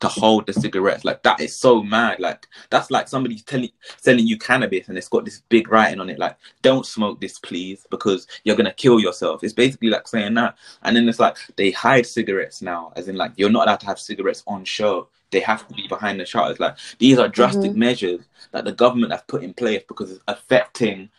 [0.00, 1.04] to hold the cigarettes.
[1.04, 2.20] Like that is so mad.
[2.20, 6.08] Like that's like somebody telling selling you cannabis and it's got this big writing on
[6.10, 9.42] it like don't smoke this please because you're gonna kill yourself.
[9.42, 10.56] It's basically like saying that.
[10.82, 13.86] And then it's like they hide cigarettes now, as in like you're not allowed to
[13.86, 15.08] have cigarettes on show.
[15.30, 16.60] They have to be behind the shutters.
[16.60, 17.76] Like these are drastic Mhm.
[17.76, 18.20] measures
[18.52, 21.10] that the government have put in place because it's affecting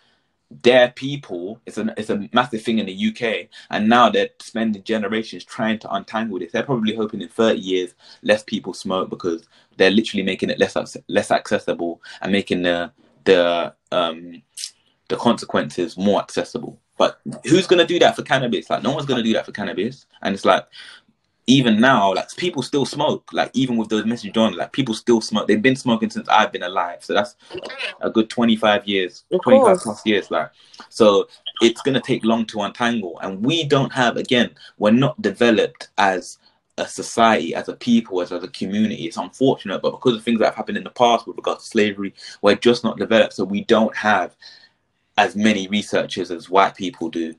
[0.51, 1.61] their people.
[1.65, 5.79] It's a it's a massive thing in the UK, and now they're spending generations trying
[5.79, 6.51] to untangle this.
[6.51, 7.93] They're probably hoping in 30 years
[8.23, 9.47] less people smoke because
[9.77, 10.75] they're literally making it less
[11.07, 12.91] less accessible and making the
[13.25, 14.41] the um
[15.07, 16.79] the consequences more accessible.
[16.97, 18.69] But who's gonna do that for cannabis?
[18.69, 20.65] Like no one's gonna do that for cannabis, and it's like
[21.49, 23.33] even now, like people still smoke.
[23.33, 25.47] Like even with those messages on, like people still smoke.
[25.47, 27.03] They've been smoking since I've been alive.
[27.03, 27.35] So that's
[28.01, 30.29] a good twenty five years, twenty five plus years.
[30.29, 30.51] Like
[30.89, 31.27] so,
[31.61, 34.15] it's gonna take long to untangle, and we don't have.
[34.15, 36.37] Again, we're not developed as
[36.77, 39.05] a society, as a people, as, as a community.
[39.05, 41.65] It's unfortunate, but because of things that have happened in the past with regard to
[41.65, 43.33] slavery, we're just not developed.
[43.33, 44.35] So we don't have
[45.17, 47.33] as many researchers as white people do.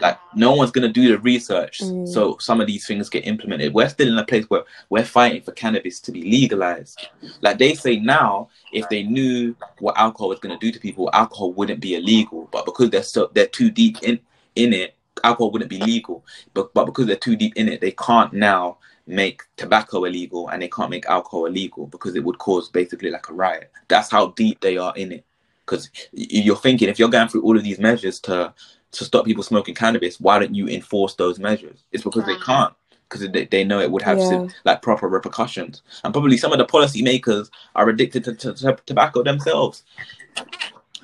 [0.00, 2.06] Like no one's gonna do the research, Mm.
[2.06, 3.72] so some of these things get implemented.
[3.72, 7.08] We're still in a place where we're fighting for cannabis to be legalized.
[7.40, 11.52] Like they say now, if they knew what alcohol was gonna do to people, alcohol
[11.52, 12.48] wouldn't be illegal.
[12.52, 14.18] But because they're so they're too deep in
[14.54, 14.94] in it,
[15.24, 16.24] alcohol wouldn't be legal.
[16.52, 20.60] But but because they're too deep in it, they can't now make tobacco illegal and
[20.60, 23.70] they can't make alcohol illegal because it would cause basically like a riot.
[23.88, 25.24] That's how deep they are in it.
[25.64, 28.52] Because you're thinking if you're going through all of these measures to
[28.96, 31.84] to stop people smoking cannabis, why don't you enforce those measures?
[31.92, 32.44] It's because they ah.
[32.44, 32.74] can't.
[33.08, 34.48] Because they, they know it would have Yeah.
[34.64, 39.22] like proper repercussions, and probably some of the policymakers are addicted to, to, to tobacco
[39.22, 39.84] themselves,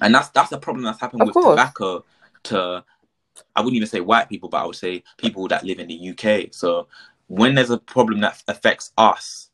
[0.01, 1.52] and that's that's a problem that's happened Of with course.
[1.52, 2.05] tobacco.
[2.44, 2.85] To
[3.55, 6.10] I wouldn't even say white people, but I would say people that live in the
[6.10, 6.52] UK.
[6.52, 6.89] So
[7.28, 9.51] when there's a problem that affects us,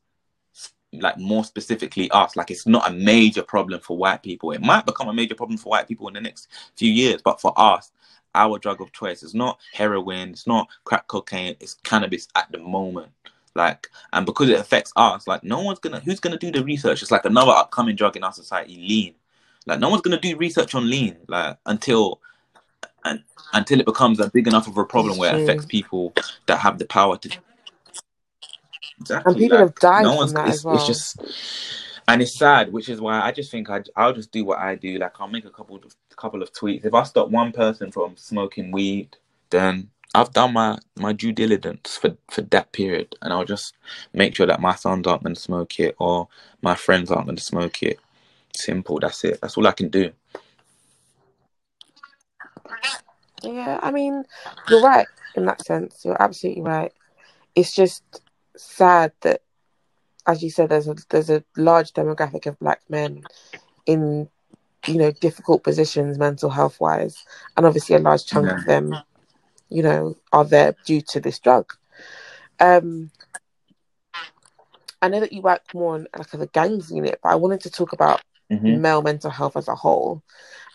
[0.92, 4.52] like more specifically us, like it's not a major problem for white people.
[4.52, 7.40] It might become a major problem for white people in the next few years, but
[7.40, 7.92] for us,
[8.34, 12.58] our drug of choice is not heroin, it's not crack cocaine, it's cannabis at the
[12.58, 13.10] moment.
[13.54, 17.02] Like, and because it affects us, like no one's gonna who's gonna do the research?
[17.02, 19.14] It's like another upcoming drug in our society, lean.
[19.66, 22.20] Like no one's gonna do research on lean, like until
[23.04, 23.22] and
[23.52, 26.12] until it becomes a big enough of a problem It's where it affects people
[26.46, 27.38] that have the power to
[29.00, 30.76] exactly And people like, have died no from that it's, as well.
[30.76, 31.20] it's just
[32.08, 34.74] and it's sad which is why i just think I, i'll just do what i
[34.74, 34.98] do.
[34.98, 36.84] Like i'll make a couple of couple of tweets.
[36.84, 39.16] If i stop one person from smoking weed
[39.50, 43.14] then i've done my my due diligence for for that period.
[43.22, 43.76] And i'll just
[44.12, 46.28] make sure that my sons aren't going to smoke it or
[46.62, 48.00] my friends aren't going to smoke it.
[48.56, 48.98] Simple.
[48.98, 49.40] That's it.
[49.40, 50.10] That's all i can do.
[53.42, 54.24] Yeah, I mean,
[54.68, 55.06] you're right
[55.36, 56.04] in that sense.
[56.04, 56.92] You're absolutely right.
[57.54, 58.02] It's just
[58.56, 59.42] sad that,
[60.28, 63.24] as you said, there's a there's a large demographic of black men
[63.86, 64.28] in
[64.86, 67.24] you know difficult positions mental health wise,
[67.56, 68.54] and obviously a large chunk Yeah.
[68.56, 69.02] of them,
[69.70, 71.72] you know, are there due to this drug.
[72.60, 73.10] Um,
[75.00, 77.70] I know that you work more on like the gangs unit, but I wanted to
[77.70, 78.80] talk about Mhm.
[78.80, 80.22] male mental health as a whole.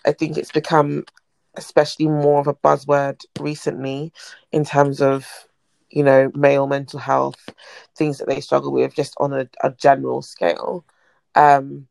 [0.06, 1.06] I think it's become
[1.56, 4.12] especially more of a buzzword recently
[4.52, 5.28] in terms of,
[5.94, 7.50] you know, male mental health,
[7.96, 10.84] things that they struggle with just on a, a general scale.
[11.36, 11.88] Um,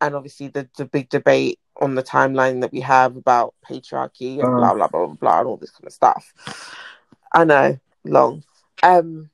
[0.00, 4.44] and obviously the, the big debate on the timeline that we have about patriarchy and
[4.44, 4.56] Uh.
[4.56, 6.32] blah blah blah blah blah and all this kind of stuff.
[7.32, 8.42] I know, long.
[8.82, 9.30] Um,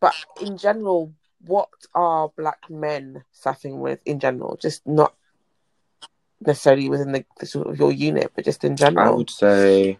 [0.00, 1.12] but in general,
[1.46, 4.56] what are black men suffering with in general?
[4.56, 5.14] Just not
[6.40, 9.06] necessarily within the, the sort of your unit, but just in general.
[9.06, 9.98] I would say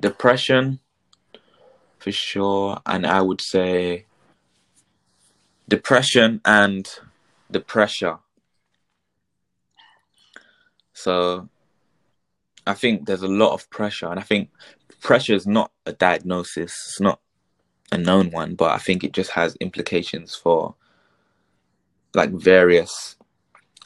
[0.00, 0.80] depression
[2.06, 4.06] for sure, and I would say
[5.68, 6.88] depression and
[7.50, 8.18] the pressure.
[10.92, 11.48] So
[12.64, 14.50] I think there's a lot of pressure, and I think
[15.00, 17.18] pressure is not a diagnosis, it's not
[17.90, 20.76] a known one, but I think it just has implications for
[22.14, 23.16] like various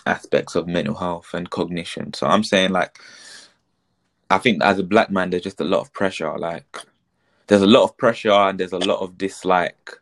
[0.04, 2.12] aspects of mental health and cognition.
[2.12, 2.98] So I'm saying like
[4.28, 6.36] I think as a black man there's just a lot of pressure.
[6.36, 6.66] Like
[7.50, 9.98] there's a lot of pressure and there's a lot of dislike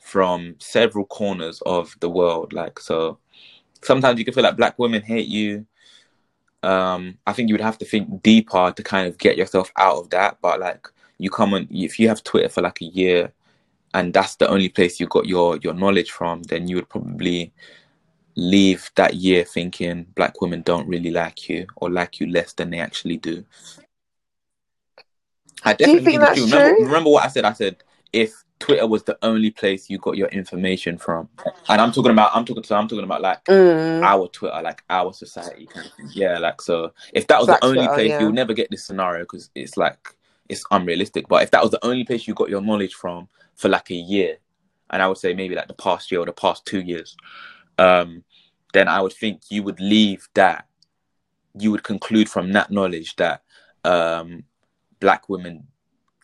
[0.00, 2.52] from several corners of the world.
[2.52, 3.18] Like so
[3.80, 5.64] sometimes you can feel like black women hate you.
[6.64, 9.98] Um, I think you would have to think deeper to kind of get yourself out
[9.98, 10.38] of that.
[10.42, 10.88] But like
[11.18, 13.32] you come on, if you have Twitter for like a year,
[13.94, 17.52] and that's the only place you got your your knowledge from, then you would probably
[18.34, 22.70] leave that year thinking black women don't really like you or like you less than
[22.70, 23.44] they actually do.
[25.64, 26.86] I Do you definitely think that's Remember, true?
[26.86, 27.44] remember what I said?
[27.44, 27.76] I said
[28.12, 31.28] if Twitter was the only place you got your information from,
[31.68, 34.82] and I'm talking about, I'm talking, so I'm talking about like Mm, our Twitter, like
[34.90, 36.08] our society kind of thing.
[36.12, 36.92] Yeah, like so.
[37.12, 38.20] If that was Black the only Twitter, place, yeah.
[38.20, 40.16] you'll never get this scenario because it's like
[40.48, 41.28] it's unrealistic.
[41.28, 43.94] But if that was the only place you got your knowledge from for like a
[43.94, 44.38] year,
[44.90, 47.16] and I would say maybe like the past year or the past two years,
[47.78, 48.24] um,
[48.72, 50.66] then I would think you would leave that.
[51.58, 53.42] You would conclude from that knowledge that
[53.84, 54.44] um,
[55.00, 55.66] black women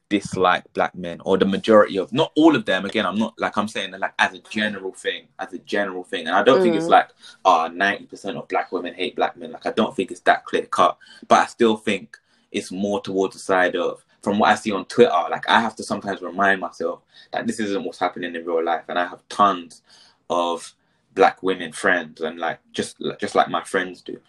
[0.08, 3.56] dislike black men or the majority of not all of them again i'm not like
[3.58, 6.62] i'm saying that like as a general thing as a general thing and i don't
[6.62, 6.90] think it's Mm.
[6.90, 7.08] like
[7.44, 10.62] ah 90% of black women hate black men like i don't think it's that clear
[10.66, 10.96] cut
[11.26, 12.16] but i still think
[12.52, 15.74] it's more towards the side of from what i see on twitter like i have
[15.74, 17.00] to sometimes remind myself
[17.32, 19.82] that this isn't what's happening in real life and i have tons
[20.30, 20.72] of
[21.16, 24.20] black women friends and like just just like my friends do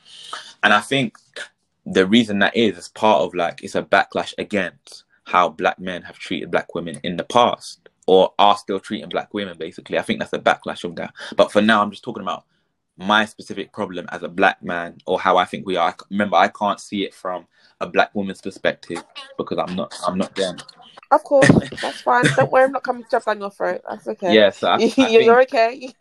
[0.63, 1.17] and i think
[1.93, 6.01] the reason that is is part of like it's a backlash against how black men
[6.01, 10.01] have treated black women in the past or are still treating black women basically i
[10.01, 12.43] think that's a backlash of that but for now i'm just talking about
[12.97, 16.47] my specific problem as a black man or how i think we are remember i
[16.49, 17.47] can't see it from
[17.79, 19.03] a black woman's perspective
[19.37, 20.57] because i'm not i'm not them
[21.09, 21.47] of course,
[21.81, 22.25] that's fine.
[22.35, 23.81] Don't worry, I'm not coming to jump down your throat.
[23.89, 24.33] That's okay.
[24.33, 25.93] yeah so i, I You- think You're okay.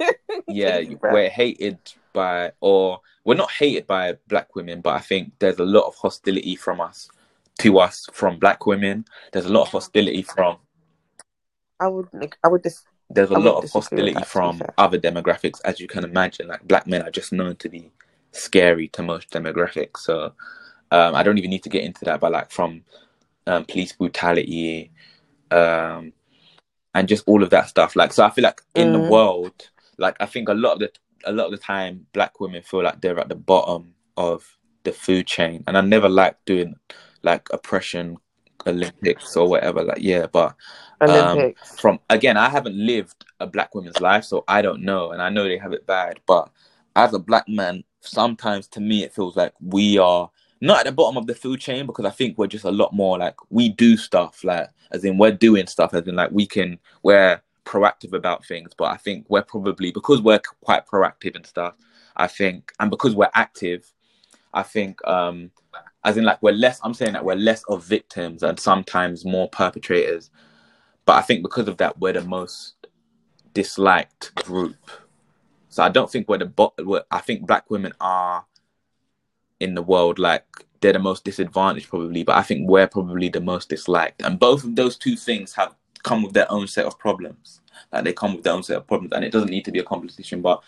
[0.48, 1.78] yeah we're hated
[2.16, 5.94] by or we're not hated by black women but i think there's a lot of
[5.94, 7.08] hostility from us
[7.58, 10.56] to us from black women there's a lot of hostility from
[11.78, 12.08] I would.
[12.12, 12.84] Like I would just.
[13.10, 16.86] there's a lot of hostility that, from other demographics as you can imagine like black
[16.86, 17.90] men are just known to be
[18.32, 20.32] scary to most demographics so
[20.90, 22.82] um i don't even need to get into that but like from
[23.46, 24.90] um police brutality
[25.50, 26.12] um
[26.94, 29.08] and just all of that stuff like so i feel like in the Mm.
[29.14, 30.90] world like i think a lot of the
[31.24, 34.92] a lot of the time black women feel like they're at the bottom of the
[34.92, 35.64] food chain.
[35.66, 36.76] And i never like doing
[37.22, 38.16] like oppression
[38.66, 40.54] olympics or whatever like yeah but
[41.00, 45.22] um, from again i haven't lived a black woman's life so i don't know and
[45.22, 46.50] i know they have it bad but
[46.96, 50.30] as a black man sometimes to me it feels like we are
[50.60, 52.92] not at the bottom of the food chain because i think we're just a lot
[52.92, 56.46] more like we do stuff like as in we're doing stuff as in like we
[56.46, 61.46] can we're proactive about things but i think we're probably because we're quite proactive and
[61.46, 61.74] stuff
[62.16, 63.92] i think and because we're active
[64.54, 65.50] i think um
[66.04, 69.48] as in like we're less i'm saying that we're less of victims and sometimes more
[69.50, 70.30] perpetrators
[71.06, 72.74] but I think because of that, we're the most
[73.54, 74.90] disliked group.
[75.68, 76.74] So I don't think we're the bot.
[76.84, 78.44] we're- I think black women are
[79.60, 80.44] in the world like
[80.80, 84.20] they're the most disadvantaged probably, but I think we're probably the most disliked.
[84.22, 85.74] And both of those two things have
[86.06, 87.60] come with their own set of problems.
[87.92, 89.80] Like they come with their own set of problems, and it doesn't need to be
[89.80, 90.42] a competition.
[90.42, 90.62] But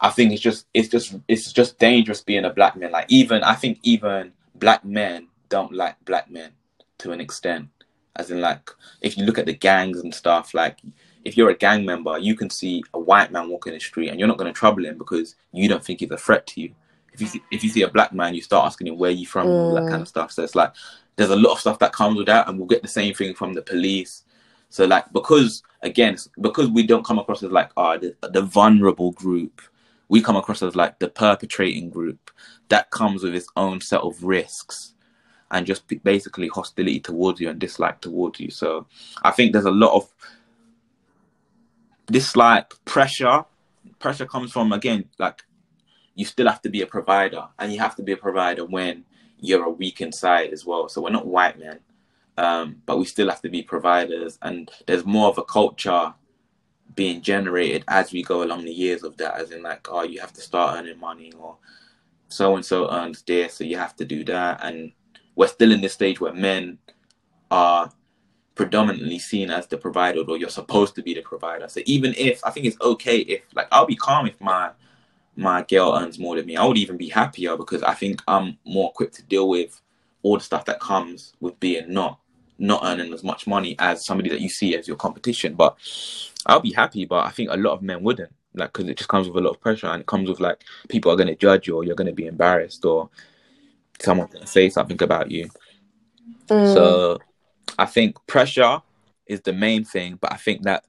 [0.00, 2.92] I think it's just it's just it's just dangerous being a black man.
[2.92, 6.52] Like even I think even black men don't like black men
[6.98, 7.68] to an extent.
[8.16, 10.78] As in like if you look at the gangs and stuff, like
[11.24, 14.18] if you're a gang member, you can see a white man walking the street and
[14.18, 16.74] you're not going to trouble him because you don't think he's a threat to you.
[17.14, 19.26] If you see, if you see a black man, you start asking him where you
[19.26, 19.90] from all that Mm.
[19.90, 20.32] kind of stuff.
[20.32, 20.74] So it's like
[21.16, 23.34] there's a lot of stuff that comes with that, and we'll get the same thing
[23.34, 24.24] from the police.
[24.72, 29.12] So like because again, because we don't come across as like ah the, the vulnerable
[29.12, 29.60] group,
[30.08, 32.30] we come across as like the perpetrating group.
[32.70, 34.94] That comes with its own set of risks
[35.50, 38.50] and just basically hostility towards you and dislike towards you.
[38.50, 38.86] So
[39.22, 40.10] I think there's a lot of
[42.06, 43.44] dislike, pressure.
[43.98, 45.42] Pressure comes from again like
[46.14, 49.04] you still have to be a provider, and you have to be a provider when
[49.38, 50.88] you're a weak inside as well.
[50.88, 51.80] So we're not white men,
[52.36, 56.14] um, but we still have to be providers, and there's more of a culture
[56.94, 60.20] being generated as we go along the years of that, as in like, oh, you
[60.20, 61.56] have to start earning money, or
[62.28, 64.92] so and so earns this, so you have to do that, and
[65.34, 66.78] we're still in this stage where men
[67.50, 67.90] are
[68.54, 71.68] predominantly seen as the provider, or you're supposed to be the provider.
[71.68, 74.72] So even if I think it's okay if like I'll be calm if my
[75.36, 76.56] my girl earns more than me.
[76.56, 79.80] I would even be happier because I think I'm more equipped to deal with
[80.22, 82.18] all the stuff that comes with being not
[82.58, 85.54] not earning as much money as somebody that you see as your competition.
[85.54, 85.76] But
[86.46, 88.32] I'll be happy, but I think a lot of men wouldn't.
[88.54, 90.62] Like, because it just comes with a lot of pressure, and it comes with like
[90.88, 93.08] people are going to judge you, or you're going to be embarrassed, or
[94.00, 95.48] someone's going to say something about you.
[96.48, 96.74] Mm.
[96.74, 97.18] So
[97.78, 98.82] I think pressure
[99.26, 100.84] is the main thing, but I think that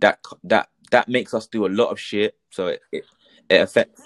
[0.00, 2.36] that that that makes us do a lot of shit.
[2.50, 3.04] So it it,
[3.48, 4.02] it affects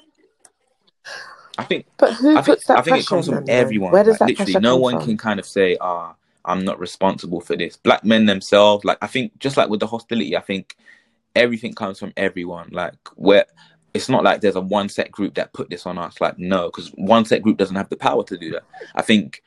[1.59, 3.93] I think But who I think puts that I think it comes from everyone.
[3.93, 5.05] Where does Like that literally, no one from?
[5.05, 6.15] can kind of say, "Ah,
[6.45, 9.87] I'm not responsible for this." Black men themselves, like I think, just like with the
[9.87, 10.77] hostility, I think
[11.35, 12.69] everything comes from everyone.
[12.73, 13.47] Like where
[13.95, 16.21] it's not like there's a one set group that put this on us.
[16.21, 18.65] Like no, because one set group doesn't have the power to do that.
[18.95, 19.43] I think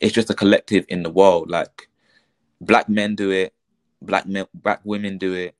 [0.00, 1.50] it's just a collective in the world.
[1.50, 1.88] Like
[2.60, 3.54] black men do it,
[4.02, 5.54] black men, black women do it,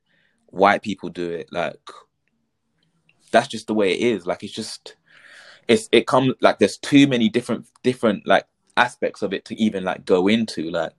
[0.47, 1.49] white people do it.
[1.53, 1.81] Like
[3.31, 4.27] that's just the way it is.
[4.27, 4.97] Like it's just
[5.69, 8.45] it's it comes like there's too many different different like
[8.77, 10.71] aspects of it to even like go into.
[10.71, 10.93] Like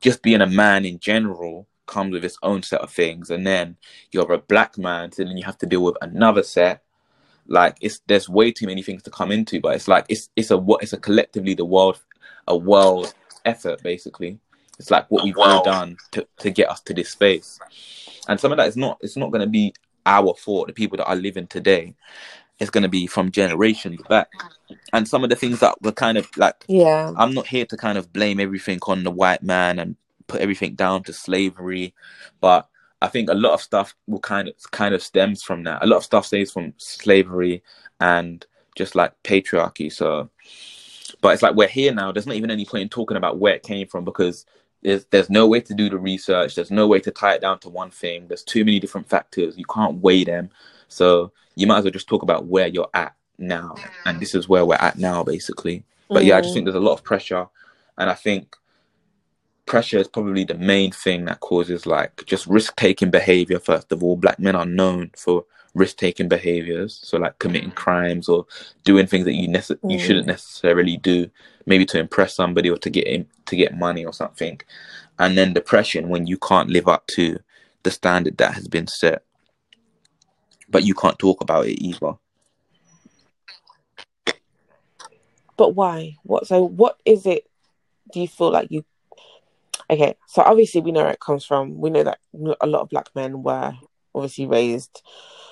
[0.00, 3.76] just being a man in general comes with its own set of things, and then
[4.12, 6.82] you're a black man, so then you have to deal with another set.
[7.46, 10.50] Like it's there's way too many things to come into, but it's like it's it's
[10.50, 12.00] a what it's a collectively the world
[12.48, 14.38] a world effort basically.
[14.78, 17.58] It's like what we've all done to, to get us to this space.
[18.28, 19.72] And some of that is not it's not gonna be
[20.04, 21.94] our fault, the people that are living today.
[22.58, 24.28] It's gonna be from generations back.
[24.92, 27.12] And some of the things that were kind of like Yeah.
[27.16, 29.96] I'm not here to kind of blame everything on the white man and
[30.26, 31.94] put everything down to slavery,
[32.40, 32.68] but
[33.02, 35.82] I think a lot of stuff will kind of kind of stems from that.
[35.82, 37.62] A lot of stuff stays from slavery
[38.00, 39.92] and just like patriarchy.
[39.92, 40.30] So,
[41.20, 42.12] but it's like we're here now.
[42.12, 44.46] There's not even any point in talking about where it came from because
[44.82, 46.54] there's there's no way to do the research.
[46.54, 48.28] There's no way to tie it down to one thing.
[48.28, 49.58] There's too many different factors.
[49.58, 50.50] You can't weigh them.
[50.88, 53.74] So you might as well just talk about where you're at now,
[54.04, 55.82] and this is where we're at now, basically.
[56.08, 56.54] But yeah, I just Mm.
[56.54, 57.48] think there's a lot of pressure,
[57.98, 58.56] and I think
[59.64, 63.58] pressure is probably the main thing that causes like just risk taking behavior.
[63.58, 68.28] First of all, black men are known for risk taking behaviors, so like committing crimes
[68.28, 68.46] or
[68.84, 70.00] doing things that you nece- you Mm.
[70.00, 71.28] shouldn't necessarily do,
[71.66, 74.60] maybe to impress somebody or to get in, to get money or something,
[75.18, 77.38] and then depression when you can't live up to
[77.82, 79.24] the standard that has been set,
[80.68, 82.14] but you can't talk about it either.
[85.56, 86.16] But why?
[86.22, 86.46] What?
[86.46, 87.48] So what is it?
[88.12, 88.84] Do you feel like you?
[89.88, 91.78] Okay, so obviously we know where it comes from.
[91.78, 92.18] We know that
[92.60, 93.74] a lot of black men were
[94.14, 95.02] obviously raised.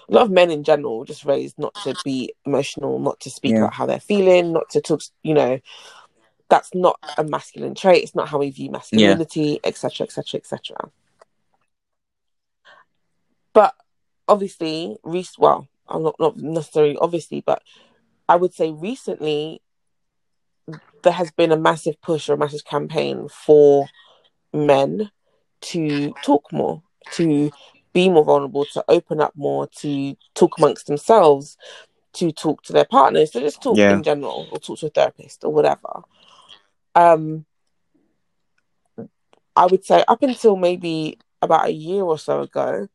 [0.08, 3.52] A lot of men in general just raised not to be emotional, not to speak
[3.52, 3.62] Yeah.
[3.62, 5.02] about how they're feeling, not to talk.
[5.22, 5.60] You know,
[6.50, 8.02] that's not a masculine trait.
[8.02, 10.76] It's not how we view masculinity, etc., etc., etc.
[13.52, 13.74] But
[14.28, 17.62] obviously, rec- well, I'm not not necessarily obviously, but
[18.28, 19.60] I would say recently
[21.02, 23.86] there has been a massive push or a massive campaign for
[24.52, 25.10] men
[25.60, 26.82] to talk more,
[27.12, 27.50] to
[27.92, 31.56] be more vulnerable, to open up more, to talk amongst themselves,
[32.14, 33.92] to talk to their partners, to just talk Yeah.
[33.92, 36.02] in general, or talk to a therapist or whatever.
[36.94, 37.44] Um,
[39.56, 42.88] I would say up until maybe about a year or so ago,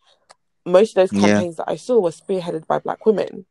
[0.65, 1.30] most of those Yeah.
[1.30, 3.45] campaigns that I saw were spearheaded by black women.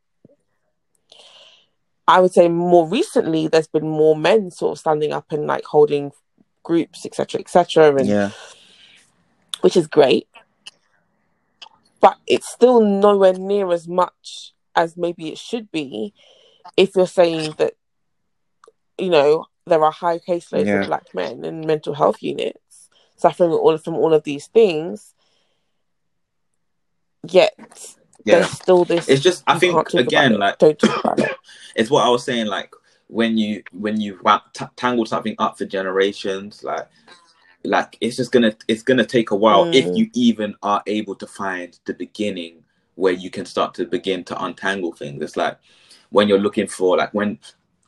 [2.07, 5.65] I would say more recently, there's been more men sort of standing up and like
[5.65, 6.11] holding
[6.63, 8.31] groups, etc., etc., and Yeah,
[9.61, 10.27] which is great.
[12.01, 16.13] But it's still nowhere near as much as maybe it should be
[16.77, 17.73] if you're saying that,
[18.97, 20.81] you know, there are high caseloads Yeah.
[20.81, 25.13] of black men in mental health units suffering all from all of these things.
[27.27, 27.55] Yet
[28.23, 28.39] yeah.
[28.39, 29.09] there's still this.
[29.09, 31.35] It's just I think again, it, like don't talk about it.
[31.75, 32.47] it's what I was saying.
[32.47, 32.73] Like
[33.07, 34.19] when you when you
[34.53, 36.87] t- tangle something up for generations, like
[37.63, 39.97] like it's just gonna it's gonna take a while if Mm.
[39.97, 42.63] you even are able to find the beginning
[42.95, 45.21] where you can start to begin to untangle things.
[45.21, 45.57] It's like
[46.09, 47.39] when you're looking for like when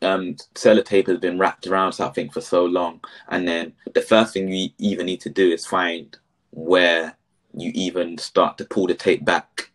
[0.01, 4.49] um sellotape has been wrapped around something for so long, and then the first thing
[4.49, 6.17] you even need to do is find
[6.51, 7.15] where
[7.55, 9.69] you even start to pull the tape back.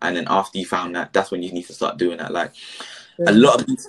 [0.00, 2.32] And then after you found that, that's when you need to start doing that.
[2.32, 2.52] Like
[3.26, 3.88] a lot of these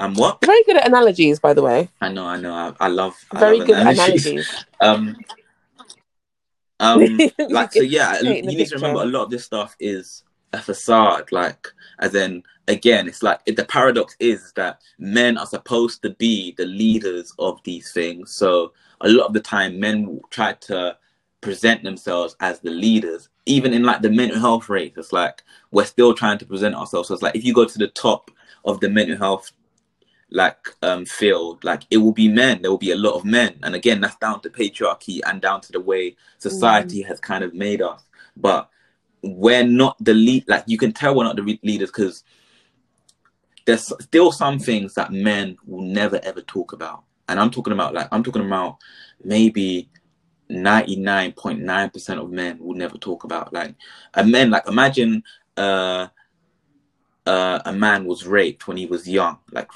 [0.00, 1.90] and what very good at analogies, by the way.
[2.00, 4.26] I know, I know, I, I love I Very love good analogies.
[4.26, 4.64] analogies.
[4.80, 5.16] Um,
[6.80, 7.18] um,
[7.50, 8.18] like so, yeah.
[8.20, 10.24] You need to remember a lot of this stuff is
[10.54, 11.30] a facade.
[11.32, 11.68] Like,
[11.98, 16.64] as in, again, it's like the paradox is that men are supposed to be the
[16.64, 18.32] leaders of these things.
[18.32, 18.72] So
[19.02, 20.96] a lot of the time, men will try to
[21.40, 23.28] present themselves as the leaders.
[23.46, 27.08] Even in like the mental health rate, it's like we're still trying to present ourselves.
[27.08, 28.30] So it's like if you go to the top
[28.64, 29.52] of the mental health
[30.32, 32.62] like um field like it will be men.
[32.62, 33.58] There will be a lot of men.
[33.62, 37.54] And again that's down to patriarchy and down to the way society has kind of
[37.54, 38.04] made us.
[38.36, 38.68] But
[39.22, 42.24] we're not the lead like you can tell we're not the re- leaders because
[43.66, 47.04] there's still some things that men will never ever talk about.
[47.28, 48.78] And i'm talking about like i'm talking about
[49.22, 49.88] maybe
[50.50, 53.74] 99.9% of men will never talk about like
[54.14, 55.22] a men like imagine
[55.56, 56.08] uh
[57.26, 59.70] uh, a man was raped when he was young, like,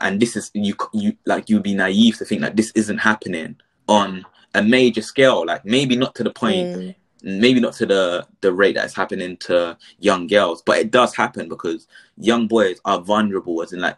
[0.00, 3.56] and this is you you like you'd be naive to think that this isn't happening
[3.88, 4.24] on
[4.54, 5.44] a major scale.
[5.46, 6.94] Like maybe not to the point, Mm.
[7.22, 11.48] maybe not to the the rate that's happening to young girls, but it does happen
[11.48, 11.86] because
[12.16, 13.96] young boys are vulnerable, as in like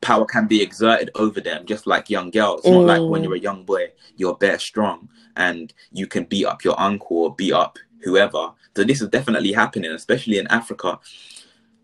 [0.00, 2.60] power can be exerted over them, just like young girls.
[2.60, 3.24] It's not like when Mm.
[3.24, 7.34] you're a young boy, you're bare strong and you can beat up your uncle or
[7.34, 8.52] beat up whoever.
[8.76, 10.98] So this is definitely happening, especially in Africa.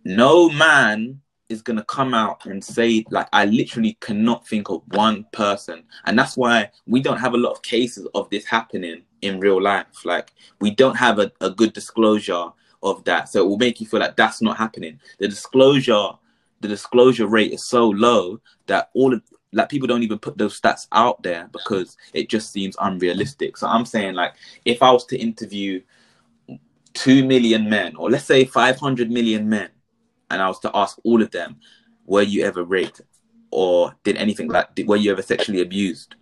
[0.05, 5.27] No man is gonna come out and say like I literally cannot think of one
[5.33, 9.41] person, and that's why we don't have a lot of cases of this happening in
[9.41, 10.05] real life.
[10.05, 12.49] Like we don't have a, a good disclosure
[12.83, 14.99] of that, so it will make you feel like that's not happening.
[15.19, 16.11] The disclosure,
[16.61, 19.23] the disclosure rate is so low that all of
[19.53, 23.57] like people don't even put those stats out there because it just seems unrealistic.
[23.57, 24.35] So I'm saying like
[24.65, 25.83] if I was to interview
[26.93, 29.71] two million men, or let's say 500 million men,
[30.31, 31.57] and I was to ask all of them,
[32.05, 33.01] were you ever raped
[33.51, 36.17] or did anything like, did, were you ever sexually abused?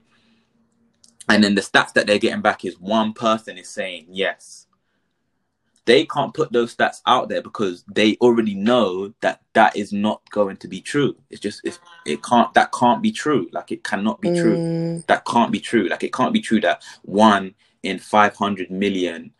[1.29, 4.67] And then the stats that they're getting back is one person is saying yes.
[5.87, 10.23] They can't put those stats out there because they already know that that is not
[10.31, 11.17] going to be true.
[11.31, 13.49] It's just, it's, it can't, that can't be true.
[13.53, 15.07] Like it cannot be true Mm.
[15.07, 15.89] that can't be true.
[15.89, 19.33] Like it can't be true that one in five hundred million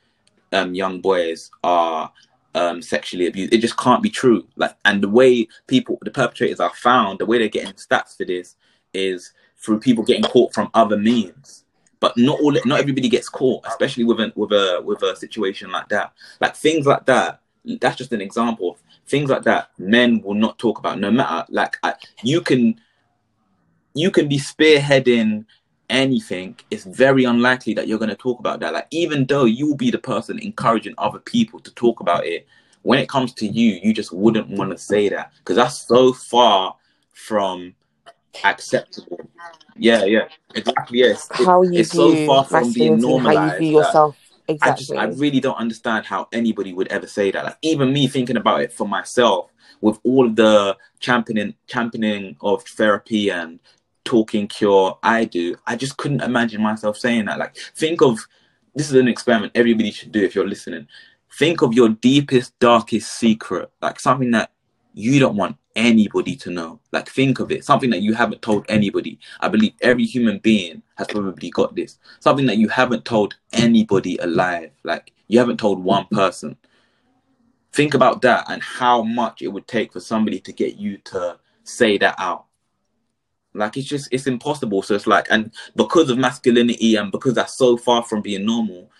[0.53, 2.13] um, young boys are
[2.55, 3.55] um, sexually abused.
[3.55, 4.49] It just can't be true.
[4.57, 8.25] Like, and the way people, the perpetrators are found, the way they're getting stats for
[8.27, 8.57] this
[8.95, 11.64] is through people getting caught from other means.
[12.05, 15.73] But not all, not everybody gets caught, especially with a with a with a situation
[15.73, 16.13] like that.
[16.39, 17.41] Like things like that.
[17.81, 18.77] That's just an example of
[19.07, 19.71] things like that.
[19.79, 21.01] Men will not talk about.
[21.01, 22.79] No matter like I, you can
[23.95, 25.47] you can be spearheading
[25.89, 28.75] anything, it's very unlikely that you're going to talk about that.
[28.75, 32.47] Like, even though you will be the person encouraging other people to talk about it,
[32.83, 36.13] when it comes to you, you just wouldn't want to say that because that's so
[36.13, 36.77] far
[37.15, 37.75] from
[38.43, 39.21] acceptable.
[39.77, 40.99] Yeah, yeah, exactly.
[41.01, 44.17] Yes, It- How you it's so far from being and how you normalized view yourself.
[44.61, 47.45] I just I really don't understand how anybody would ever say that.
[47.45, 49.51] Like even me thinking about it for myself
[49.81, 53.59] with all of the championing championing of therapy and
[54.05, 57.39] talking cure I do, I just couldn't imagine myself saying that.
[57.39, 58.19] Like think of
[58.75, 60.89] this is an experiment everybody should do if you're listening.
[61.39, 64.53] Think of your deepest, darkest secret, like something that
[64.93, 66.81] you don't want anybody to know.
[66.93, 69.19] Like think of it, something that you haven't told anybody.
[69.41, 71.99] I believe every human being has probably got this.
[72.21, 74.71] Something that you haven't told anybody alive.
[74.83, 76.57] Like you haven't told one person.
[77.73, 81.39] Think about that and how much it would take for somebody to get you to
[81.65, 82.47] say that out.
[83.53, 84.83] Like it's just it's impossible.
[84.83, 88.91] So it's like and because of masculinity and because that's so far from being normal,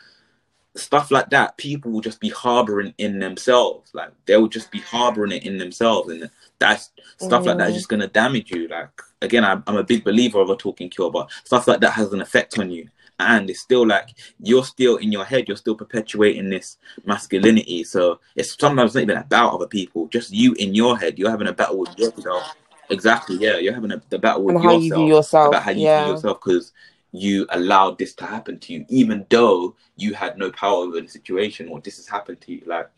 [0.77, 3.91] stuff like that, people will just be harboring in themselves.
[3.95, 6.29] Like they will just be harboring it in themselves, and
[6.59, 7.79] that's stuff like that is Mm.
[7.79, 8.69] just gonna damage you.
[8.69, 8.89] Like
[9.23, 12.13] again, I'm, I'm a big believer of a talking cure, but stuff like that has
[12.13, 12.89] an effect on you,
[13.21, 14.11] and it's still like
[14.41, 17.85] you're still in your head, you're still perpetuating this masculinity.
[17.85, 21.19] So it's sometimes not even about other people, just you in your head.
[21.19, 22.57] You're having a battle with yourself.
[22.91, 25.49] Exactly, yeah, you're having a the battle with and how yourself you view yourself.
[25.49, 26.05] about how you yeah.
[26.05, 26.73] feel yourself because
[27.15, 31.07] you allowed this to happen to you, even though you had no power over the
[31.07, 32.63] situation or this has happened to you.
[32.67, 32.91] Like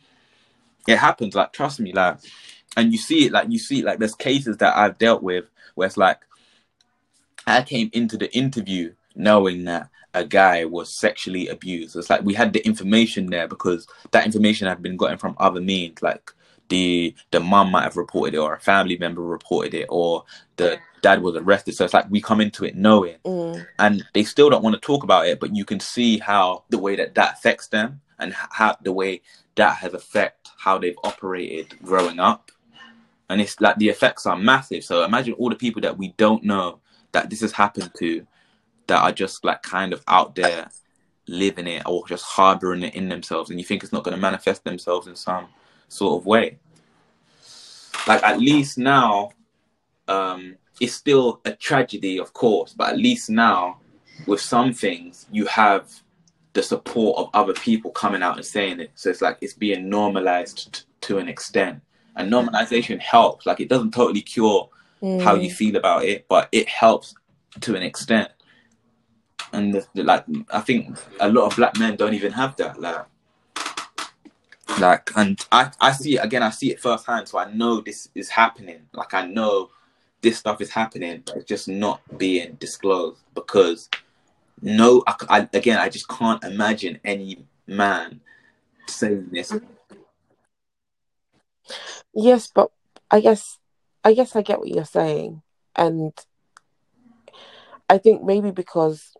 [0.88, 2.16] it happens, like trust me, like
[2.78, 5.44] and you see it, like you see it, like there's cases that I've dealt with
[5.74, 6.20] where it's like
[7.46, 11.94] I came into the interview knowing that a guy was sexually abused.
[11.94, 15.60] It's like we had the information there because that information had been gotten from other
[15.60, 16.32] means, like
[16.68, 20.24] the the mum might have reported it or a family member reported it or
[20.56, 21.74] the dad was arrested.
[21.74, 23.66] So it's like we come into it knowing Mm.
[23.78, 26.78] and they still don't want to talk about it, but you can see how the
[26.78, 29.22] way that that affects them and how the way
[29.56, 32.50] that has affect how they've operated growing up.
[33.28, 34.84] And it's like the effects are massive.
[34.84, 36.80] So imagine all the people that we don't know
[37.12, 38.26] that this has happened to
[38.86, 40.70] that are just like kind of out there
[41.28, 44.20] living it or just harboring it in themselves and you think it's not going to
[44.20, 45.48] manifest themselves in some
[45.88, 46.58] sort of way.
[48.06, 49.30] Like at least now
[50.08, 53.78] um it's still a tragedy of course but at least now
[54.26, 55.90] with some things you have
[56.52, 58.90] the support of other people coming out and saying it.
[58.94, 61.82] So it's like it's being normalized t- to an extent.
[62.16, 63.44] And normalization helps.
[63.44, 64.68] Like it doesn't totally cure
[65.20, 65.52] how you Mm.
[65.52, 67.14] feel about it but it helps
[67.60, 68.30] to an extent.
[69.52, 72.80] And the, the, like i think a lot of black men don't even have that.
[72.80, 73.04] Like
[74.80, 78.08] like and i i see it again i see it firsthand so i know this
[78.14, 78.80] is happening.
[78.92, 79.70] Like i know
[80.22, 83.88] this stuff is happening but it's just not being disclosed because
[84.60, 88.20] no I, I- again i just can't imagine any man
[88.88, 89.52] saying this.
[92.14, 92.70] Yes, but
[93.10, 93.58] I guess
[94.04, 95.42] I guess I get what you're saying,
[95.74, 96.12] and
[97.90, 99.12] I think maybe because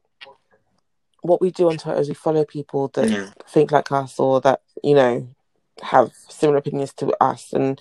[1.22, 3.30] what we do on Twitter is we follow people that Yeah.
[3.48, 5.28] think like us or that you know
[5.82, 7.80] have similar opinions to us, and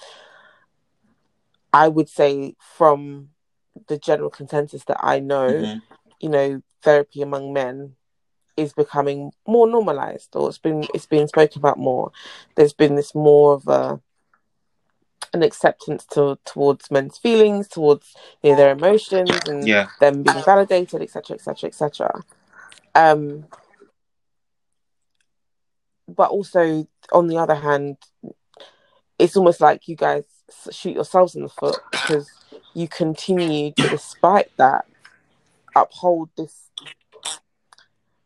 [1.74, 3.30] I would say from
[3.88, 5.82] the general consensus that I know, Mhm.
[6.20, 7.96] you know, therapy among men
[8.56, 12.12] is becoming more normalized or it's been it's been spoken about more.
[12.56, 14.00] There's been this more of a
[15.34, 19.88] an acceptance to towards men's feelings, towards you know, their emotions and Yeah.
[20.00, 22.24] them being validated, etc., etc., etc.
[22.96, 23.46] Um,
[26.08, 27.98] but also on the other hand,
[29.18, 30.24] it's almost like you guys
[30.72, 32.30] shoot yourselves in the foot because
[32.74, 34.86] you continue to, despite that,
[35.76, 36.70] uphold this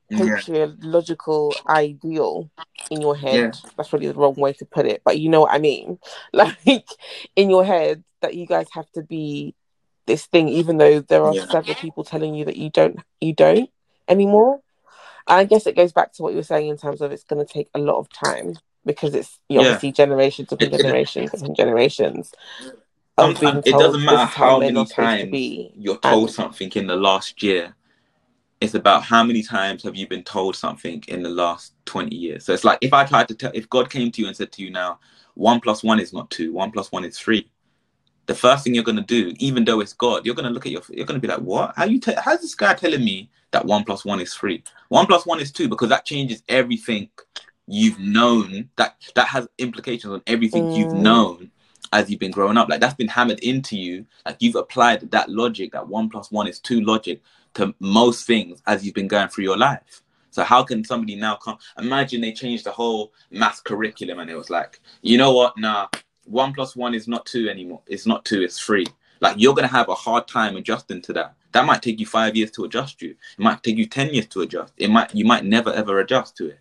[0.10, 0.36] Yeah.
[0.38, 2.50] patriarchal ideal
[2.90, 3.38] in your head.
[3.38, 3.52] Yeah.
[3.78, 6.00] That's probably the wrong way to put it, but you know what I mean.
[6.34, 6.58] Like
[7.36, 9.56] in your head that you guys have to be
[10.08, 11.46] this thing, even though there are Yeah.
[11.46, 13.70] several people telling you that you don't, you don't
[14.08, 14.60] anymore.
[15.30, 17.46] I guess it goes back to what you were saying in terms of it's going
[17.46, 19.68] to take a lot of time because it's you Yeah.
[19.68, 22.34] obviously generations upon generations upon generations.
[23.20, 25.72] Sometimes it doesn't matter how many to times be.
[25.76, 27.76] you're told and- something in the last year.
[28.62, 32.46] It's about how many times have you been told something in the last 20 years.
[32.46, 34.52] So it's like if I tried to tell, if God came to you and said
[34.54, 35.00] to you now,
[35.36, 37.50] one plus one is not two, one plus one is three.
[38.26, 40.82] The first thing you're gonna do, even though it's God, you're gonna look at your,
[40.90, 41.74] you're gonna be like, what?
[41.78, 42.00] How you?
[42.00, 44.64] Te- how's this guy telling me that one plus one is three?
[44.90, 47.10] One plus one is two because that changes everything
[47.68, 48.70] you've known.
[48.78, 51.02] That that has implications on everything you've Mm.
[51.02, 51.52] known
[51.92, 52.70] as you've been growing up.
[52.70, 54.06] Like that's been hammered into you.
[54.26, 57.22] Like you've applied that logic, that one plus one is two logic
[57.56, 60.02] to most things as you've been going through your life.
[60.32, 61.58] So how can somebody now come?
[61.80, 65.58] Imagine they changed the whole math curriculum and it was like, you know what?
[65.58, 65.88] Nah,
[66.26, 67.82] one plus one is not two anymore.
[67.88, 68.42] It's not two.
[68.42, 68.86] It's three.
[69.22, 71.36] Like you're gonna have a hard time adjusting to that.
[71.52, 73.12] That might take you five years to adjust you.
[73.12, 74.74] It might take you ten years to adjust.
[74.78, 76.60] It might you might never ever adjust to it.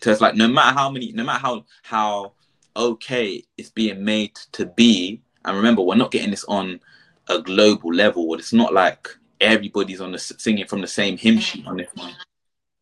[0.00, 2.32] So it's like no matter how many, no matter how how
[2.76, 5.20] okay it's being made to be.
[5.44, 6.80] And remember, we're not getting this on
[7.28, 8.34] a global level.
[8.34, 9.08] It's not like
[9.40, 12.12] everybody's on the singing from the same hymn sheet on this one.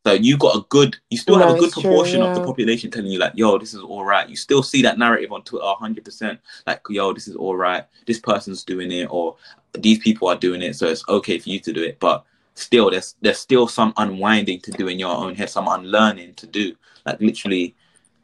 [0.06, 2.34] So you got a good, you still No, have a good it's true, proportion of
[2.34, 4.28] the population telling you like, yo, this is all right.
[4.28, 6.40] You still see that narrative on Twitter, hundred percent.
[6.66, 7.84] Like, yo, this is all right.
[8.06, 9.36] This person's doing it, or
[9.72, 11.98] these people are doing it, so it's okay for you to do it.
[12.00, 12.24] But
[12.54, 16.46] still, there's there's still some unwinding to do in your own head, some unlearning to
[16.46, 16.74] do.
[17.06, 17.74] Like literally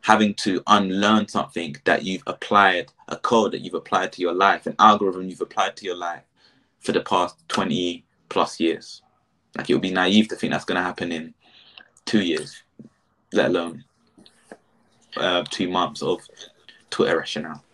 [0.03, 4.67] having to unlearn something that you've applied, a code that you've applied to your life,
[4.67, 6.23] an algorithm you've applied to your life
[6.79, 9.03] for the past 20 plus years.
[9.57, 11.35] Like it would be naive to think that's going to happen in
[12.05, 12.63] two years,
[13.33, 13.85] let alone
[15.17, 16.21] uh, two months of
[16.91, 17.65] Twitter rationale.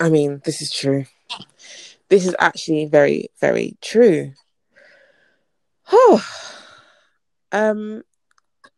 [0.00, 1.04] I mean, this is true.
[2.08, 4.32] This is actually very, very true.
[5.92, 6.24] Oh,
[7.52, 8.02] um,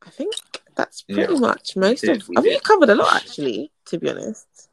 [0.04, 0.34] I think
[0.74, 2.22] that's pretty Yeah, much most of.
[2.36, 3.70] I think you covered a lot, actually.
[3.86, 4.68] To be honest,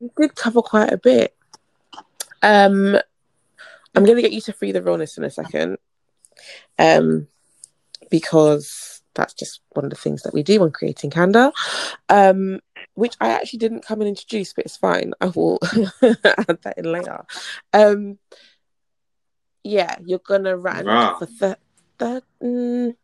[0.00, 1.34] we did cover quite a bit.
[2.42, 2.96] Um,
[3.94, 5.78] I'm going to get you to free the realness in a second,
[6.78, 7.28] um,
[8.10, 11.52] because that's just one of the things that we do when creating candor.
[12.08, 12.60] Um,
[12.94, 15.12] which I actually didn't come and introduce, but it's fine.
[15.20, 15.58] I will
[16.02, 17.24] add that in later.
[17.72, 18.18] Um,
[19.64, 21.16] yeah, you're gonna rant Right.
[21.18, 21.56] for th-
[21.98, 22.94] th- mm,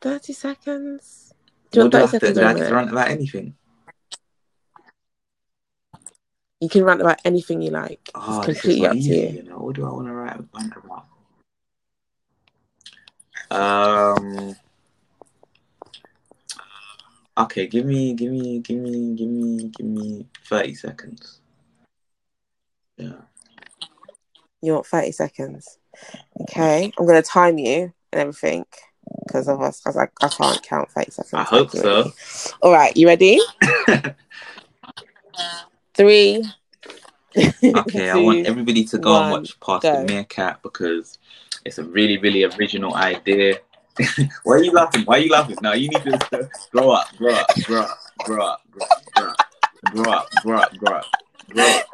[0.00, 1.32] 30 seconds.
[1.70, 3.54] Do you want do 30 have to, seconds do or have to rant about anything?
[6.60, 8.10] You can rant about anything you like.
[8.14, 9.28] Oh, it's completely up easy, to you.
[9.38, 9.58] you know.
[9.58, 11.06] What do I want to write rant about?
[13.52, 14.56] Um.
[17.38, 21.40] Okay, give me, give me, give me, give me, give me thirty seconds.
[22.98, 23.12] Yeah.
[24.60, 25.78] You want 30 seconds.
[26.42, 28.64] Okay, I'm gonna time you and everything.
[29.26, 31.34] Because of us, because I, I can't count 30 seconds.
[31.34, 32.12] I hope accurately.
[32.14, 32.56] so.
[32.62, 33.40] All right, you ready?
[35.94, 36.44] Three.
[37.36, 40.00] Okay, I want everybody to go and watch Pass go.
[40.00, 41.18] the Meerkat because
[41.64, 43.58] it's a really, really original idea.
[44.44, 45.02] Why are you laughing?
[45.02, 45.56] Why are you laughing?
[45.62, 49.38] Now you need to grow up, grow up, grow up, grow up, grow up,
[49.92, 51.04] grow up, grow up, grow up.
[51.50, 51.84] Grow up.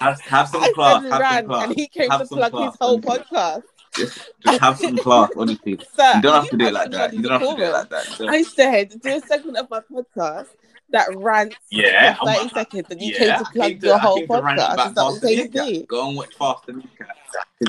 [0.00, 1.02] Have, have some class.
[1.02, 1.64] Have some class.
[1.64, 2.72] And he came have to plug class.
[2.72, 3.62] his whole podcast.
[3.94, 5.78] Just, just have some class, honestly.
[5.94, 7.12] Sir, you don't have to do it like that.
[7.12, 8.20] You don't have to do it like that.
[8.28, 10.48] I said, do a segment of my podcast
[10.92, 13.86] that rants Yeah, for I'm- 30 seconds and you yeah, came to plug came to-
[13.86, 14.86] your whole came to rant podcast.
[14.88, 15.86] Is that what Fast you and came to do?
[15.86, 17.16] Go and watch Pass and Meerkat.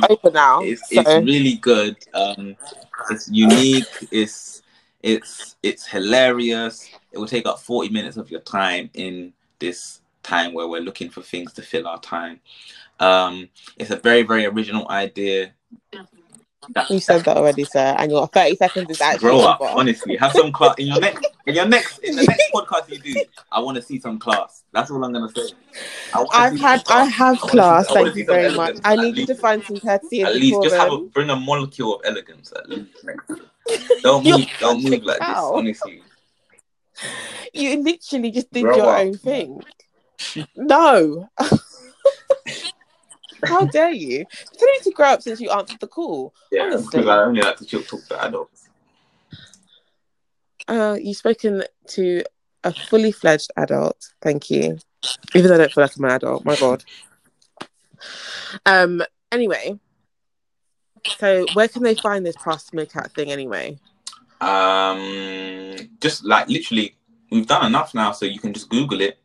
[0.10, 0.62] Open now.
[0.62, 1.98] It's so, it's really good.
[2.14, 2.56] Um,
[3.10, 3.86] it's unique.
[4.12, 4.62] It's
[5.02, 6.90] It's it's hilarious.
[7.12, 11.10] It will take up 40 minutes of your time in this time where we're looking
[11.10, 12.40] for things to fill our time.
[13.00, 15.52] Um, it's a very, very original idea.
[16.90, 17.96] You said that already, sir.
[17.98, 19.62] And your 30 seconds is actually grow up.
[19.62, 19.72] over.
[19.72, 23.00] Honestly, have some class in your next in your next in the next podcast you
[23.00, 23.24] do.
[23.52, 24.64] I want to see some class.
[24.72, 25.54] That's all I'm gonna say.
[26.14, 27.88] I I've had, I have see- class.
[27.92, 28.78] Thank you very much.
[28.84, 31.96] I need you to find some courtesy At least just have a, bring a molecule
[31.96, 32.52] of elegance.
[32.56, 32.90] At least.
[33.08, 33.42] Um,
[34.02, 34.48] don't You're move.
[34.60, 35.28] Don't move like this.
[35.38, 36.02] Honestly.
[37.54, 39.00] You literally just did Grow your up.
[39.02, 39.62] own thing.
[40.56, 41.30] No.
[43.46, 44.26] How dare you?
[44.60, 46.34] You need to grow up since you answered the call.
[46.52, 46.88] Yeah, Honestly.
[46.92, 48.70] because I only like to talk, talk to adults.
[50.68, 52.24] Uh, you've spoken to
[52.64, 53.98] a fully fledged adult.
[54.22, 54.78] Thank you.
[55.36, 56.46] Even though I don't feel like I'm an adult.
[56.46, 56.84] My God.
[58.66, 59.04] Um.
[59.32, 59.80] Anyway,
[61.18, 63.80] so where can they find this past cat thing anyway?
[64.42, 66.96] Um, just like literally,
[67.32, 69.18] we've done enough now, so you can just Google it,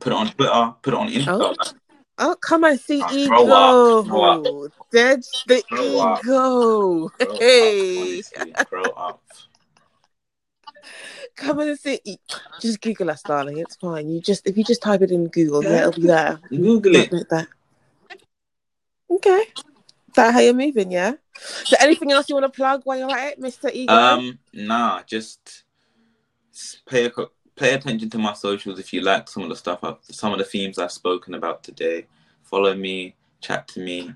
[0.00, 1.54] put it on Twitter, put it on Instagram.
[1.58, 1.72] Oh.
[2.18, 3.34] Oh, come and see Oh, ego.
[3.46, 6.18] grow up, grow Dead the Grow up.
[6.20, 7.08] ego.
[7.08, 9.22] Grow up, Hey, honestly, grow up.
[11.36, 12.00] come and see.
[12.60, 13.58] Just Google us, darling.
[13.58, 14.08] It's fine.
[14.08, 16.38] You just if you just type it in Google, yeah, it'll be there.
[16.50, 17.12] Google it.
[17.12, 17.48] Like that.
[19.10, 19.30] Okay.
[20.08, 21.14] Is that how you're moving, yeah?
[21.64, 23.72] So anything else you want to plug while you're at it, Mr.
[23.72, 23.92] Ego?
[23.94, 25.64] Um, nah, just
[26.86, 29.80] pay a, co- pay attention to my socials if you like some of the stuff,
[29.82, 32.06] I've, some of the themes I've spoken about today.
[32.42, 34.14] Follow me, chat to me,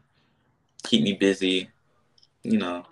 [0.83, 1.71] keep me busy.
[2.43, 2.85] You know,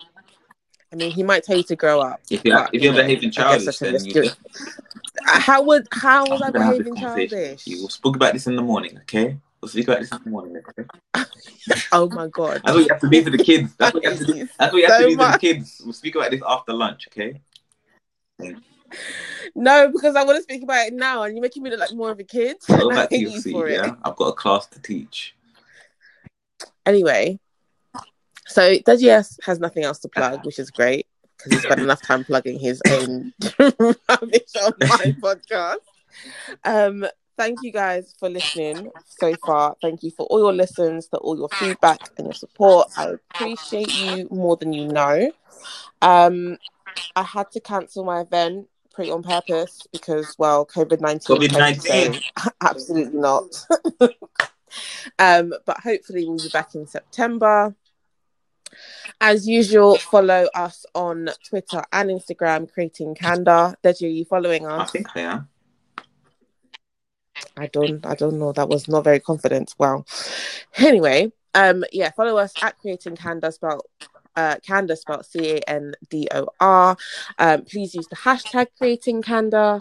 [0.95, 2.21] I mean, he might tell you to grow up.
[2.31, 4.39] if you but, if you're you know, behaving childish, then you just.
[5.25, 6.97] How would how was I gonna have this behaving
[7.31, 7.67] childish?
[7.67, 7.79] you.
[7.79, 9.39] We'll speak about this in the morning, okay?
[9.61, 11.25] We'll speak about this in the morning, okay?
[11.93, 12.61] Oh my god.
[12.65, 13.75] That's what you have to do for the kids.
[13.77, 14.49] That's what you have to do.
[14.59, 15.81] That's what you have So to do for the kids.
[15.85, 17.41] We'll speak about this after lunch, okay?
[19.55, 21.93] No, because I want to speak about it now, and you're making me look like
[21.93, 22.57] more of a kid.
[22.69, 23.75] Go back to your you seat, for it.
[23.75, 23.95] yeah?
[24.05, 25.35] I've got a class to teach.
[26.87, 27.39] Anyway,
[28.47, 31.07] so Dejies has nothing else to plug, which is great
[31.37, 35.77] because he's got enough time plugging his own rubbish on my podcast.
[36.65, 37.07] Um,
[37.37, 39.77] thank you guys for listening so far.
[39.83, 42.89] Thank you for all your listens, for all your feedback and your support.
[42.97, 45.31] I appreciate you more than you know.
[46.03, 46.59] Um,
[47.17, 51.37] I had to cancel my event pretty on purpose because, well, COVID nineteen.
[51.37, 52.23] COVID-19.
[52.63, 53.67] Absolutely not.
[55.19, 57.75] um, but hopefully we'll be back in September.
[59.21, 63.75] As usual, follow us on Twitter and Instagram, creating Candor.
[63.85, 64.89] Deji, are you following us?
[64.89, 65.49] I think I am.
[67.57, 68.53] I don't I don't know.
[68.53, 69.75] That was not very confident.
[69.79, 70.07] Well,
[70.77, 73.83] anyway, um, yeah, follow us at creating Candor spelled
[74.37, 76.97] uh Candor spelled C A N D O R.
[77.39, 79.81] Um, please use the hashtag creating Candor.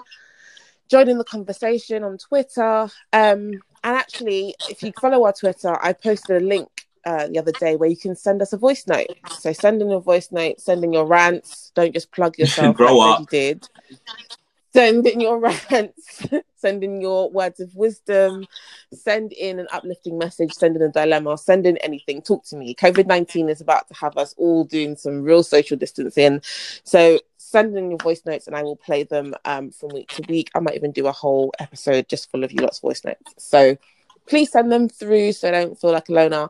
[0.90, 2.90] Join in the conversation on Twitter.
[3.14, 3.52] Um,
[3.86, 6.70] and actually, if you follow our Twitter, I posted a link
[7.06, 9.08] uh, the other day where you can send us a voice note.
[9.30, 11.72] So send in your voice note, send in your rants.
[11.76, 13.20] Don't just plug yourself Grow like up.
[13.22, 13.68] you did.
[14.74, 15.38] Send in your
[15.72, 16.26] rants,
[16.56, 18.46] send in your words of wisdom,
[18.92, 22.22] send in an uplifting message, send in a dilemma, send in anything.
[22.22, 22.74] Talk to me.
[22.74, 26.42] COVID 19 is about to have us all doing some real social distancing.
[26.84, 30.24] So send in your voice notes and I will play them um, from week to
[30.28, 30.50] week.
[30.56, 33.34] I might even do a whole episode just full of you lot's voice notes.
[33.38, 33.78] So
[34.26, 36.50] please send them through so I don't feel like a loner.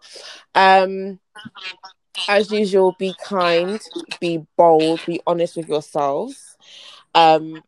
[0.55, 1.19] Um,
[2.29, 3.81] as usual, be kind,
[4.21, 6.55] be bold, be honest with yourselves.
[7.15, 7.63] Um,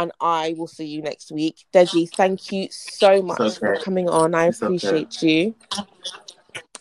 [0.00, 1.66] and I will see you next week.
[1.74, 4.34] Deji, thank you so much It's for coming on.
[4.34, 4.66] I It's okay.
[4.66, 5.54] appreciate you.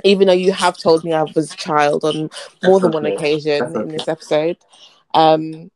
[0.05, 2.29] Even though you have told me I was a child on
[2.63, 4.55] more than one occasion in this episode,
[5.13, 5.69] um,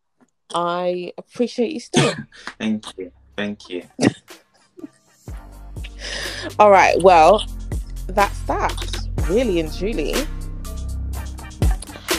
[0.56, 2.14] I appreciate you still.
[2.60, 3.12] Thank you.
[3.36, 3.84] Thank you.
[6.60, 7.46] All right, well,
[8.08, 8.74] that's that.
[9.28, 10.14] Really and truly.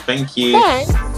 [0.04, 0.60] Thank you.
[0.60, 1.14] Thanks.